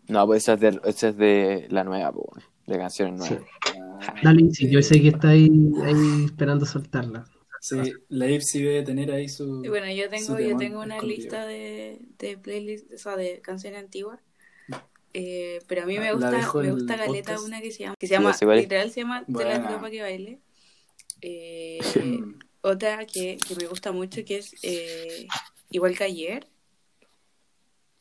No, 0.09 0.25
pues 0.25 0.43
esa 0.43 0.53
es 0.53 0.59
de, 0.61 0.79
esa 0.85 1.09
es 1.09 1.17
de 1.17 1.67
la 1.69 1.83
nueva, 1.83 2.13
de 2.65 2.77
canciones 2.77 3.21
sí. 3.25 3.33
nuevas. 3.33 3.49
Ah, 3.99 4.13
Dale, 4.23 4.53
sí, 4.53 4.69
yo 4.71 4.81
sé 4.81 5.01
que 5.01 5.09
está 5.09 5.29
ahí, 5.29 5.49
ahí 5.83 6.23
esperando 6.25 6.65
soltarla. 6.65 7.25
sí, 7.59 7.75
la 8.07 8.29
Ipsy 8.29 8.61
debe 8.61 8.83
tener 8.83 9.11
ahí 9.11 9.27
su. 9.27 9.65
Y 9.65 9.67
bueno, 9.67 9.91
yo 9.91 10.09
tengo, 10.09 10.39
yo 10.39 10.55
tengo 10.55 10.81
una 10.81 10.95
escondido. 10.95 11.17
lista 11.19 11.45
de, 11.45 11.99
de 12.19 12.37
playlists, 12.37 12.93
o 12.93 12.97
sea, 12.97 13.17
de 13.17 13.41
canciones 13.41 13.79
antiguas. 13.83 14.21
Eh, 15.19 15.59
pero 15.67 15.83
a 15.83 15.85
mí 15.85 15.97
me 15.97 16.05
La 16.05 16.13
gusta, 16.13 16.31
me 16.61 16.71
gusta 16.71 16.95
podcast. 17.33 17.45
una 17.47 17.61
que 17.61 17.71
se 17.71 17.79
llama, 17.83 17.95
que 17.99 18.07
se 18.07 18.45
literal 18.61 18.91
se 18.91 19.01
llama 19.01 19.25
Te 19.25 19.31
la 19.31 19.37
Buena. 19.59 19.77
para 19.79 19.89
que 19.91 20.01
baile. 20.01 20.39
Eh, 21.21 21.79
otra 22.61 23.05
que, 23.07 23.37
que 23.37 23.55
me 23.55 23.65
gusta 23.65 23.91
mucho 23.91 24.23
que 24.23 24.37
es 24.37 24.53
eh, 24.61 25.27
igual 25.71 25.97
que 25.97 26.03
ayer. 26.03 26.47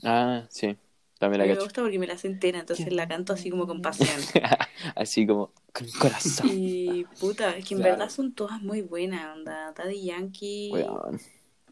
Ah, 0.03 0.47
sí, 0.51 0.77
también 1.19 1.41
la 1.41 1.47
me 1.47 1.59
gusta 1.59 1.81
porque 1.81 1.99
me 1.99 2.07
la 2.07 2.19
sé 2.19 2.27
entera, 2.29 2.59
entonces 2.61 2.93
la 2.93 3.09
canto 3.09 3.33
así 3.33 3.49
como 3.49 3.67
con 3.67 3.81
pasión. 3.81 4.09
Así 4.95 5.27
como 5.27 5.51
con 5.73 5.89
corazón. 5.99 6.49
Y 6.53 7.05
puta, 7.19 7.57
es 7.57 7.65
que 7.65 7.75
en 7.75 7.81
Claro. 7.81 7.95
verdad 7.97 8.11
son 8.11 8.35
todas 8.35 8.61
muy 8.63 8.83
buenas, 8.83 9.35
onda. 9.35 9.73
Daddy 9.73 10.05
Yankee 10.05 10.71
Weón. 10.73 11.19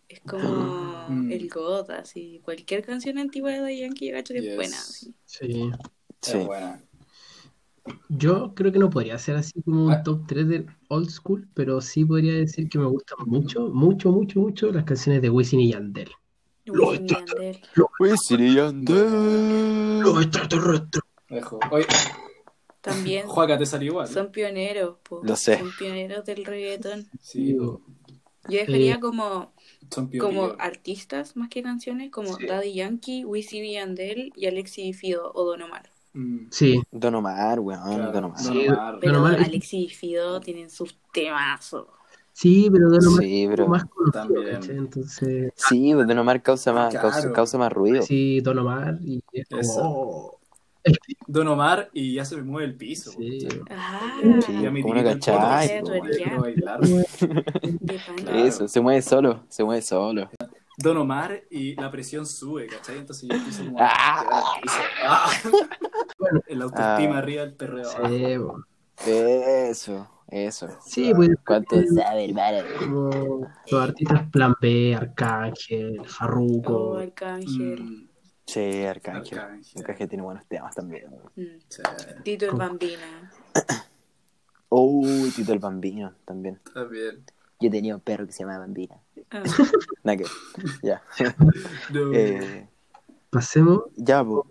Es 0.08 0.20
como 0.20 1.06
Mm. 1.08 1.30
el 1.32 1.48
God, 1.50 1.90
así. 1.90 2.40
Cualquier 2.44 2.84
canción 2.84 3.18
antigua 3.18 3.50
de 3.52 3.58
Daddy 3.60 3.80
Yankee 3.80 4.08
yo 4.08 4.14
cacho 4.14 4.34
que 4.34 4.40
Yes. 4.40 4.50
es 4.50 4.56
buena. 4.56 4.76
así. 4.78 5.14
Sí. 5.26 5.70
Sí. 6.22 6.38
Es 6.38 6.46
buena. 6.46 6.82
Yo 8.08 8.54
creo 8.54 8.72
que 8.72 8.78
no 8.78 8.88
podría 8.88 9.18
ser 9.18 9.36
así 9.36 9.60
como 9.62 9.86
un 9.86 9.92
Ah. 9.92 10.02
top 10.02 10.26
3 10.26 10.48
de 10.48 10.66
old 10.88 11.10
school, 11.10 11.46
pero 11.52 11.80
sí 11.82 12.04
podría 12.04 12.32
decir 12.32 12.68
que 12.70 12.78
me 12.78 12.86
gustan 12.86 13.18
mucho, 13.26 13.68
mucho, 13.68 14.10
mucho, 14.10 14.40
mucho 14.40 14.72
las 14.72 14.84
canciones 14.84 15.20
de 15.20 15.28
Wisin 15.28 15.60
y 15.60 15.72
Yandel. 15.72 16.08
Wisin 16.66 17.04
y 17.04 17.08
Yandel. 17.08 17.60
Wisin 18.00 18.40
y 18.42 18.54
Yandel. 18.54 20.00
Los 20.00 20.22
extraterrestres. 20.24 21.02
También 22.80 23.26
Juaca, 23.26 23.56
te 23.58 23.64
salió 23.66 23.92
igual. 23.92 24.08
son 24.08 24.30
pioneros, 24.30 24.96
po. 25.02 25.20
Lo 25.24 25.36
sé. 25.36 25.58
Son 25.58 25.70
pioneros 25.78 26.24
del 26.24 26.44
reggaetón. 26.44 27.06
Sí, 27.20 27.44
Digo, 27.44 27.80
Yo 28.48 28.58
dejaría 28.58 28.94
Eh, 28.96 29.00
como, 29.00 29.52
como 30.20 30.54
artistas 30.58 31.36
más 31.36 31.48
que 31.48 31.62
canciones, 31.62 32.10
como 32.10 32.34
Sí. 32.36 32.46
Daddy 32.46 32.74
Yankee, 32.74 33.24
Wisin 33.24 33.64
y 33.64 33.74
Yandel 33.74 34.32
y 34.36 34.46
Alexi 34.46 34.92
Fido 34.92 35.30
o 35.34 35.44
Don 35.44 35.62
Omar. 35.62 35.90
Mm, 36.12 36.46
Sí, 36.50 36.80
Don 36.92 37.14
Omar, 37.16 37.58
weón, 37.60 37.82
claro. 37.96 38.12
Don 38.12 38.24
Omar. 38.24 38.42
Don 38.42 38.52
Sí, 38.52 38.68
Omar. 38.68 38.98
Pero 39.00 39.18
Omar 39.20 39.40
es- 39.40 39.46
Alexi 39.48 39.84
y 39.84 39.88
Fido 39.88 40.40
tienen 40.40 40.70
sus 40.70 40.96
temazos. 41.12 41.86
sí, 42.32 42.68
pero 42.72 42.90
Don 42.90 43.06
Omar 43.06 43.22
Sí, 43.22 43.46
pero... 43.48 43.68
más 43.68 43.84
conocido. 43.86 44.72
Entonces, 44.72 45.52
Sí, 45.56 45.92
pues 45.94 46.06
Don 46.06 46.18
Omar 46.18 46.42
causa 46.42 46.72
más, 46.72 46.90
Claro. 46.90 47.10
causa, 47.10 47.32
causa 47.32 47.58
más 47.58 47.72
ruido. 47.72 48.02
sí, 48.02 48.40
Don 48.40 48.58
Omar 48.58 48.98
y 49.02 49.22
es 49.32 49.48
como, 49.48 49.60
Eso. 49.60 49.80
oh, 49.84 50.33
Don 51.26 51.48
Omar 51.48 51.88
y 51.92 52.14
ya 52.14 52.24
se 52.24 52.36
me 52.36 52.42
mueve 52.42 52.68
el 52.68 52.76
piso. 52.76 53.10
sí. 53.12 53.46
Ah, 53.70 54.18
Sí, 54.44 54.52
Ya 54.62 54.70
me 54.70 54.82
como 54.82 54.94
no 54.94 55.00
el 55.00 55.06
cachai. 55.18 55.82
Eso, 58.46 58.68
se 58.68 58.80
mueve 58.80 59.02
solo, 59.02 59.44
se 59.48 59.64
mueve 59.64 59.82
solo. 59.82 60.30
Don 60.76 60.96
Omar 60.96 61.42
y 61.50 61.74
la 61.80 61.90
presión 61.90 62.26
sube, 62.26 62.66
¿cachai? 62.66 62.98
Entonces 62.98 63.28
yo 63.28 63.36
empiezo 63.36 63.64
como 63.64 63.76
Ah. 63.80 64.24
Ah. 65.04 65.30
Bueno. 66.18 66.40
El 66.48 66.62
autoestima 66.62 67.14
Ah. 67.14 67.18
arriba 67.18 67.42
del 67.42 67.54
perreo. 67.54 67.88
Sí. 68.96 69.10
Eso, 69.10 70.08
eso. 70.28 70.68
Sí, 70.84 71.12
pues 71.14 71.30
¿Cuánto 71.46 71.76
eh, 71.76 71.86
sabe, 71.88 72.24
hermano? 72.26 72.58
como 72.78 73.48
los 73.70 73.82
artistas 73.82 74.28
Plan 74.30 74.54
B, 74.60 74.94
Arcángel, 74.96 76.00
Oh, 76.00 76.04
Farruko, 76.04 76.96
Arcángel. 76.98 77.82
Mm, 77.82 78.08
Sí, 78.46 78.84
Arcángel. 78.84 79.38
Arcángel. 79.38 79.80
Arcángel 79.80 80.08
tiene 80.08 80.22
buenos 80.24 80.46
temas 80.46 80.74
también. 80.74 81.06
Mm. 81.36 81.42
sí, 81.68 81.82
Tito 82.24 82.44
el 82.46 82.52
Bambina. 82.52 83.32
Uy, 84.68 85.30
Tito 85.34 85.52
el 85.52 85.58
Bambino 85.58 86.12
también. 86.24 86.60
bien. 86.90 87.24
Yo 87.60 87.70
tenía 87.70 87.94
un 87.94 88.00
perro 88.00 88.26
que 88.26 88.32
se 88.32 88.40
llamaba 88.40 88.60
Bambina. 88.60 89.00
Ah, 89.30 89.42
Nada 90.04 90.16
que 90.18 90.24
Ya. 90.82 91.02
No. 91.90 92.12
Eh, 92.12 92.68
pasemos. 93.30 93.82
ya, 93.96 94.24
pues. 94.24 94.42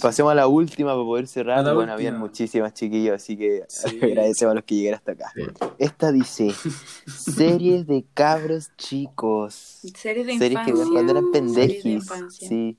Pasemos 0.00 0.32
a 0.32 0.34
la 0.34 0.48
última 0.48 0.92
para 0.94 1.04
poder 1.04 1.26
cerrar. 1.28 1.62
Bueno, 1.62 1.78
última. 1.80 1.92
habían 1.92 2.18
muchísimas 2.18 2.72
chiquillos, 2.72 3.14
así 3.16 3.36
que 3.36 3.64
Sí. 3.68 3.98
agradecemos 4.02 4.52
a 4.52 4.54
los 4.54 4.64
que 4.64 4.74
llegaron 4.74 4.96
hasta 4.98 5.12
acá. 5.12 5.30
Sí. 5.34 5.42
Esta 5.78 6.12
dice: 6.12 6.50
Series 7.06 7.86
de 7.86 8.06
cabros 8.14 8.70
chicos. 8.78 9.80
Series 9.94 10.26
de 10.26 10.38
Series 10.38 10.64
que 10.64 10.70
infancia. 10.70 10.92
cuando 10.92 11.12
eran 11.12 11.24
Series 11.32 11.54
de 11.54 11.60
pendejis. 11.60 11.84
infancia. 11.86 12.48
Sí. 12.48 12.78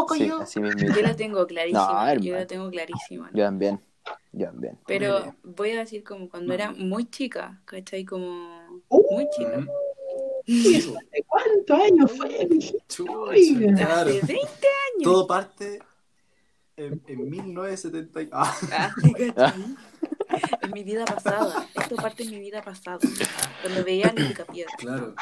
Poco 0.00 0.14
Sí, 0.14 0.26
yo. 0.28 0.40
así 0.40 0.60
mismo. 0.60 0.94
Yo 0.94 1.02
la 1.02 1.14
tengo 1.16 1.46
clarísima. 1.46 2.14
No, 2.14 2.20
yo 2.20 2.34
la 2.34 2.46
tengo 2.46 2.70
clarísima. 2.70 3.30
Yo 3.32 3.44
también. 3.44 3.80
Yo 4.32 4.46
también. 4.46 4.78
Pero 4.86 5.34
voy 5.42 5.70
a 5.72 5.80
decir 5.80 6.02
como 6.04 6.28
cuando 6.28 6.52
era 6.54 6.70
muy 6.72 7.04
chica, 7.10 7.60
¿cachai? 7.64 8.04
Como 8.04 8.82
Uh. 8.88 9.14
muy 9.14 9.28
chica. 9.36 9.64
¿De 10.46 11.24
cuántos 11.26 11.80
años 11.80 12.12
fue? 12.16 12.48
Chucha, 12.88 13.74
claro. 13.76 14.10
Hace 14.10 14.20
20 14.26 14.32
años. 14.36 15.02
Todo 15.02 15.26
parte 15.26 15.78
en, 16.76 17.02
en 17.06 17.30
1970. 17.30 18.22
y- 18.22 18.28
Ah, 18.32 18.56
Ah. 19.36 19.54
En 20.62 20.70
mi 20.72 20.84
vida 20.84 21.04
pasada. 21.04 21.66
Esto 21.74 21.96
parte 21.96 22.22
en 22.22 22.30
mi 22.30 22.38
vida 22.38 22.62
pasada. 22.62 22.98
Cuando 23.62 23.84
veía 23.84 24.12
los 24.16 24.28
picapiedra. 24.28 24.72
claro. 24.78 25.14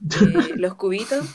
Eh, 0.00 0.52
los 0.56 0.74
cubitos. 0.74 1.26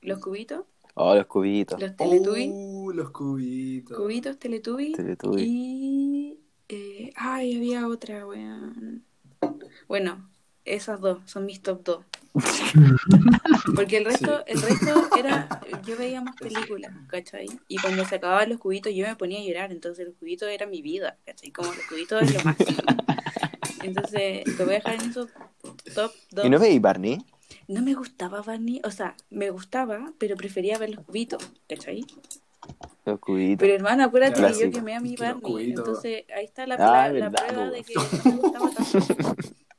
Los 0.00 0.20
cubitos. 0.20 0.64
Oh, 1.00 1.14
los 1.14 1.26
cubitos. 1.26 1.80
Los 1.80 1.96
teletubbies. 1.96 2.50
Uh, 2.52 2.90
los 2.92 3.10
cubitos. 3.10 3.96
Cubitos, 3.96 4.38
teletubbies. 4.38 4.96
Teletubbies. 4.96 5.46
Y. 5.46 6.40
eh, 6.68 7.12
ay, 7.14 7.56
había 7.56 7.86
otra, 7.86 8.26
weón. 8.26 9.04
Bueno, 9.86 10.28
esas 10.64 11.00
dos 11.00 11.18
son 11.26 11.46
mis 11.46 11.62
top 11.62 11.84
dos. 11.84 12.04
Porque 13.76 13.98
el 13.98 14.06
resto, 14.06 14.44
el 14.46 14.60
resto 14.60 15.08
era. 15.16 15.48
Yo 15.86 15.96
veía 15.96 16.20
más 16.20 16.34
películas, 16.34 16.92
¿cachai? 17.06 17.46
Y 17.68 17.78
cuando 17.78 18.04
se 18.04 18.16
acababan 18.16 18.48
los 18.48 18.58
cubitos, 18.58 18.92
yo 18.92 19.06
me 19.06 19.14
ponía 19.14 19.38
a 19.38 19.44
llorar. 19.44 19.70
Entonces, 19.70 20.04
los 20.04 20.16
cubitos 20.16 20.48
era 20.48 20.66
mi 20.66 20.82
vida, 20.82 21.16
¿cachai? 21.24 21.52
Como 21.52 21.72
los 21.72 21.84
cubitos 21.86 22.22
es 22.22 22.34
lo 22.34 22.42
máximo. 22.42 22.82
Entonces, 23.84 24.44
te 24.44 24.64
voy 24.64 24.74
a 24.74 24.78
dejar 24.78 24.94
en 24.96 25.10
esos 25.10 25.30
top 25.94 26.12
dos. 26.32 26.44
¿Y 26.44 26.50
no 26.50 26.58
veis 26.58 26.80
Barney? 26.80 27.18
No 27.68 27.82
me 27.82 27.92
gustaba 27.94 28.40
Barney, 28.42 28.80
o 28.84 28.90
sea, 28.90 29.14
me 29.30 29.50
gustaba, 29.50 30.12
pero 30.18 30.36
prefería 30.36 30.78
ver 30.78 30.90
los 30.94 31.04
cubitos, 31.04 31.46
¿cachai? 31.68 32.04
Los 33.04 33.20
cubitos. 33.20 33.58
Pero 33.60 33.74
hermano, 33.74 34.04
acuérdate 34.04 34.40
que 34.40 34.58
yo 34.64 34.70
quemé 34.70 34.94
a 34.96 35.00
mi 35.00 35.16
Barney. 35.16 35.70
Entonces, 35.72 36.24
ahí 36.34 36.46
está 36.46 36.66
la, 36.66 36.74
Ah, 36.76 36.78
prueba- 36.78 36.96
la 37.08 37.12
verdad, 37.28 37.46
prueba 37.46 37.70
de 37.70 37.82
que 37.84 37.94
no 37.94 38.02
me 38.36 38.40
gustaba 38.42 38.70
tanto. 38.70 38.98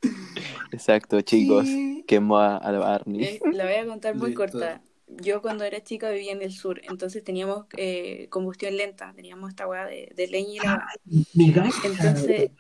Exacto, 0.72 1.22
chicos. 1.22 1.66
Sí. 1.66 2.04
Quemó 2.08 2.38
a, 2.38 2.58
a 2.58 2.72
Barney. 2.72 3.24
Eh, 3.24 3.40
la 3.54 3.66
voy 3.66 3.74
a 3.74 3.86
contar 3.88 4.16
muy 4.16 4.30
Listo. 4.30 4.44
corta. 4.44 4.82
Yo 5.10 5.42
cuando 5.42 5.64
era 5.64 5.84
chica 5.84 6.12
vivía 6.12 6.32
en 6.32 6.42
el 6.44 6.52
sur, 6.52 6.82
entonces 6.88 7.24
teníamos 7.24 7.66
eh, 7.78 8.28
combustión 8.30 8.78
lenta, 8.78 9.12
teníamos 9.16 9.50
esta 9.50 9.68
weá 9.68 9.86
de, 9.86 10.12
de 10.16 10.28
leña 10.28 10.54
y 10.54 10.60
la... 10.60 10.88
Mi 11.34 11.52
gacha. 11.52 11.72
Entonces, 11.84 12.52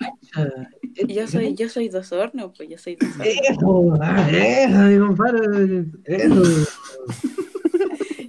yo 1.07 1.27
soy, 1.27 1.53
yo 1.53 1.69
soy 1.69 1.89
dos 1.89 2.11
hornos, 2.11 2.51
pues 2.57 2.67
yo 2.67 2.77
soy 2.77 2.95
dos 2.95 3.09
hornos. 3.11 3.27
Eso, 3.27 3.97
ah, 4.01 4.29
eso, 4.31 4.77
mi 4.77 4.97
compadre. 4.97 5.85
Eso. 6.05 6.43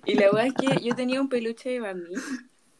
Y 0.05 0.15
la 0.15 0.31
weá 0.31 0.47
es 0.47 0.55
que 0.55 0.83
yo 0.83 0.95
tenía 0.95 1.21
un 1.21 1.29
peluche 1.29 1.71
de 1.71 1.81
Barney, 1.81 2.15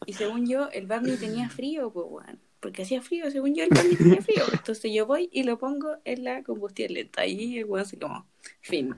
y 0.05 0.13
según 0.13 0.47
yo, 0.47 0.69
el 0.69 0.87
Barney 0.87 1.17
tenía 1.17 1.49
frío, 1.49 1.91
pues 1.91 2.05
weón. 2.09 2.39
Porque 2.59 2.83
hacía 2.83 3.01
frío, 3.01 3.31
según 3.31 3.55
yo, 3.55 3.63
el 3.63 3.69
Barney 3.69 3.95
tenía 3.95 4.21
frío. 4.21 4.43
Entonces 4.53 4.91
yo 4.93 5.07
voy 5.07 5.29
y 5.31 5.43
lo 5.43 5.57
pongo 5.57 5.97
en 6.05 6.23
la 6.23 6.43
combustión 6.43 6.93
lenta. 6.93 7.25
Y 7.25 7.57
el 7.57 7.65
weón 7.65 7.85
se 7.85 7.97
como, 7.97 8.27
fin. 8.61 8.95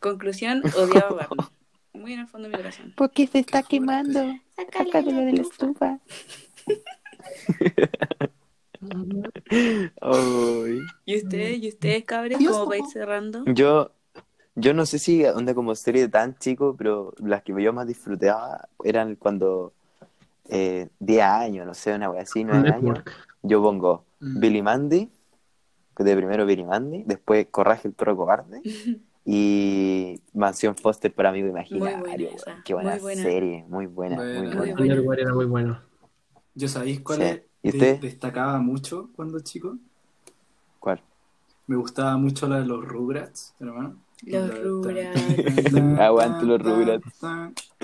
Conclusión, 0.00 0.62
odiaba 0.76 1.08
a 1.08 1.14
Barney. 1.14 1.46
Muy 1.96 2.12
en 2.12 2.20
el 2.20 2.26
fondo 2.26 2.48
de 2.48 2.56
mi 2.56 2.62
corazón. 2.62 2.92
Porque 2.96 3.26
se 3.26 3.38
está 3.38 3.62
quemando. 3.62 4.20
Sácalo 4.56 5.12
de 5.12 5.32
la 5.32 5.42
estufa. 5.42 5.98
Ay. 10.00 10.80
¿Y 11.04 11.16
ustedes, 11.16 11.62
y 11.62 11.68
ustedes, 11.68 12.04
cabres, 12.04 12.38
cómo 12.38 12.66
va 12.66 12.74
a 12.74 12.78
ir 12.78 12.86
cerrando? 12.86 13.44
Yo, 13.46 13.90
yo 14.54 14.74
no 14.74 14.86
sé 14.86 14.98
si 14.98 15.24
onda 15.24 15.54
como 15.54 15.74
serie 15.74 16.08
tan 16.08 16.36
chico, 16.38 16.76
pero 16.76 17.14
las 17.18 17.42
que 17.42 17.52
yo 17.60 17.72
más 17.72 17.86
disfrutaba 17.86 18.68
eran 18.84 19.16
cuando 19.16 19.72
eh, 20.48 20.88
10 21.00 21.22
años, 21.22 21.66
no 21.66 21.74
sé, 21.74 21.94
una 21.94 22.10
wea 22.10 22.22
así, 22.22 22.44
9 22.44 22.70
años. 22.70 23.00
Yo 23.42 23.62
pongo 23.62 24.04
Mm. 24.20 24.40
Billy 24.40 24.62
Mandy, 24.62 25.10
de 25.98 26.16
primero 26.16 26.46
Billy 26.46 26.64
Mandy, 26.64 27.02
después 27.06 27.46
Corraje 27.50 27.88
el 27.88 27.94
perro 27.94 28.16
cobarde 28.16 28.60
y 29.28 30.20
Mansión 30.32 30.76
Foster 30.76 31.12
para 31.12 31.30
amigo 31.30 31.48
imaginario. 31.48 31.98
buena 31.98 32.24
esa, 32.30 32.62
Qué 32.64 32.74
buena, 32.74 32.92
muy 32.92 33.00
buena. 33.00 33.22
serie, 33.22 33.64
muy 33.68 33.86
buena, 33.86 34.16
Buena. 34.16 34.38
muy 34.38 34.46
Muy 34.46 34.56
buena. 34.56 34.74
buena. 34.76 34.94
Network 34.94 35.18
era 35.20 35.34
muy 35.34 35.46
bueno. 35.46 35.80
¿Yo 36.54 36.68
sabéis 36.68 37.00
cuál 37.00 37.18
Sí. 37.18 37.24
es- 37.24 37.42
¿Y 37.62 37.70
de- 37.72 37.76
usted? 37.78 38.00
destacaba 38.00 38.58
mucho 38.60 39.10
cuando 39.16 39.40
chico? 39.40 39.76
¿Cuál? 40.78 41.00
Me 41.66 41.74
gustaba 41.76 42.16
mucho 42.16 42.46
la 42.46 42.60
de 42.60 42.66
los 42.66 42.84
Rugrats, 42.84 43.52
hermano. 43.58 43.96
Los 44.22 44.62
Rugrats. 44.62 45.74
Aguante 45.98 46.46
los 46.46 46.62
Rugrats. 46.62 47.20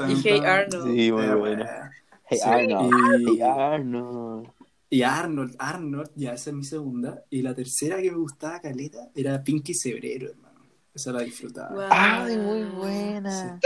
Y 0.09 0.15
Hey 0.23 0.41
Arnold. 0.45 0.85
Sí, 0.95 1.13
muy 1.13 1.27
buena. 1.29 1.91
Hey 2.27 2.39
Sí, 2.39 2.49
Arnold, 2.49 2.95
y- 2.95 3.27
hey 3.27 3.41
Arnold. 3.43 4.49
Y 4.91 5.03
Arnold, 5.03 5.57
Arnold, 5.59 6.11
ya 6.15 6.35
esa 6.35 6.51
es 6.51 6.57
mi 6.57 6.65
segunda. 6.65 7.25
Y 7.31 7.43
la 7.43 7.55
tercera 7.55 8.01
que 8.01 8.11
me 8.13 8.17
gustaba, 8.19 8.61
Caleta, 8.61 9.09
era 9.15 9.43
Pinky 9.43 9.75
Cebrero, 9.75 10.31
hermano. 10.31 10.52
Esa 10.95 11.11
la 11.13 11.21
disfrutaba. 11.21 11.71
Guau. 11.71 11.89
Ay, 11.91 12.37
muy 12.37 12.65
buena. 12.65 13.59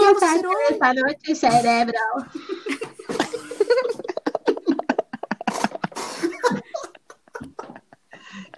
Vamos 0.00 0.22
a 0.22 0.32
hacer 0.32 0.56
esta 0.70 0.92
noche, 0.92 1.34
cerebro. 1.34 1.98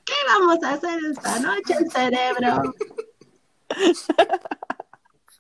¿Qué 0.04 0.14
vamos 0.26 0.62
a 0.64 0.72
hacer 0.72 0.98
esta 1.10 1.38
noche, 1.40 1.74
cerebro? 1.92 2.74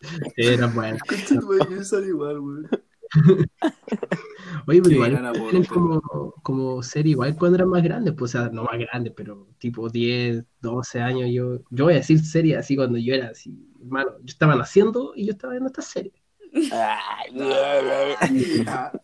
Sí, 0.00 0.32
era 0.36 0.66
bueno. 0.68 0.98
Madre, 1.08 1.66
que 1.68 1.84
sale 1.84 2.06
igual, 2.06 2.38
weón. 2.38 2.70
Oye, 4.66 4.82
pero 4.82 4.94
igual 4.94 5.26
aporte. 5.26 5.50
tienen 5.50 5.68
como, 5.68 6.00
como 6.42 6.82
ser 6.82 7.06
igual 7.06 7.36
cuando 7.36 7.56
eran 7.56 7.68
más 7.68 7.82
grandes, 7.82 8.14
pues, 8.16 8.34
o 8.34 8.38
sea, 8.38 8.48
no 8.50 8.64
más 8.64 8.78
grandes, 8.78 9.12
pero 9.16 9.48
tipo 9.58 9.88
10, 9.88 10.44
12 10.60 11.00
años. 11.00 11.30
Yo, 11.32 11.60
yo 11.70 11.84
voy 11.84 11.94
a 11.94 11.98
decir 11.98 12.18
serie 12.20 12.56
así 12.56 12.76
cuando 12.76 12.98
yo 12.98 13.14
era 13.14 13.28
así, 13.28 13.56
hermano, 13.80 14.10
yo 14.18 14.26
estaba 14.26 14.56
naciendo 14.56 15.12
y 15.14 15.26
yo 15.26 15.32
estaba 15.32 15.52
viendo 15.52 15.68
esta 15.68 15.82
serie. 15.82 16.12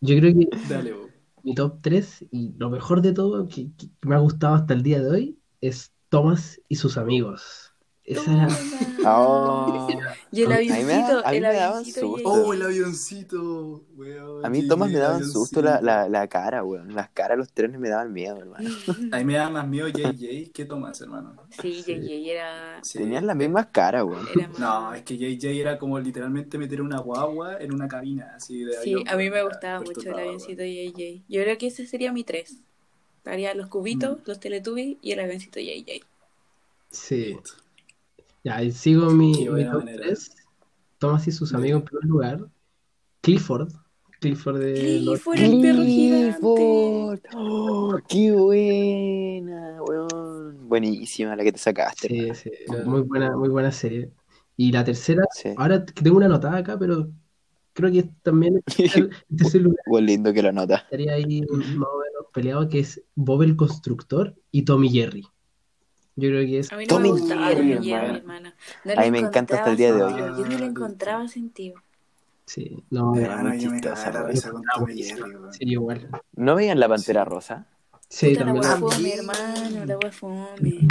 Yo 0.00 0.18
creo 0.18 0.34
que 0.34 0.48
Dale, 0.68 0.94
mi 1.42 1.54
top 1.54 1.78
3 1.80 2.26
y 2.30 2.52
lo 2.58 2.68
mejor 2.68 3.00
de 3.00 3.14
todo 3.14 3.48
que, 3.48 3.68
que 3.78 3.88
me 4.02 4.14
ha 4.14 4.18
gustado 4.18 4.54
hasta 4.54 4.74
el 4.74 4.82
día 4.82 5.00
de 5.00 5.10
hoy 5.10 5.38
es 5.62 5.94
Thomas 6.10 6.60
y 6.68 6.76
sus 6.76 6.98
amigos. 6.98 7.63
Esa 8.06 8.32
era, 8.32 8.48
Oh. 9.06 9.88
Y 10.30 10.42
el 10.42 10.52
A 10.52 10.58
mí 10.58 10.66
me 10.68 10.74
avioncito, 10.94 11.20
da- 11.22 11.28
a 11.28 11.30
mí 11.30 11.36
el 11.38 11.42
me 11.42 11.52
daban 11.54 11.68
avioncito 11.78 12.00
susto. 12.00 12.28
Oh, 12.28 12.52
el 12.52 12.62
avioncito, 12.62 13.82
weón. 13.96 14.44
A 14.46 14.50
mí 14.50 14.62
Sí, 14.62 14.68
Tomás 14.68 14.90
me 14.90 14.98
daban 14.98 15.24
susto 15.24 15.62
la, 15.62 15.76
avioncito. 15.76 15.86
la, 15.86 16.08
la 16.20 16.28
cara, 16.28 16.64
weón. 16.64 16.94
Las 16.94 17.10
caras 17.10 17.38
los 17.38 17.52
trenes 17.52 17.78
me 17.80 17.88
daban 17.88 18.12
miedo, 18.12 18.36
hermano. 18.38 18.68
A 19.12 19.18
mí 19.18 19.24
me 19.24 19.34
da 19.34 19.48
más 19.50 19.66
miedo 19.68 19.88
JJ 19.88 20.52
que 20.52 20.64
Tomás, 20.64 21.00
hermano. 21.00 21.34
Sí, 21.62 21.82
JJ 21.82 22.30
era, 22.30 22.78
Sí. 22.84 22.98
Tenían 22.98 23.26
las 23.26 23.36
mismas 23.36 23.66
caras, 23.72 24.04
weón. 24.04 24.24
más- 24.36 24.58
No, 24.58 24.92
es 24.94 25.02
que 25.02 25.16
JJ 25.16 25.60
era 25.60 25.78
como 25.78 25.98
literalmente 25.98 26.58
meter 26.58 26.82
una 26.82 26.98
guagua 27.00 27.56
en 27.58 27.72
una 27.72 27.88
cabina 27.88 28.32
así 28.36 28.64
de 28.64 28.72
Sí, 28.82 28.92
avión, 28.94 29.08
a 29.08 29.16
mí 29.16 29.24
me 29.30 29.36
weón. 29.36 29.48
gustaba 29.48 29.80
mucho 29.80 30.00
el 30.10 30.18
avioncito 30.18 30.62
de 30.62 30.92
JJ. 30.92 31.24
Yo 31.28 31.42
creo 31.42 31.58
que 31.58 31.66
ese 31.68 31.86
sería 31.86 32.12
mi 32.12 32.24
tres. 32.24 32.56
Estaría 33.18 33.54
los 33.54 33.68
cubitos, 33.68 34.18
los 34.26 34.40
teletubbies 34.40 34.96
y 35.00 35.12
el 35.12 35.20
avioncito 35.20 35.58
JJ. 35.60 36.02
sí. 36.90 37.36
Ya, 38.44 38.62
y 38.62 38.70
sigo 38.72 39.10
mi, 39.10 39.48
mi 39.48 39.64
top 39.64 39.74
manera. 39.84 40.02
3. 40.04 40.30
Thomas 40.98 41.26
y 41.26 41.32
sus 41.32 41.52
amigos 41.54 41.80
en 41.80 41.84
primer 41.86 42.04
lugar. 42.04 42.46
Clifford. 43.22 43.72
Clifford 44.20 44.58
de. 44.58 44.74
Clifford, 44.74 45.38
el 45.38 45.60
perro 45.60 45.82
gigante. 45.82 46.40
Oh, 47.34 47.98
¡Qué 48.08 48.32
buena, 48.32 49.82
weón! 49.82 50.68
Buenísima 50.68 51.34
la 51.36 51.42
que 51.44 51.52
te 51.52 51.58
sacaste. 51.58 52.08
Sí, 52.08 52.34
sí, 52.34 52.50
muy 52.86 53.02
buena, 53.02 53.36
muy 53.36 53.48
buena 53.48 53.72
serie. 53.72 54.10
Y 54.56 54.72
la 54.72 54.84
tercera, 54.84 55.22
Sí. 55.32 55.50
ahora 55.56 55.84
que 55.84 56.02
tengo 56.02 56.16
una 56.18 56.26
anotada 56.26 56.58
acá, 56.58 56.78
pero 56.78 57.08
creo 57.72 57.90
que 57.90 58.04
también 58.22 58.62
en 58.78 59.36
tercer 59.36 59.62
lugar 59.62 59.78
Buen 59.86 60.06
lindo 60.06 60.32
que 60.32 60.42
lo 60.42 60.52
nota. 60.52 60.76
estaría 60.76 61.14
ahí 61.14 61.40
más 61.50 61.88
o 61.88 61.98
menos 61.98 62.26
peleado, 62.32 62.68
que 62.68 62.80
es 62.80 63.02
Bob 63.14 63.42
el 63.42 63.56
Constructor 63.56 64.34
y 64.52 64.62
Tommy 64.64 64.88
Jerry. 64.90 65.24
Yo 66.16 66.28
creo 66.28 66.46
que 66.46 66.58
es... 66.60 66.72
A 66.72 66.76
mí 66.76 66.84
no 66.84 66.88
Tommy 66.88 67.12
me 67.12 67.18
gustaba 67.20 67.46
Jerry, 67.48 67.72
hermano. 67.72 68.16
hermano. 68.16 68.52
No 68.84 68.92
A 68.92 69.00
mí 69.02 69.10
me 69.10 69.18
encanta 69.18 69.56
hasta 69.56 69.70
el 69.70 69.76
día 69.76 69.92
de 69.92 70.02
hoy. 70.02 70.12
Yo 70.14 70.46
no 70.46 70.58
le 70.58 70.64
encontraba 70.66 71.26
sentido. 71.28 71.80
Sí, 72.46 72.84
no, 72.90 73.14
Era 73.16 73.38
muy 73.38 73.58
chistosa, 73.58 74.12
la. 74.12 74.32
Sí, 74.34 74.44
igual. 75.60 76.08
¿No 76.36 76.54
veían 76.54 76.78
la 76.78 76.88
pantera 76.88 77.24
rosa? 77.24 77.66
Sí, 78.08 78.28
Puta, 78.28 78.44
la 78.44 78.52
también. 78.52 78.62
También. 78.62 78.90
fome, 78.92 79.14
hermano, 79.14 79.86
la 79.86 80.10
fome. 80.12 80.88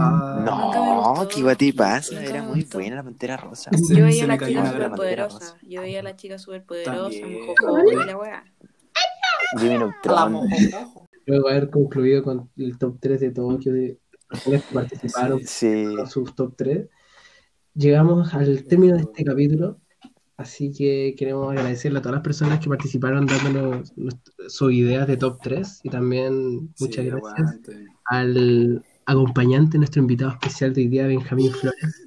Ah, 0.00 0.42
No. 0.44 1.28
¿qué 1.28 1.40
guay 1.40 1.56
te 1.56 1.72
pasa? 1.72 2.22
Era 2.22 2.42
muy 2.42 2.60
gustó. 2.62 2.78
buena 2.78 2.96
la 2.96 3.02
pantera 3.04 3.36
rosa. 3.36 3.70
Se- 3.72 3.94
Yo 3.96 4.04
veía 4.04 4.24
a 4.24 4.26
la 4.26 4.38
chica 4.38 4.70
superpoderosa. 4.72 5.56
Yo 5.62 5.80
veía 5.80 6.00
a 6.00 6.02
la 6.02 6.16
chica 6.16 6.38
superpoderosa, 6.38 7.26
mojojojo 7.26 7.92
y 7.92 7.96
la. 8.06 8.44
Jimmy 9.58 9.74
La 9.74 9.78
Neutron. 9.78 10.40
Luego 11.26 11.48
de 11.48 11.56
haber 11.56 11.70
concluido 11.70 12.22
con 12.22 12.50
el 12.56 12.76
top 12.76 12.96
3 13.00 13.20
de 13.20 13.30
Tokio 13.30 13.72
de 13.72 13.98
personas 14.28 14.62
que 14.64 14.74
participaron 14.74 15.40
Sí. 15.44 15.84
con 15.96 16.08
sus 16.08 16.34
top 16.34 16.54
3, 16.56 16.88
llegamos 17.74 18.32
al 18.34 18.64
término 18.64 18.96
de 18.96 19.02
este 19.02 19.24
capítulo 19.24 19.78
Así 20.36 20.72
que 20.72 21.16
queremos 21.18 21.50
agradecerle 21.50 21.98
a 21.98 22.02
todas 22.02 22.14
las 22.14 22.22
personas 22.22 22.60
que 22.60 22.68
participaron 22.68 23.26
dándonos 23.26 23.92
sus 24.46 24.72
ideas 24.72 25.08
de 25.08 25.16
top 25.16 25.40
3 25.42 25.80
y 25.82 25.90
también 25.90 26.70
muchas 26.78 27.04
Sí, 27.04 27.10
gracias 27.10 27.34
aguante. 27.34 27.86
al 28.04 28.84
acompañante, 29.04 29.78
nuestro 29.78 30.00
invitado 30.00 30.30
especial 30.30 30.72
de 30.72 30.82
hoy 30.82 30.88
día, 30.88 31.08
Benjamín 31.08 31.50
Flores. 31.50 32.04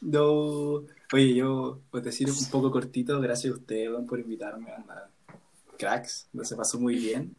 No. 0.00 0.84
Oye, 1.12 1.34
yo, 1.34 1.80
pues 1.90 2.04
decir 2.04 2.28
un 2.30 2.50
poco 2.52 2.70
cortito, 2.70 3.20
gracias 3.20 3.52
a 3.52 3.56
ustedes 3.56 3.90
por 4.08 4.20
invitarme, 4.20 4.70
anda. 4.70 5.10
Cracks, 5.76 6.28
se 6.44 6.54
pasó 6.54 6.78
muy 6.78 6.94
bien. 6.94 7.34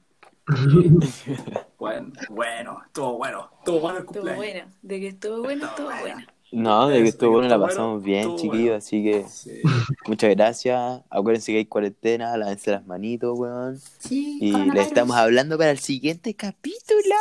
Bueno, 1.77 2.13
bueno, 2.29 2.81
todo 2.93 3.17
bueno, 3.17 3.49
todo 3.65 3.79
bueno 3.79 3.99
el 3.99 4.05
Estuvo 4.05 4.33
bueno. 4.35 4.65
De 4.81 4.99
que 4.99 5.07
estuvo 5.07 5.41
bueno, 5.43 5.65
estuvo 5.65 5.89
bueno. 5.99 6.25
No, 6.51 6.87
de 6.87 7.01
que 7.01 7.09
estuvo 7.09 7.31
bueno, 7.31 7.47
la 7.49 7.55
estuvo 7.55 7.67
pasamos 7.67 8.03
bien, 8.03 8.21
estuvo 8.21 8.37
chiquillos, 8.37 8.67
bueno. 8.69 8.77
así 8.77 9.03
que 9.03 9.25
Sí. 9.27 9.61
muchas 10.07 10.29
gracias. 10.31 11.01
Acuérdense 11.09 11.51
que 11.51 11.57
hay 11.59 11.65
cuarentena, 11.65 12.37
lávense 12.37 12.71
las 12.71 12.85
manitos, 12.85 13.37
weón. 13.39 13.79
Sí, 13.99 14.37
Y 14.39 14.51
les 14.71 14.87
estamos 14.87 15.15
hablando 15.17 15.57
para 15.57 15.71
el 15.71 15.79
siguiente 15.79 16.35
capítulo. 16.35 17.15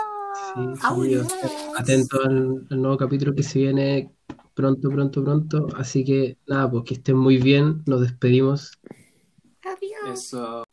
Sí, 0.54 1.14
atentos 1.78 2.20
al, 2.26 2.66
al 2.70 2.82
nuevo 2.82 2.96
capítulo 2.96 3.34
que 3.34 3.42
se 3.42 3.60
viene 3.60 4.10
pronto, 4.54 4.90
pronto, 4.90 5.24
pronto. 5.24 5.66
Así 5.76 6.04
que 6.04 6.38
nada, 6.46 6.70
pues 6.70 6.84
que 6.84 6.94
estén 6.94 7.16
muy 7.16 7.38
bien, 7.38 7.82
nos 7.86 8.00
despedimos. 8.02 8.72
Adiós. 9.70 10.12
Eso. 10.12 10.64